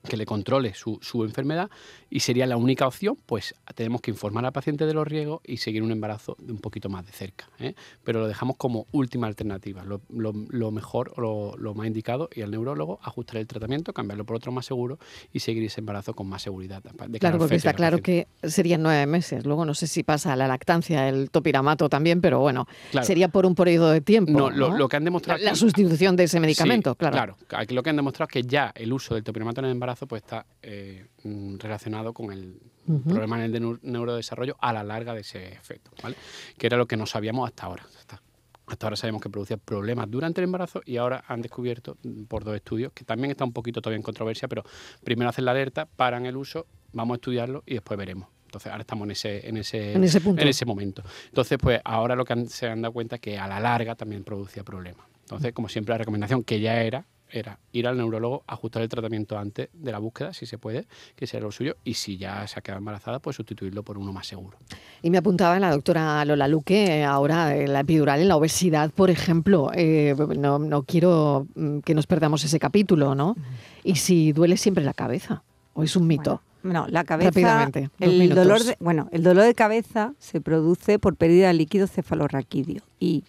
que 0.07 0.17
le 0.17 0.25
controle 0.25 0.73
su, 0.73 0.97
su 1.01 1.23
enfermedad 1.23 1.69
y 2.09 2.21
sería 2.21 2.45
la 2.45 2.57
única 2.57 2.87
opción, 2.87 3.17
pues 3.25 3.53
tenemos 3.75 4.01
que 4.01 4.11
informar 4.11 4.45
al 4.45 4.51
paciente 4.53 4.85
de 4.85 4.93
los 4.93 5.07
riesgos 5.07 5.41
y 5.45 5.57
seguir 5.57 5.83
un 5.83 5.91
embarazo 5.91 6.35
de 6.39 6.51
un 6.53 6.59
poquito 6.59 6.89
más 6.89 7.05
de 7.05 7.11
cerca. 7.11 7.49
¿eh? 7.59 7.73
Pero 8.03 8.19
lo 8.21 8.27
dejamos 8.27 8.55
como 8.57 8.87
última 8.91 9.27
alternativa, 9.27 9.83
lo, 9.83 10.01
lo- 10.09 10.33
lo 10.49 10.71
mejor 10.71 11.13
o 11.17 11.21
lo, 11.21 11.57
lo 11.57 11.73
más 11.73 11.87
indicado 11.87 12.29
y 12.33 12.41
al 12.41 12.51
neurólogo 12.51 12.99
ajustar 13.03 13.37
el 13.37 13.47
tratamiento, 13.47 13.93
cambiarlo 13.93 14.25
por 14.25 14.35
otro 14.37 14.51
más 14.51 14.65
seguro 14.65 14.97
y 15.33 15.39
seguir 15.39 15.63
ese 15.63 15.81
embarazo 15.81 16.13
con 16.13 16.27
más 16.27 16.41
seguridad. 16.41 16.81
de 16.83 17.19
Claro, 17.19 17.37
porque 17.39 17.55
está 17.55 17.73
claro 17.73 17.97
paciente. 17.97 18.27
que 18.41 18.49
serían 18.49 18.81
nueve 18.83 19.05
meses. 19.05 19.45
Luego 19.45 19.65
no 19.65 19.73
sé 19.73 19.87
si 19.87 20.03
pasa 20.03 20.33
a 20.33 20.35
la 20.35 20.47
lactancia 20.47 21.09
el 21.09 21.29
topiramato 21.29 21.89
también, 21.89 22.21
pero 22.21 22.39
bueno, 22.39 22.67
Claro. 22.91 23.05
sería 23.05 23.27
por 23.27 23.45
un 23.45 23.55
periodo 23.55 23.89
de 23.91 24.01
tiempo. 24.01 24.31
No, 24.31 24.49
lo, 24.49 24.69
¿no? 24.69 24.77
lo 24.77 24.87
que 24.87 24.97
han 24.97 25.03
demostrado... 25.03 25.43
La, 25.43 25.55
sustitución 25.55 26.15
de 26.15 26.23
ese 26.25 26.39
medicamento, 26.39 26.91
Sí, 26.91 26.97
claro. 26.97 27.35
Aquí 27.55 27.73
lo 27.73 27.83
que 27.83 27.89
han 27.89 27.95
demostrado 27.95 28.27
es 28.29 28.33
que 28.33 28.43
ya 28.47 28.71
el 28.75 28.93
uso 28.93 29.15
del 29.15 29.23
topiramato 29.23 29.61
en 29.61 29.65
el 29.65 29.71
embarazo 29.71 29.96
pues 30.05 30.21
está 30.23 30.45
eh, 30.61 31.07
mm, 31.23 31.57
relacionado 31.57 32.13
con 32.13 32.31
el 32.31 32.59
problema 33.03 33.37
en 33.37 33.43
el 33.43 33.51
de 33.51 33.61
neu- 33.61 33.79
neurodesarrollo 33.81 34.55
a 34.59 34.71
la 34.73 34.83
larga 34.83 35.13
de 35.13 35.21
ese 35.21 35.51
efecto, 35.53 35.91
¿vale? 36.03 36.15
Que 36.57 36.67
era 36.67 36.77
lo 36.77 36.85
que 36.85 36.95
no 36.97 37.05
sabíamos 37.05 37.47
hasta 37.47 37.65
ahora. 37.65 37.83
Hasta, 37.97 38.21
hasta 38.67 38.85
ahora 38.85 38.95
sabíamos 38.95 39.21
que 39.21 39.29
producía 39.29 39.57
problemas 39.57 40.09
durante 40.11 40.39
el 40.41 40.45
embarazo 40.45 40.81
y 40.85 40.97
ahora 40.97 41.23
han 41.27 41.41
descubierto 41.41 41.97
mm, 42.03 42.23
por 42.25 42.43
dos 42.43 42.55
estudios, 42.55 42.91
que 42.93 43.03
también 43.03 43.31
está 43.31 43.43
un 43.43 43.53
poquito 43.53 43.81
todavía 43.81 43.97
en 43.97 44.03
controversia, 44.03 44.47
pero 44.47 44.63
primero 45.03 45.29
hacen 45.29 45.45
la 45.45 45.51
alerta, 45.51 45.85
paran 45.85 46.25
el 46.25 46.37
uso, 46.37 46.67
vamos 46.93 47.15
a 47.15 47.17
estudiarlo 47.17 47.63
y 47.65 47.73
después 47.73 47.97
veremos. 47.97 48.27
Entonces 48.45 48.71
ahora 48.71 48.81
estamos 48.81 49.05
en 49.05 49.11
ese, 49.11 49.49
en 49.49 49.57
ese, 49.57 49.93
En 49.93 50.03
ese 50.05 50.21
punto. 50.21 50.41
en 50.41 50.47
ese 50.47 50.65
momento. 50.65 51.03
Entonces, 51.25 51.57
pues 51.61 51.81
ahora 51.83 52.15
lo 52.15 52.23
que 52.23 52.31
han- 52.33 52.47
se 52.47 52.67
han 52.67 52.81
dado 52.81 52.93
cuenta 52.93 53.15
es 53.15 53.21
que 53.21 53.37
a 53.37 53.45
la 53.47 53.59
larga 53.59 53.95
también 53.95 54.23
producía 54.23 54.63
problemas. 54.63 55.05
Entonces, 55.21 55.51
como 55.51 55.67
siempre, 55.67 55.91
la 55.93 55.97
recomendación 55.97 56.43
que 56.45 56.61
ya 56.61 56.81
era 56.81 57.05
era 57.29 57.59
ir 57.71 57.87
al 57.87 57.97
neurólogo, 57.97 58.43
ajustar 58.47 58.81
el 58.81 58.89
tratamiento 58.89 59.37
antes 59.37 59.69
de 59.73 59.91
la 59.91 59.99
búsqueda, 59.99 60.33
si 60.33 60.45
se 60.45 60.57
puede, 60.57 60.87
que 61.15 61.27
sea 61.27 61.39
lo 61.39 61.51
suyo, 61.51 61.75
y 61.83 61.95
si 61.95 62.17
ya 62.17 62.47
se 62.47 62.59
ha 62.59 62.61
quedado 62.61 62.79
embarazada, 62.79 63.19
pues 63.19 63.35
sustituirlo 63.35 63.83
por 63.83 63.97
uno 63.97 64.13
más 64.13 64.27
seguro. 64.27 64.57
Y 65.01 65.09
me 65.09 65.17
apuntaba 65.17 65.59
la 65.59 65.71
doctora 65.71 66.23
Lola 66.25 66.47
Luque, 66.47 67.03
ahora 67.03 67.55
la 67.55 67.81
epidural 67.81 68.21
en 68.21 68.27
la 68.27 68.35
obesidad, 68.35 68.91
por 68.91 69.09
ejemplo, 69.09 69.71
eh, 69.73 70.15
no, 70.37 70.59
no, 70.59 70.83
quiero 70.83 71.47
mm, 71.55 71.79
que 71.79 71.93
nos 71.93 72.07
perdamos 72.07 72.43
ese 72.43 72.59
capítulo, 72.59 73.15
¿no? 73.15 73.35
Y 73.83 73.95
si 73.95 74.31
duele 74.33 74.57
siempre 74.57 74.83
la 74.83 74.93
cabeza, 74.93 75.43
o 75.73 75.83
es 75.83 75.95
un 75.95 76.07
mito. 76.07 76.41
no, 76.63 76.87
la 76.87 77.03
cabeza. 77.03 77.29
Rápidamente. 77.29 77.89
El 77.99 78.33
dolor, 78.33 78.63
de, 78.63 78.75
bueno, 78.79 79.09
el 79.11 79.23
dolor 79.23 79.43
de 79.43 79.53
cabeza 79.53 80.13
se 80.17 80.41
produce 80.41 80.99
por 80.99 81.15
pérdida 81.15 81.47
de 81.47 81.53
líquido 81.53 81.87
cefalorraquídeo 81.87 82.81
y 82.99 83.23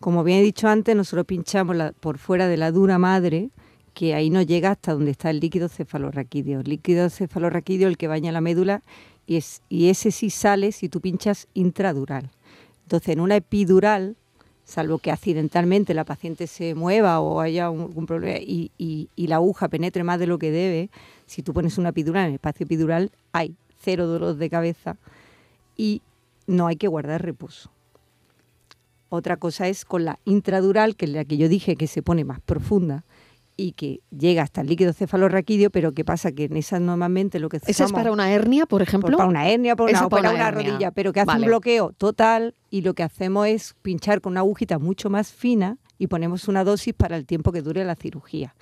como 0.00 0.22
bien 0.24 0.38
he 0.38 0.42
dicho 0.42 0.68
antes, 0.68 0.94
nosotros 0.94 1.26
pinchamos 1.26 1.76
por 2.00 2.18
fuera 2.18 2.46
de 2.46 2.56
la 2.56 2.70
dura 2.70 2.98
madre, 2.98 3.50
que 3.94 4.14
ahí 4.14 4.30
no 4.30 4.42
llega 4.42 4.70
hasta 4.70 4.92
donde 4.92 5.10
está 5.10 5.30
el 5.30 5.40
líquido 5.40 5.68
cefalorraquídeo. 5.68 6.60
El 6.60 6.68
líquido 6.68 7.10
cefalorraquídeo 7.10 7.88
el 7.88 7.96
que 7.96 8.06
baña 8.06 8.30
la 8.30 8.40
médula 8.40 8.82
y, 9.26 9.36
es, 9.36 9.60
ese 9.70 10.12
sí 10.12 10.30
sale 10.30 10.70
si 10.70 10.88
tú 10.88 11.00
pinchas 11.00 11.48
intradural. 11.52 12.30
Entonces, 12.84 13.08
en 13.08 13.20
una 13.20 13.34
epidural, 13.34 14.16
salvo 14.64 14.98
que 14.98 15.10
accidentalmente 15.10 15.94
la 15.94 16.04
paciente 16.04 16.46
se 16.46 16.76
mueva 16.76 17.18
o 17.18 17.40
haya 17.40 17.66
algún 17.66 18.06
problema 18.06 18.38
y, 18.38 18.70
y, 18.78 19.26
la 19.26 19.36
aguja 19.36 19.66
penetre 19.66 20.04
más 20.04 20.20
de 20.20 20.28
lo 20.28 20.38
que 20.38 20.52
debe, 20.52 20.90
si 21.26 21.42
tú 21.42 21.52
pones 21.52 21.76
una 21.76 21.88
epidural 21.88 22.26
en 22.26 22.28
el 22.28 22.34
espacio 22.34 22.64
epidural, 22.64 23.10
hay 23.32 23.56
cero 23.80 24.06
dolor 24.06 24.36
de 24.36 24.48
cabeza 24.48 24.96
y 25.76 26.02
no 26.46 26.68
hay 26.68 26.76
que 26.76 26.86
guardar 26.86 27.22
reposo. 27.22 27.70
Otra 29.08 29.36
cosa 29.36 29.68
es 29.68 29.84
con 29.84 30.04
la 30.04 30.18
intradural, 30.24 30.96
que 30.96 31.06
es 31.06 31.12
la 31.12 31.24
que 31.24 31.36
yo 31.36 31.48
dije 31.48 31.76
que 31.76 31.86
se 31.86 32.02
pone 32.02 32.24
más 32.24 32.40
profunda 32.40 33.04
y 33.60 33.72
que 33.72 34.00
llega 34.16 34.44
hasta 34.44 34.60
el 34.60 34.68
líquido 34.68 34.92
cefalorraquídeo, 34.92 35.70
pero 35.70 35.92
¿qué 35.92 36.04
pasa? 36.04 36.30
Que 36.30 36.44
en 36.44 36.56
esa 36.56 36.78
normalmente 36.78 37.40
lo 37.40 37.48
que 37.48 37.58
¿Esa 37.66 37.84
es 37.84 37.92
para 37.92 38.12
una 38.12 38.30
hernia, 38.30 38.66
por 38.66 38.82
ejemplo? 38.82 39.16
para 39.16 39.28
una 39.28 39.48
hernia, 39.48 39.74
por 39.74 39.90
una, 39.90 40.08
para 40.08 40.30
una, 40.30 40.50
rodilla, 40.52 40.92
pero 40.92 41.12
que 41.12 41.20
hace 41.20 41.36
un 41.36 41.44
bloqueo 41.44 41.92
total 41.98 42.54
y 42.70 42.82
lo 42.82 42.94
que 42.94 43.02
hacemos 43.02 43.48
es 43.48 43.74
pinchar 43.82 44.20
con 44.20 44.34
una 44.34 44.40
agujita 44.40 44.78
mucho 44.78 45.10
más 45.10 45.32
fina 45.32 45.76
y 45.98 46.06
ponemos 46.06 46.46
una 46.46 46.62
dosis 46.62 46.94
para 46.94 47.16
el 47.16 47.26
tiempo 47.26 47.50
que 47.50 47.60
dure 47.60 47.84
la 47.84 47.96
cirugía. 47.96 48.54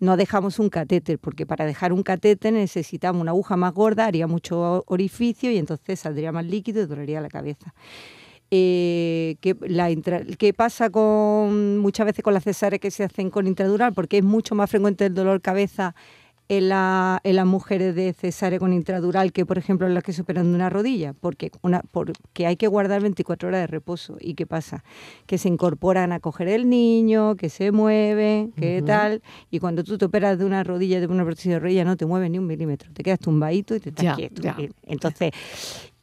No 0.00 0.16
dejamos 0.16 0.58
un 0.58 0.68
catéter, 0.68 1.20
porque 1.20 1.46
para 1.46 1.64
dejar 1.64 1.92
un 1.92 2.02
catéter 2.02 2.52
necesitamos 2.52 3.22
una 3.22 3.30
aguja 3.30 3.56
más 3.56 3.72
gorda, 3.72 4.06
haría 4.06 4.26
mucho 4.26 4.82
orificio 4.88 5.52
y 5.52 5.58
entonces 5.58 6.00
saldría 6.00 6.32
más 6.32 6.44
líquido 6.44 6.82
y 6.82 6.86
dolería 6.86 7.20
la 7.20 7.28
cabeza. 7.28 7.72
Eh, 8.50 9.36
¿qué, 9.40 9.56
la 9.60 9.88
¿Qué 10.38 10.52
pasa 10.52 10.90
con 10.90 11.78
muchas 11.78 12.06
veces 12.06 12.24
con 12.24 12.34
las 12.34 12.44
cesáreas 12.44 12.80
que 12.80 12.90
se 12.90 13.04
hacen 13.04 13.30
con 13.30 13.46
intradural? 13.46 13.92
Porque 13.92 14.18
es 14.18 14.24
mucho 14.24 14.54
más 14.54 14.68
frecuente 14.70 15.06
el 15.06 15.14
dolor 15.14 15.40
cabeza 15.40 15.94
en, 16.50 16.68
la, 16.68 17.20
en 17.22 17.36
las 17.36 17.46
mujeres 17.46 17.94
de 17.94 18.12
cesárea 18.12 18.58
con 18.58 18.72
intradural 18.72 19.32
que, 19.32 19.46
por 19.46 19.56
ejemplo, 19.56 19.86
en 19.86 19.94
las 19.94 20.02
que 20.02 20.12
se 20.12 20.22
operan 20.22 20.50
de 20.50 20.56
una 20.56 20.68
rodilla, 20.68 21.12
porque, 21.12 21.52
una, 21.62 21.80
porque 21.92 22.44
hay 22.44 22.56
que 22.56 22.66
guardar 22.66 23.00
24 23.02 23.48
horas 23.48 23.60
de 23.60 23.66
reposo. 23.68 24.16
¿Y 24.20 24.34
qué 24.34 24.46
pasa? 24.46 24.82
Que 25.26 25.38
se 25.38 25.48
incorporan 25.48 26.10
a 26.10 26.18
coger 26.18 26.48
el 26.48 26.68
niño, 26.68 27.36
que 27.36 27.50
se 27.50 27.70
mueven, 27.70 28.50
que 28.50 28.82
tal, 28.82 29.22
y 29.52 29.60
cuando 29.60 29.84
tú 29.84 29.96
te 29.96 30.06
operas 30.06 30.40
de 30.40 30.44
una 30.44 30.64
rodilla, 30.64 30.98
de 30.98 31.06
una 31.06 31.22
prótesis 31.24 31.52
de 31.52 31.60
rodilla, 31.60 31.84
no 31.84 31.96
te 31.96 32.04
mueves 32.04 32.28
ni 32.32 32.40
un 32.40 32.48
milímetro, 32.48 32.92
te 32.92 33.04
quedas 33.04 33.20
tumbadito 33.20 33.76
y 33.76 33.80
te 33.80 33.90
estás 33.90 34.16
quieto. 34.16 34.42
Entonces, 34.82 35.30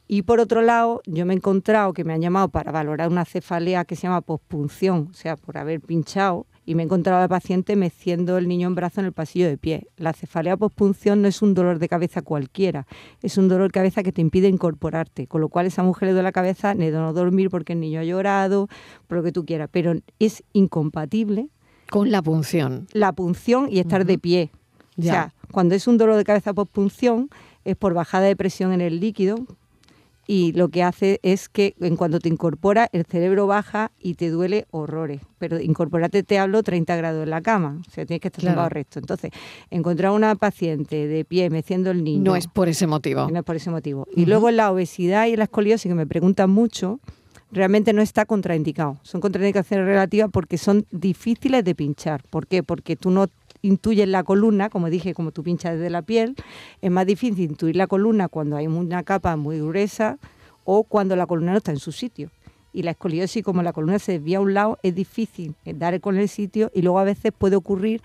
y 0.08 0.22
por 0.22 0.40
otro 0.40 0.62
lado, 0.62 1.02
yo 1.06 1.26
me 1.26 1.34
he 1.34 1.36
encontrado 1.36 1.92
que 1.92 2.02
me 2.02 2.14
han 2.14 2.22
llamado 2.22 2.48
para 2.48 2.72
valorar 2.72 3.10
una 3.10 3.26
cefalea 3.26 3.84
que 3.84 3.94
se 3.94 4.04
llama 4.04 4.22
pospunción, 4.22 5.08
o 5.10 5.14
sea, 5.14 5.36
por 5.36 5.58
haber 5.58 5.82
pinchado, 5.82 6.46
y 6.64 6.74
me 6.74 6.82
he 6.82 6.86
encontrado 6.86 7.18
a 7.18 7.22
la 7.22 7.28
paciente 7.28 7.76
meciendo 7.76 8.38
el 8.38 8.48
niño 8.48 8.68
en 8.68 8.74
brazo 8.74 9.00
en 9.00 9.06
el 9.06 9.12
pasillo 9.12 9.46
de 9.46 9.58
pie. 9.58 9.86
La 9.96 10.14
cefalea 10.14 10.56
pospunción 10.56 11.20
no 11.20 11.28
es 11.28 11.42
un 11.42 11.52
dolor 11.52 11.78
de 11.78 11.88
cabeza 11.88 12.22
cualquiera, 12.22 12.86
es 13.22 13.36
un 13.36 13.48
dolor 13.48 13.68
de 13.68 13.72
cabeza 13.72 14.02
que 14.02 14.12
te 14.12 14.22
impide 14.22 14.48
incorporarte, 14.48 15.26
con 15.26 15.42
lo 15.42 15.50
cual 15.50 15.66
esa 15.66 15.82
mujer 15.82 16.08
le 16.08 16.12
duele 16.12 16.24
la 16.24 16.32
cabeza, 16.32 16.74
le 16.74 16.90
no 16.90 17.12
dormir 17.12 17.50
porque 17.50 17.74
el 17.74 17.80
niño 17.80 18.00
ha 18.00 18.04
llorado, 18.04 18.68
por 19.06 19.18
lo 19.18 19.24
que 19.24 19.32
tú 19.32 19.44
quieras, 19.44 19.68
pero 19.70 19.94
es 20.18 20.42
incompatible 20.54 21.48
con 21.90 22.10
la 22.10 22.22
punción. 22.22 22.86
La 22.92 23.12
punción 23.12 23.68
y 23.70 23.78
estar 23.78 24.04
de 24.04 24.18
pie. 24.18 24.50
O 24.98 25.02
sea, 25.02 25.32
cuando 25.52 25.74
es 25.74 25.86
un 25.86 25.96
dolor 25.96 26.16
de 26.16 26.24
cabeza 26.24 26.52
pospunción 26.52 27.30
es 27.64 27.76
por 27.76 27.94
bajada 27.94 28.26
de 28.26 28.36
presión 28.36 28.72
en 28.72 28.80
el 28.80 29.00
líquido, 29.00 29.46
y 30.30 30.52
lo 30.52 30.68
que 30.68 30.82
hace 30.82 31.20
es 31.22 31.48
que 31.48 31.74
en 31.80 31.96
cuanto 31.96 32.20
te 32.20 32.28
incorpora 32.28 32.90
el 32.92 33.06
cerebro 33.06 33.46
baja 33.46 33.92
y 33.98 34.12
te 34.12 34.28
duele 34.28 34.66
horrores. 34.70 35.22
Pero 35.38 35.58
incorporarte 35.58 36.22
te 36.22 36.38
hablo 36.38 36.62
30 36.62 36.94
grados 36.96 37.24
en 37.24 37.30
la 37.30 37.40
cama, 37.40 37.80
o 37.88 37.90
sea, 37.90 38.04
tienes 38.04 38.20
que 38.20 38.28
estar 38.28 38.42
claro. 38.42 38.68
recto. 38.68 38.98
Entonces, 38.98 39.30
encontrar 39.70 40.12
una 40.12 40.34
paciente 40.34 41.06
de 41.06 41.24
pie 41.24 41.48
meciendo 41.48 41.90
el 41.90 42.04
niño... 42.04 42.22
No 42.22 42.36
es 42.36 42.46
por 42.46 42.68
ese 42.68 42.86
motivo. 42.86 43.30
No 43.30 43.38
es 43.38 43.44
por 43.44 43.56
ese 43.56 43.70
motivo. 43.70 44.06
Y 44.14 44.26
luego 44.26 44.50
la 44.50 44.70
obesidad 44.70 45.26
y 45.28 45.36
la 45.36 45.44
escoliosis, 45.44 45.88
que 45.88 45.94
me 45.94 46.06
preguntan 46.06 46.50
mucho, 46.50 47.00
realmente 47.50 47.94
no 47.94 48.02
está 48.02 48.26
contraindicado. 48.26 48.98
Son 49.04 49.22
contraindicaciones 49.22 49.86
relativas 49.86 50.28
porque 50.30 50.58
son 50.58 50.84
difíciles 50.90 51.64
de 51.64 51.74
pinchar. 51.74 52.22
¿Por 52.28 52.46
qué? 52.46 52.62
Porque 52.62 52.96
tú 52.96 53.10
no 53.10 53.28
intuyes 53.62 54.08
la 54.08 54.22
columna, 54.22 54.68
como 54.68 54.90
dije, 54.90 55.14
como 55.14 55.32
tú 55.32 55.42
pinchas 55.42 55.74
desde 55.74 55.90
la 55.90 56.02
piel, 56.02 56.34
es 56.80 56.90
más 56.90 57.06
difícil 57.06 57.50
intuir 57.50 57.76
la 57.76 57.86
columna 57.86 58.28
cuando 58.28 58.56
hay 58.56 58.66
una 58.66 59.02
capa 59.02 59.36
muy 59.36 59.60
gruesa 59.60 60.18
o 60.64 60.84
cuando 60.84 61.16
la 61.16 61.26
columna 61.26 61.52
no 61.52 61.58
está 61.58 61.72
en 61.72 61.78
su 61.78 61.92
sitio. 61.92 62.30
Y 62.72 62.82
la 62.82 62.92
escoliosis, 62.92 63.42
como 63.42 63.62
la 63.62 63.72
columna 63.72 63.98
se 63.98 64.12
desvía 64.12 64.38
a 64.38 64.40
un 64.40 64.54
lado, 64.54 64.78
es 64.82 64.94
difícil 64.94 65.54
dar 65.64 66.00
con 66.00 66.16
el 66.16 66.28
sitio 66.28 66.70
y 66.74 66.82
luego 66.82 66.98
a 66.98 67.04
veces 67.04 67.32
puede 67.36 67.56
ocurrir 67.56 68.02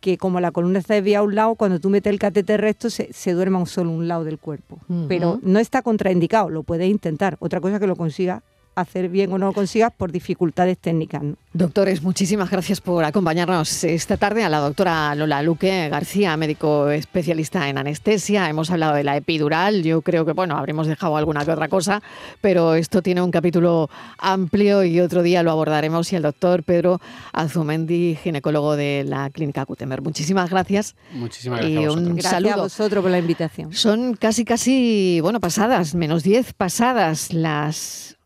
que 0.00 0.18
como 0.18 0.38
la 0.38 0.50
columna 0.50 0.80
está 0.80 0.92
desviada 0.92 1.20
a 1.20 1.22
un 1.22 1.34
lado, 1.34 1.54
cuando 1.54 1.80
tú 1.80 1.88
metes 1.88 2.12
el 2.12 2.18
catéter 2.18 2.60
recto 2.60 2.90
se, 2.90 3.10
se 3.12 3.32
duerma 3.32 3.58
un 3.58 3.66
solo 3.66 3.90
un 3.90 4.06
lado 4.06 4.24
del 4.24 4.38
cuerpo. 4.38 4.78
Pero 5.08 5.38
no 5.42 5.58
está 5.58 5.80
contraindicado, 5.80 6.50
lo 6.50 6.62
puedes 6.62 6.90
intentar. 6.90 7.38
Otra 7.40 7.60
cosa 7.60 7.80
que 7.80 7.86
lo 7.86 7.96
consiga 7.96 8.42
hacer 8.74 9.08
bien 9.08 9.32
o 9.32 9.38
no 9.38 9.46
lo 9.46 9.52
consigas 9.52 9.92
por 9.96 10.12
dificultades 10.12 10.78
técnicas. 10.78 11.22
Doctores, 11.52 12.02
muchísimas 12.02 12.50
gracias 12.50 12.80
por 12.80 13.04
acompañarnos 13.04 13.84
esta 13.84 14.16
tarde 14.16 14.42
a 14.42 14.48
la 14.48 14.58
doctora 14.58 15.14
Lola 15.14 15.40
Luque 15.42 15.88
García, 15.88 16.36
médico 16.36 16.90
especialista 16.90 17.68
en 17.68 17.78
anestesia. 17.78 18.48
Hemos 18.48 18.70
hablado 18.70 18.94
de 18.94 19.04
la 19.04 19.16
epidural, 19.16 19.84
yo 19.84 20.02
creo 20.02 20.24
que, 20.24 20.32
bueno, 20.32 20.56
habremos 20.56 20.88
dejado 20.88 21.16
alguna 21.16 21.44
que 21.44 21.52
otra 21.52 21.68
cosa, 21.68 22.02
pero 22.40 22.74
esto 22.74 23.02
tiene 23.02 23.22
un 23.22 23.30
capítulo 23.30 23.88
amplio 24.18 24.82
y 24.82 24.98
otro 25.00 25.22
día 25.22 25.44
lo 25.44 25.52
abordaremos 25.52 26.12
y 26.12 26.16
el 26.16 26.22
doctor 26.22 26.64
Pedro 26.64 27.00
Azumendi, 27.32 28.18
ginecólogo 28.20 28.74
de 28.74 29.04
la 29.06 29.30
Clínica 29.30 29.64
Gutenberg. 29.64 30.02
Muchísimas 30.02 30.50
gracias. 30.50 30.96
Muchísimas 31.12 31.60
gracias. 31.60 31.82
Y 31.82 31.86
un 31.86 32.20
saludo. 32.20 32.54
a 32.54 32.56
vosotros 32.56 33.02
por 33.02 33.10
la 33.12 33.18
invitación. 33.18 33.72
Son 33.72 34.14
casi, 34.14 34.44
casi, 34.44 35.20
bueno, 35.20 35.38
pasadas, 35.38 35.94
menos 35.94 36.24
10 36.24 36.52
pasadas 36.54 37.32
las 37.32 38.16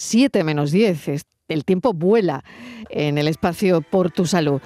7 0.00 0.44
menos 0.44 0.72
10. 0.72 1.24
El 1.48 1.64
tiempo 1.66 1.92
vuela 1.92 2.42
en 2.88 3.18
el 3.18 3.28
espacio 3.28 3.82
por 3.82 4.10
tu 4.10 4.24
salud. 4.24 4.62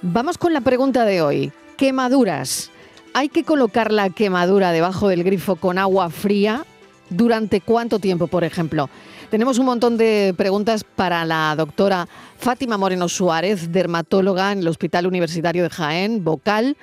Vamos 0.00 0.38
con 0.38 0.54
la 0.54 0.62
pregunta 0.62 1.04
de 1.04 1.20
hoy. 1.20 1.52
Quemaduras. 1.76 2.70
¿Hay 3.12 3.28
que 3.28 3.44
colocar 3.44 3.92
la 3.92 4.08
quemadura 4.08 4.72
debajo 4.72 5.08
del 5.08 5.22
grifo 5.22 5.56
con 5.56 5.76
agua 5.76 6.08
fría? 6.08 6.64
¿Durante 7.10 7.60
cuánto 7.60 7.98
tiempo, 7.98 8.26
por 8.26 8.42
ejemplo? 8.42 8.88
Tenemos 9.28 9.58
un 9.58 9.66
montón 9.66 9.98
de 9.98 10.32
preguntas 10.34 10.82
para 10.82 11.26
la 11.26 11.54
doctora 11.56 12.08
Fátima 12.38 12.78
Moreno 12.78 13.08
Suárez, 13.10 13.72
dermatóloga 13.72 14.50
en 14.52 14.60
el 14.60 14.68
Hospital 14.68 15.06
Universitario 15.06 15.64
de 15.64 15.70
Jaén, 15.70 16.24
vocal 16.24 16.78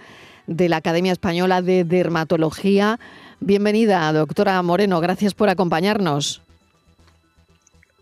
de 0.46 0.70
la 0.70 0.78
Academia 0.78 1.14
Española 1.14 1.64
de 1.64 1.84
Dermatología. 1.84 3.00
Bienvenida, 3.40 4.14
doctora 4.14 4.62
Moreno. 4.62 5.00
Gracias 5.02 5.34
por 5.34 5.50
acompañarnos. 5.50 6.47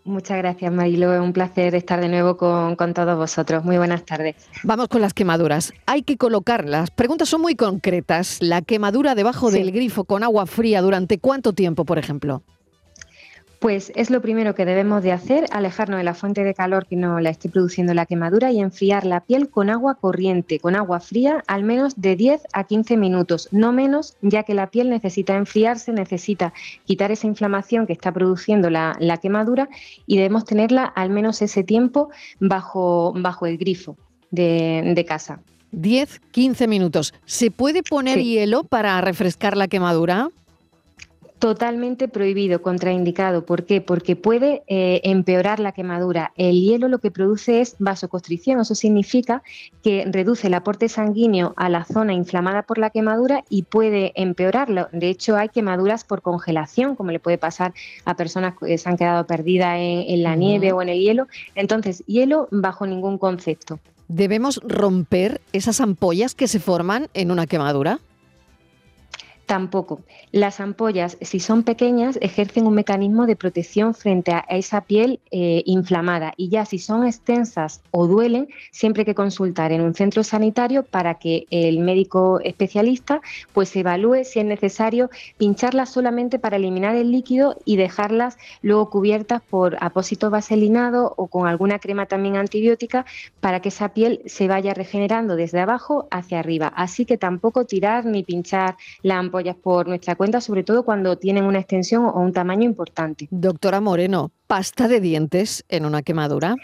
Muchas 0.06 0.38
gracias, 0.38 0.72
Marilo. 0.72 1.12
Es 1.12 1.20
un 1.20 1.32
placer 1.32 1.74
estar 1.74 2.00
de 2.00 2.08
nuevo 2.08 2.36
con, 2.36 2.94
todos 2.94 3.16
vosotros. 3.16 3.64
Muy 3.64 3.76
buenas 3.76 4.04
tardes. 4.04 4.36
Vamos 4.62 4.86
con 4.86 5.00
las 5.00 5.12
quemaduras. 5.12 5.72
Hay 5.84 6.02
que 6.02 6.16
colocar, 6.16 6.64
las 6.64 6.92
preguntas 6.92 7.28
son 7.28 7.40
muy 7.40 7.56
concretas. 7.56 8.38
La 8.40 8.62
quemadura 8.62 9.16
debajo 9.16 9.50
del 9.50 9.72
grifo 9.72 10.04
con 10.04 10.22
agua 10.22 10.46
fría, 10.46 10.80
¿durante 10.80 11.18
cuánto 11.18 11.52
tiempo, 11.52 11.84
por 11.84 11.98
ejemplo? 11.98 12.44
Pues 13.58 13.90
es 13.94 14.10
lo 14.10 14.20
primero 14.20 14.54
que 14.54 14.66
debemos 14.66 15.02
de 15.02 15.12
hacer, 15.12 15.46
alejarnos 15.50 15.98
de 15.98 16.04
la 16.04 16.14
fuente 16.14 16.44
de 16.44 16.52
calor 16.52 16.86
que 16.86 16.96
nos 16.96 17.22
la 17.22 17.30
esté 17.30 17.48
produciendo 17.48 17.94
la 17.94 18.04
quemadura 18.04 18.52
y 18.52 18.60
enfriar 18.60 19.06
la 19.06 19.20
piel 19.20 19.48
con 19.48 19.70
agua 19.70 19.94
corriente, 19.94 20.60
con 20.60 20.76
agua 20.76 21.00
fría, 21.00 21.42
al 21.46 21.64
menos 21.64 22.00
de 22.00 22.16
10 22.16 22.42
a 22.52 22.64
15 22.64 22.96
minutos, 22.98 23.48
no 23.52 23.72
menos, 23.72 24.16
ya 24.20 24.42
que 24.42 24.52
la 24.52 24.70
piel 24.70 24.90
necesita 24.90 25.36
enfriarse, 25.36 25.92
necesita 25.92 26.52
quitar 26.84 27.10
esa 27.12 27.26
inflamación 27.26 27.86
que 27.86 27.94
está 27.94 28.12
produciendo 28.12 28.68
la, 28.68 28.94
quemadura 29.22 29.68
y 30.06 30.16
debemos 30.16 30.44
tenerla 30.44 30.84
al 30.84 31.08
menos 31.08 31.40
ese 31.40 31.64
tiempo 31.64 32.10
bajo, 32.38 33.14
bajo 33.16 33.46
el 33.46 33.56
grifo 33.56 33.96
de, 34.30 35.04
casa. 35.08 35.40
10, 35.72 36.20
15 36.30 36.68
minutos. 36.68 37.14
¿Se 37.24 37.50
puede 37.50 37.82
poner 37.82 38.22
hielo 38.22 38.64
para 38.64 39.00
refrescar 39.00 39.56
la 39.56 39.68
quemadura? 39.68 40.28
Totalmente 41.38 42.08
prohibido, 42.08 42.62
contraindicado. 42.62 43.44
¿Por 43.44 43.66
qué? 43.66 43.82
Porque 43.82 44.16
puede 44.16 44.62
eh, 44.68 45.02
empeorar 45.04 45.60
la 45.60 45.72
quemadura. 45.72 46.32
El 46.36 46.58
hielo 46.58 46.88
lo 46.88 46.98
que 46.98 47.10
produce 47.10 47.60
es 47.60 47.76
vasoconstricción. 47.78 48.58
Eso 48.58 48.74
significa 48.74 49.42
que 49.82 50.06
reduce 50.10 50.46
el 50.46 50.54
aporte 50.54 50.88
sanguíneo 50.88 51.52
a 51.56 51.68
la 51.68 51.84
zona 51.84 52.14
inflamada 52.14 52.62
por 52.62 52.78
la 52.78 52.88
quemadura 52.88 53.44
y 53.50 53.64
puede 53.64 54.12
empeorarlo. 54.14 54.88
De 54.92 55.10
hecho, 55.10 55.36
hay 55.36 55.50
quemaduras 55.50 56.04
por 56.04 56.22
congelación, 56.22 56.96
como 56.96 57.10
le 57.10 57.20
puede 57.20 57.36
pasar 57.36 57.74
a 58.06 58.16
personas 58.16 58.54
que 58.58 58.78
se 58.78 58.88
han 58.88 58.96
quedado 58.96 59.26
perdidas 59.26 59.76
en, 59.78 60.22
la 60.22 60.36
nieve 60.36 60.72
o 60.72 60.80
en 60.80 60.88
el 60.88 61.00
hielo. 61.00 61.26
Entonces, 61.54 62.02
hielo 62.06 62.48
bajo 62.50 62.86
ningún 62.86 63.18
concepto. 63.18 63.78
¿Debemos 64.08 64.58
romper 64.64 65.42
esas 65.52 65.82
ampollas 65.82 66.34
que 66.34 66.48
se 66.48 66.60
forman 66.60 67.08
en 67.12 67.30
una 67.30 67.46
quemadura? 67.46 67.98
Tampoco. 69.46 70.00
Las 70.32 70.58
ampollas, 70.58 71.18
si 71.20 71.38
son 71.38 71.62
pequeñas, 71.62 72.18
ejercen 72.20 72.66
un 72.66 72.74
mecanismo 72.74 73.26
de 73.26 73.36
protección 73.36 73.94
frente 73.94 74.32
a 74.32 74.40
esa 74.48 74.80
piel 74.80 75.20
eh, 75.30 75.62
inflamada 75.66 76.34
y 76.36 76.48
ya 76.48 76.64
si 76.64 76.80
son 76.80 77.06
extensas 77.06 77.80
o 77.92 78.08
duelen, 78.08 78.48
siempre 78.72 79.02
hay 79.02 79.04
que 79.06 79.14
consultar 79.14 79.70
en 79.70 79.82
un 79.82 79.94
centro 79.94 80.24
sanitario 80.24 80.82
para 80.82 81.14
que 81.14 81.46
el 81.50 81.78
médico 81.78 82.40
especialista 82.40 83.20
pues 83.52 83.74
evalúe 83.76 84.24
si 84.24 84.40
es 84.40 84.46
necesario 84.46 85.10
pincharlas 85.38 85.90
solamente 85.90 86.40
para 86.40 86.56
eliminar 86.56 86.96
el 86.96 87.12
líquido 87.12 87.56
y 87.64 87.76
dejarlas 87.76 88.38
luego 88.62 88.90
cubiertas 88.90 89.42
por 89.42 89.76
apósito 89.80 90.28
vaselinado 90.28 91.14
o 91.16 91.28
con 91.28 91.46
alguna 91.46 91.78
crema 91.78 92.06
también 92.06 92.34
antibiótica 92.34 93.06
para 93.38 93.60
que 93.60 93.68
esa 93.68 93.90
piel 93.90 94.22
se 94.26 94.48
vaya 94.48 94.74
regenerando 94.74 95.36
desde 95.36 95.60
abajo 95.60 96.08
hacia 96.10 96.40
arriba. 96.40 96.66
Así 96.74 97.04
que 97.04 97.16
tampoco 97.16 97.64
tirar 97.64 98.06
ni 98.06 98.24
pinchar 98.24 98.76
la 99.02 99.18
ampolla 99.18 99.35
por 99.56 99.88
nuestra 99.88 100.16
cuenta, 100.16 100.40
sobre 100.40 100.64
todo 100.64 100.84
cuando 100.84 101.16
tienen 101.16 101.44
una 101.44 101.58
extensión 101.58 102.04
o 102.06 102.20
un 102.20 102.32
tamaño 102.32 102.64
importante. 102.64 103.28
Doctora 103.30 103.80
Moreno, 103.80 104.30
¿pasta 104.46 104.88
de 104.88 105.00
dientes 105.00 105.64
en 105.68 105.84
una 105.84 106.02
quemadura? 106.02 106.56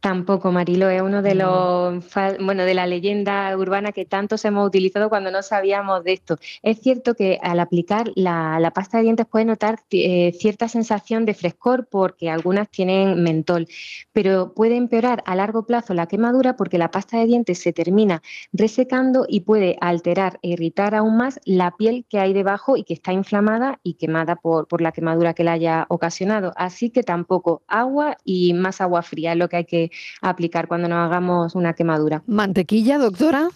Tampoco, 0.00 0.52
Marilo, 0.52 0.88
es 0.90 1.02
uno 1.02 1.22
de 1.22 1.34
los, 1.34 2.04
bueno, 2.40 2.64
de 2.64 2.74
la 2.74 2.86
leyenda 2.86 3.56
urbana 3.56 3.90
que 3.90 4.04
tanto 4.04 4.38
se 4.38 4.46
hemos 4.46 4.64
utilizado 4.64 5.08
cuando 5.08 5.32
no 5.32 5.42
sabíamos 5.42 6.04
de 6.04 6.12
esto. 6.12 6.36
Es 6.62 6.80
cierto 6.80 7.14
que 7.14 7.40
al 7.42 7.58
aplicar 7.58 8.12
la, 8.14 8.70
pasta 8.72 8.98
de 8.98 9.04
dientes 9.04 9.26
puede 9.26 9.44
notar 9.46 9.80
eh, 9.90 10.32
cierta 10.38 10.68
sensación 10.68 11.24
de 11.24 11.34
frescor 11.34 11.88
porque 11.90 12.30
algunas 12.30 12.68
tienen 12.68 13.24
mentol, 13.24 13.66
pero 14.12 14.54
puede 14.54 14.76
empeorar 14.76 15.24
a 15.26 15.34
largo 15.34 15.66
plazo 15.66 15.94
la 15.94 16.06
quemadura 16.06 16.54
porque 16.54 16.78
la 16.78 16.92
pasta 16.92 17.18
de 17.18 17.26
dientes 17.26 17.58
se 17.58 17.72
termina 17.72 18.22
resecando 18.52 19.26
y 19.28 19.40
puede 19.40 19.78
alterar 19.80 20.38
e 20.42 20.50
irritar 20.50 20.94
aún 20.94 21.16
más 21.16 21.40
la 21.44 21.72
piel 21.72 22.06
que 22.08 22.20
hay 22.20 22.32
debajo 22.32 22.76
y 22.76 22.84
que 22.84 22.94
está 22.94 23.12
inflamada 23.12 23.80
y 23.82 23.94
quemada 23.94 24.36
por, 24.36 24.68
por 24.68 24.80
la 24.80 24.92
quemadura 24.92 25.34
que 25.34 25.42
la 25.42 25.52
haya 25.52 25.86
ocasionado. 25.88 26.52
Así 26.54 26.90
que 26.90 27.02
tampoco 27.02 27.62
agua 27.66 28.16
y 28.24 28.54
más 28.54 28.80
agua 28.80 29.02
fría 29.02 29.32
es 29.32 29.38
lo 29.38 29.48
que 29.48 29.56
hay 29.56 29.64
que 29.64 29.88
aplicar 30.20 30.68
cuando 30.68 30.88
nos 30.88 31.06
hagamos 31.06 31.54
una 31.54 31.74
quemadura. 31.74 32.22
¿Mantequilla, 32.26 32.98
doctora? 32.98 33.48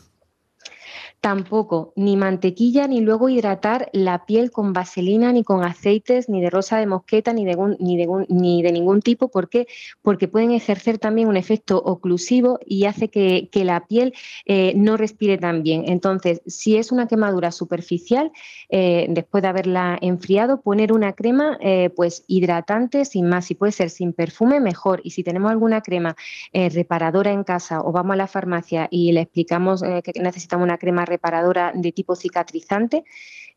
Tampoco, 1.22 1.92
ni 1.94 2.16
mantequilla, 2.16 2.88
ni 2.88 3.00
luego 3.00 3.28
hidratar 3.28 3.88
la 3.92 4.26
piel 4.26 4.50
con 4.50 4.72
vaselina, 4.72 5.30
ni 5.30 5.44
con 5.44 5.62
aceites, 5.62 6.28
ni 6.28 6.40
de 6.40 6.50
rosa 6.50 6.78
de 6.78 6.88
mosqueta, 6.88 7.32
ni 7.32 7.44
de, 7.44 7.56
ni 8.28 8.60
de, 8.60 8.72
ningún 8.72 9.02
tipo. 9.02 9.28
¿Por 9.28 9.48
qué? 9.48 9.68
Porque 10.02 10.26
pueden 10.26 10.50
ejercer 10.50 10.98
también 10.98 11.28
un 11.28 11.36
efecto 11.36 11.78
oclusivo 11.78 12.58
y 12.66 12.86
hace 12.86 13.08
que, 13.08 13.48
la 13.54 13.86
piel 13.86 14.14
eh, 14.46 14.72
no 14.74 14.96
respire 14.96 15.38
tan 15.38 15.62
bien. 15.62 15.84
Entonces, 15.86 16.42
si 16.44 16.76
es 16.76 16.90
una 16.90 17.06
quemadura 17.06 17.52
superficial, 17.52 18.32
eh, 18.68 19.06
después 19.08 19.42
de 19.42 19.48
haberla 19.48 19.96
enfriado, 20.02 20.60
poner 20.60 20.92
una 20.92 21.12
crema 21.12 21.56
eh, 21.60 21.90
pues 21.94 22.24
hidratante, 22.26 23.04
sin 23.04 23.28
más. 23.28 23.44
Si 23.44 23.54
puede 23.54 23.70
ser 23.70 23.90
sin 23.90 24.12
perfume, 24.12 24.58
mejor. 24.58 25.00
Y 25.04 25.10
si 25.10 25.22
tenemos 25.22 25.52
alguna 25.52 25.82
crema 25.82 26.16
reparadora 26.52 27.30
en 27.30 27.44
casa 27.44 27.80
o 27.80 27.92
vamos 27.92 28.14
a 28.14 28.16
la 28.16 28.26
farmacia 28.26 28.88
y 28.90 29.12
le 29.12 29.20
explicamos 29.20 29.82
que 29.82 30.20
necesitamos 30.20 30.64
una 30.64 30.78
crema 30.78 31.04
reparadora 31.12 31.72
de 31.74 31.92
tipo 31.92 32.16
cicatrizante. 32.16 33.04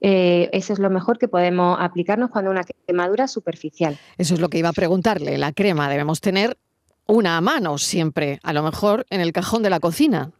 Eh, 0.01 0.49
eso 0.51 0.74
es 0.74 0.80
lo 0.80 0.89
mejor 0.89 1.18
que 1.18 1.28
podemos 1.28 1.78
aplicarnos 1.80 2.30
cuando 2.30 2.51
una 2.51 2.64
quemadura 2.64 3.28
superficial. 3.28 3.97
Eso 4.18 4.34
es 4.34 4.39
lo 4.39 4.49
que 4.49 4.60
iba 4.60 4.70
a 4.70 4.74
preguntarle. 4.74 5.38
La 5.38 5.51
crema 5.53 5.89
debemos 5.89 6.20
tener 6.22 6.58
una 7.08 7.38
a 7.38 7.41
mano 7.41 7.78
siempre, 7.78 8.39
a 8.43 8.53
lo 8.53 8.64
mejor 8.64 9.06
en 9.10 9.22
el 9.22 9.32
cajón 9.32 9.64
de 9.64 9.70
la 9.70 9.80
cocina. 9.80 10.32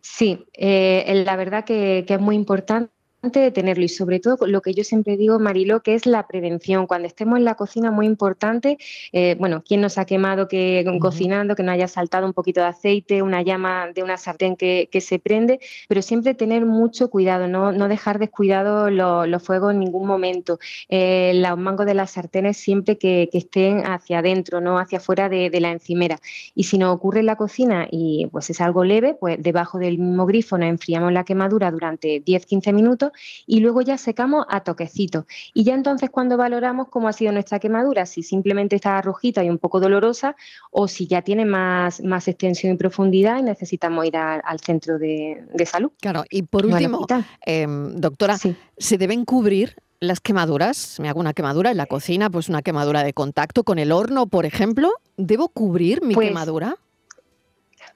Sí, 0.00 0.46
eh, 0.54 1.22
la 1.24 1.36
verdad 1.36 1.64
que, 1.64 2.04
es 2.08 2.20
muy 2.20 2.36
importante 2.36 2.92
de 3.32 3.50
tenerlo 3.50 3.84
y 3.84 3.88
sobre 3.88 4.20
todo 4.20 4.46
lo 4.46 4.62
que 4.62 4.74
yo 4.74 4.84
siempre 4.84 5.16
digo, 5.16 5.38
Mariló, 5.38 5.82
que 5.82 5.94
es 5.94 6.06
la 6.06 6.26
prevención. 6.26 6.86
Cuando 6.86 7.06
estemos 7.06 7.38
en 7.38 7.44
la 7.44 7.54
cocina, 7.54 7.90
muy 7.90 8.06
importante, 8.06 8.78
eh, 9.12 9.36
bueno, 9.38 9.62
¿quién 9.66 9.80
nos 9.80 9.98
ha 9.98 10.04
quemado 10.04 10.48
que 10.48 10.84
cocinando, 11.00 11.54
que 11.56 11.62
no 11.62 11.72
haya 11.72 11.88
saltado 11.88 12.26
un 12.26 12.32
poquito 12.32 12.60
de 12.60 12.66
aceite, 12.66 13.22
una 13.22 13.42
llama 13.42 13.88
de 13.94 14.02
una 14.02 14.16
sartén 14.16 14.56
que, 14.56 14.88
se 15.00 15.18
prende? 15.18 15.60
Pero 15.88 16.02
siempre 16.02 16.34
tener 16.34 16.64
mucho 16.64 17.10
cuidado, 17.10 17.48
no, 17.48 17.72
no 17.72 17.88
dejar 17.88 18.18
descuidado 18.18 18.90
los 18.90 19.42
fuegos 19.42 19.72
en 19.72 19.80
ningún 19.80 20.06
momento. 20.06 20.58
Eh, 20.88 21.32
los 21.34 21.58
mangos 21.58 21.86
de 21.86 21.94
las 21.94 22.12
sartenes 22.12 22.56
siempre 22.56 22.98
que, 22.98 23.28
estén 23.32 23.86
hacia 23.86 24.20
adentro, 24.20 24.62
no 24.62 24.78
hacia 24.78 24.98
afuera 24.98 25.28
de, 25.28 25.50
de, 25.50 25.60
la 25.60 25.70
encimera. 25.70 26.18
Y 26.54 26.64
si 26.64 26.78
nos 26.78 26.94
ocurre 26.94 27.20
en 27.20 27.26
la 27.26 27.36
cocina 27.36 27.86
y 27.90 28.26
pues 28.32 28.48
es 28.48 28.60
algo 28.60 28.82
leve, 28.82 29.14
pues 29.14 29.36
debajo 29.42 29.78
del 29.78 29.98
mismo 29.98 30.24
grifo 30.24 30.56
nos 30.56 30.68
enfriamos 30.68 31.12
la 31.12 31.24
quemadura 31.24 31.70
durante 31.70 32.24
10-15 32.24 32.72
minutos 32.72 33.12
y 33.46 33.60
luego 33.60 33.82
ya 33.82 33.98
secamos 33.98 34.46
a 34.48 34.60
toquecitos. 34.60 35.24
Y 35.54 35.64
ya 35.64 35.74
entonces 35.74 36.10
cuando 36.10 36.36
valoramos 36.36 36.88
cómo 36.88 37.08
ha 37.08 37.12
sido 37.12 37.32
nuestra 37.32 37.58
quemadura, 37.58 38.06
si 38.06 38.22
simplemente 38.22 38.76
está 38.76 39.00
rojita 39.02 39.44
y 39.44 39.50
un 39.50 39.58
poco 39.58 39.80
dolorosa 39.80 40.36
o 40.70 40.88
si 40.88 41.06
ya 41.06 41.22
tiene 41.22 41.44
más, 41.44 42.02
más 42.02 42.28
extensión 42.28 42.74
y 42.74 42.76
profundidad 42.76 43.38
y 43.38 43.42
necesitamos 43.42 44.06
ir 44.06 44.16
al 44.16 44.60
centro 44.60 44.98
de, 44.98 45.44
salud. 45.66 45.90
Claro, 46.00 46.24
y 46.30 46.42
por 46.42 46.66
último, 46.66 47.06
em, 47.44 47.96
doctora, 47.96 48.36
¿se 48.38 48.98
deben 48.98 49.24
cubrir 49.24 49.76
las 50.00 50.20
quemaduras? 50.20 51.00
Me 51.00 51.08
hago 51.08 51.20
una 51.20 51.32
quemadura 51.32 51.70
en 51.70 51.76
la 51.76 51.86
cocina, 51.86 52.30
pues 52.30 52.48
una 52.48 52.62
quemadura 52.62 53.02
de 53.02 53.12
contacto 53.12 53.64
con 53.64 53.78
el 53.78 53.92
horno, 53.92 54.26
por 54.26 54.46
ejemplo. 54.46 54.92
¿Debo 55.16 55.48
cubrir 55.48 56.02
mi 56.02 56.14
pues 56.14 56.28
quemadura? 56.28 56.76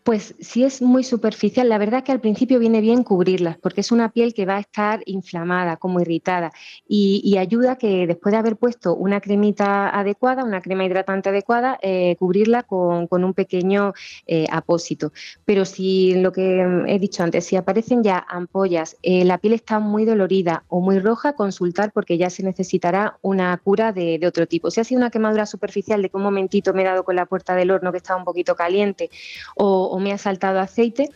Pues 0.02 0.34
si 0.40 0.64
es 0.64 0.80
muy 0.80 1.04
superficial, 1.04 1.68
la 1.68 1.76
verdad 1.76 2.02
que 2.02 2.12
al 2.12 2.20
principio 2.20 2.58
viene 2.58 2.80
bien 2.80 3.04
cubrirlas, 3.04 3.58
porque 3.58 3.82
es 3.82 3.92
una 3.92 4.10
piel 4.10 4.32
que 4.32 4.46
va 4.46 4.56
a 4.56 4.60
estar 4.60 5.02
inflamada, 5.04 5.76
como 5.76 6.00
irritada, 6.00 6.52
y, 6.88 7.36
ayuda 7.36 7.76
que 7.76 8.06
después 8.06 8.32
de 8.32 8.38
haber 8.38 8.56
puesto 8.56 8.94
una 8.94 9.20
cremita 9.20 9.88
adecuada, 9.88 10.44
una 10.44 10.60
crema 10.60 10.84
hidratante 10.84 11.30
adecuada, 11.30 11.78
eh, 11.82 12.16
cubrirla 12.18 12.62
con, 12.62 13.08
un 13.10 13.34
pequeño 13.34 13.92
eh, 14.26 14.46
apósito. 14.50 15.12
Pero 15.44 15.64
si 15.64 16.14
lo 16.14 16.32
que 16.32 16.84
he 16.86 16.98
dicho 16.98 17.22
antes, 17.22 17.44
si 17.46 17.56
aparecen 17.56 18.02
ya 18.02 18.24
ampollas, 18.28 18.96
eh, 19.02 19.24
la 19.24 19.38
piel 19.38 19.54
está 19.54 19.80
muy 19.80 20.04
dolorida 20.04 20.64
o 20.68 20.80
muy 20.80 20.98
roja, 20.98 21.34
consultar 21.34 21.92
porque 21.92 22.18
ya 22.18 22.30
se 22.30 22.42
necesitará 22.42 23.18
una 23.22 23.56
cura 23.58 23.92
de, 23.92 24.18
de 24.18 24.26
otro 24.26 24.46
tipo. 24.46 24.70
Si 24.70 24.80
ha 24.80 24.84
sido 24.84 24.98
una 24.98 25.10
quemadura 25.10 25.46
superficial 25.46 26.02
de 26.02 26.08
que 26.08 26.16
un 26.16 26.22
momentito 26.22 26.72
me 26.72 26.82
he 26.82 26.84
dado 26.86 27.04
con 27.04 27.16
la 27.16 27.26
puerta 27.26 27.54
del 27.54 27.70
horno 27.70 27.90
que 27.92 27.98
estaba 27.98 28.18
un 28.18 28.24
poquito 28.24 28.54
caliente 28.54 29.10
o 29.56 29.89
me 29.98 30.12
ha 30.12 30.18
saltado 30.18 30.60
aceite, 30.60 31.10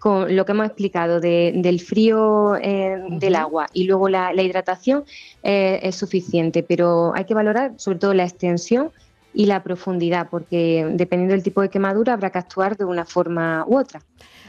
con 0.00 0.36
lo 0.36 0.44
que 0.44 0.52
hemos 0.52 0.66
explicado 0.66 1.20
del 1.20 1.80
frío 1.80 2.56
eh, 2.56 3.02
del 3.10 3.34
agua 3.34 3.66
y 3.72 3.84
luego 3.84 4.08
la, 4.08 4.32
hidratación 4.34 5.04
eh, 5.42 5.80
es 5.82 5.96
suficiente, 5.96 6.62
pero 6.62 7.12
hay 7.14 7.24
que 7.24 7.34
valorar 7.34 7.72
sobre 7.76 7.98
todo 7.98 8.14
la 8.14 8.24
extensión 8.24 8.90
y 9.32 9.46
la 9.46 9.62
profundidad, 9.62 10.28
porque 10.30 10.86
dependiendo 10.94 11.34
del 11.34 11.42
tipo 11.42 11.60
de 11.60 11.68
quemadura 11.68 12.14
habrá 12.14 12.30
que 12.30 12.38
actuar 12.38 12.76
de 12.76 12.84
una 12.84 13.04
forma 13.04 13.64
u 13.66 13.78
otra. 13.78 14.00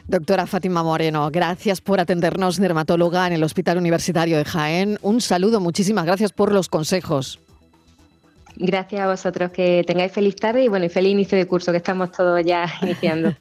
Doctora 0.06 0.46
Fátima 0.46 0.82
Moreno, 0.82 1.28
gracias 1.30 1.82
por 1.82 2.00
atendernos, 2.00 2.56
dermatóloga 2.56 3.26
en 3.26 3.34
el 3.34 3.42
Hospital 3.42 3.76
Universitario 3.76 4.38
de 4.38 4.44
Jaén. 4.46 4.98
Un 5.02 5.20
saludo, 5.20 5.60
muchísimas 5.60 6.06
gracias 6.06 6.32
por 6.32 6.52
los 6.52 6.68
consejos. 6.68 7.38
Gracias 8.60 9.00
a 9.00 9.06
vosotros, 9.06 9.52
que 9.52 9.84
tengáis 9.86 10.10
feliz 10.10 10.34
tarde 10.34 10.64
y 10.64 10.68
bueno, 10.68 10.84
y 10.84 10.88
feliz 10.88 11.12
inicio 11.12 11.38
de 11.38 11.46
curso, 11.46 11.70
que 11.70 11.76
estamos 11.76 12.10
todos 12.10 12.44
ya 12.44 12.66
iniciando. 12.82 13.32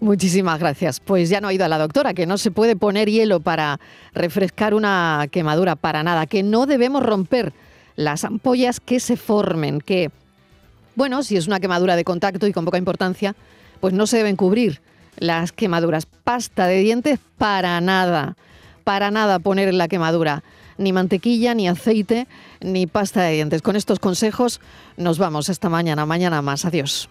Muchísimas 0.00 0.58
gracias. 0.58 0.98
Pues 0.98 1.28
ya 1.28 1.42
no 1.42 1.48
ha 1.48 1.52
ido 1.52 1.66
a 1.66 1.68
la 1.68 1.76
doctora, 1.76 2.14
que 2.14 2.24
no 2.24 2.38
se 2.38 2.50
puede 2.50 2.74
poner 2.74 3.10
hielo 3.10 3.40
para 3.40 3.78
refrescar 4.14 4.72
una 4.72 5.26
quemadura 5.30 5.76
para 5.76 6.02
nada, 6.02 6.24
que 6.24 6.42
no 6.42 6.64
debemos 6.64 7.02
romper 7.02 7.52
las 7.96 8.24
ampollas 8.24 8.80
que 8.80 8.98
se 8.98 9.18
formen, 9.18 9.82
que, 9.82 10.10
bueno, 10.94 11.22
si 11.22 11.36
es 11.36 11.46
una 11.46 11.60
quemadura 11.60 11.94
de 11.94 12.04
contacto 12.04 12.46
y 12.46 12.52
con 12.54 12.64
poca 12.64 12.78
importancia, 12.78 13.36
pues 13.80 13.92
no 13.92 14.06
se 14.06 14.16
deben 14.16 14.36
cubrir 14.36 14.80
las 15.18 15.52
quemaduras. 15.52 16.06
Pasta 16.06 16.66
de 16.66 16.78
dientes 16.78 17.18
para 17.36 17.78
nada, 17.82 18.36
para 18.84 19.10
nada 19.10 19.38
poner 19.38 19.68
en 19.68 19.76
la 19.76 19.88
quemadura 19.88 20.42
ni 20.78 20.92
mantequilla, 20.92 21.54
ni 21.54 21.68
aceite, 21.68 22.26
ni 22.60 22.86
pasta 22.86 23.22
de 23.22 23.32
dientes. 23.34 23.62
Con 23.62 23.76
estos 23.76 23.98
consejos 23.98 24.60
nos 24.96 25.18
vamos 25.18 25.48
esta 25.48 25.68
mañana, 25.68 26.06
mañana 26.06 26.42
más. 26.42 26.64
Adiós. 26.64 27.08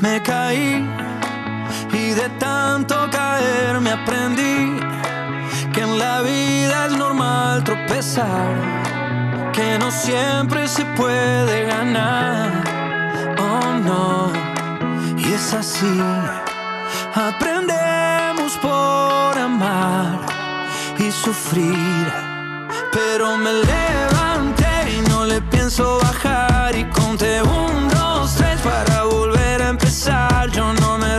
Me 0.00 0.22
caí 0.22 0.86
y 1.92 2.10
de 2.10 2.28
tanto 2.38 2.94
caer 3.10 3.80
me 3.80 3.90
aprendí 3.90 4.78
que 5.72 5.80
en 5.80 5.98
la 5.98 6.22
vida 6.22 6.86
es 6.86 6.96
normal 6.96 7.64
tropezar 7.64 8.77
que 9.58 9.76
no 9.76 9.90
siempre 9.90 10.68
se 10.68 10.84
puede 11.00 11.64
ganar. 11.64 12.48
Oh 13.40 13.72
no, 13.88 14.32
y 15.16 15.32
es 15.32 15.52
así. 15.52 16.00
Aprendemos 17.12 18.52
por 18.66 19.32
amar 19.48 20.20
y 20.98 21.10
sufrir, 21.10 22.06
pero 22.92 23.36
me 23.36 23.52
levanté 23.72 24.74
y 24.96 24.98
no 25.10 25.26
le 25.26 25.40
pienso 25.52 25.98
bajar 26.04 26.76
y 26.76 26.84
conté 26.90 27.42
un, 27.42 27.88
dos, 27.88 28.36
tres 28.36 28.60
para 28.60 29.02
volver 29.04 29.60
a 29.62 29.70
empezar. 29.70 30.50
Yo 30.52 30.72
no 30.74 30.98
me 30.98 31.18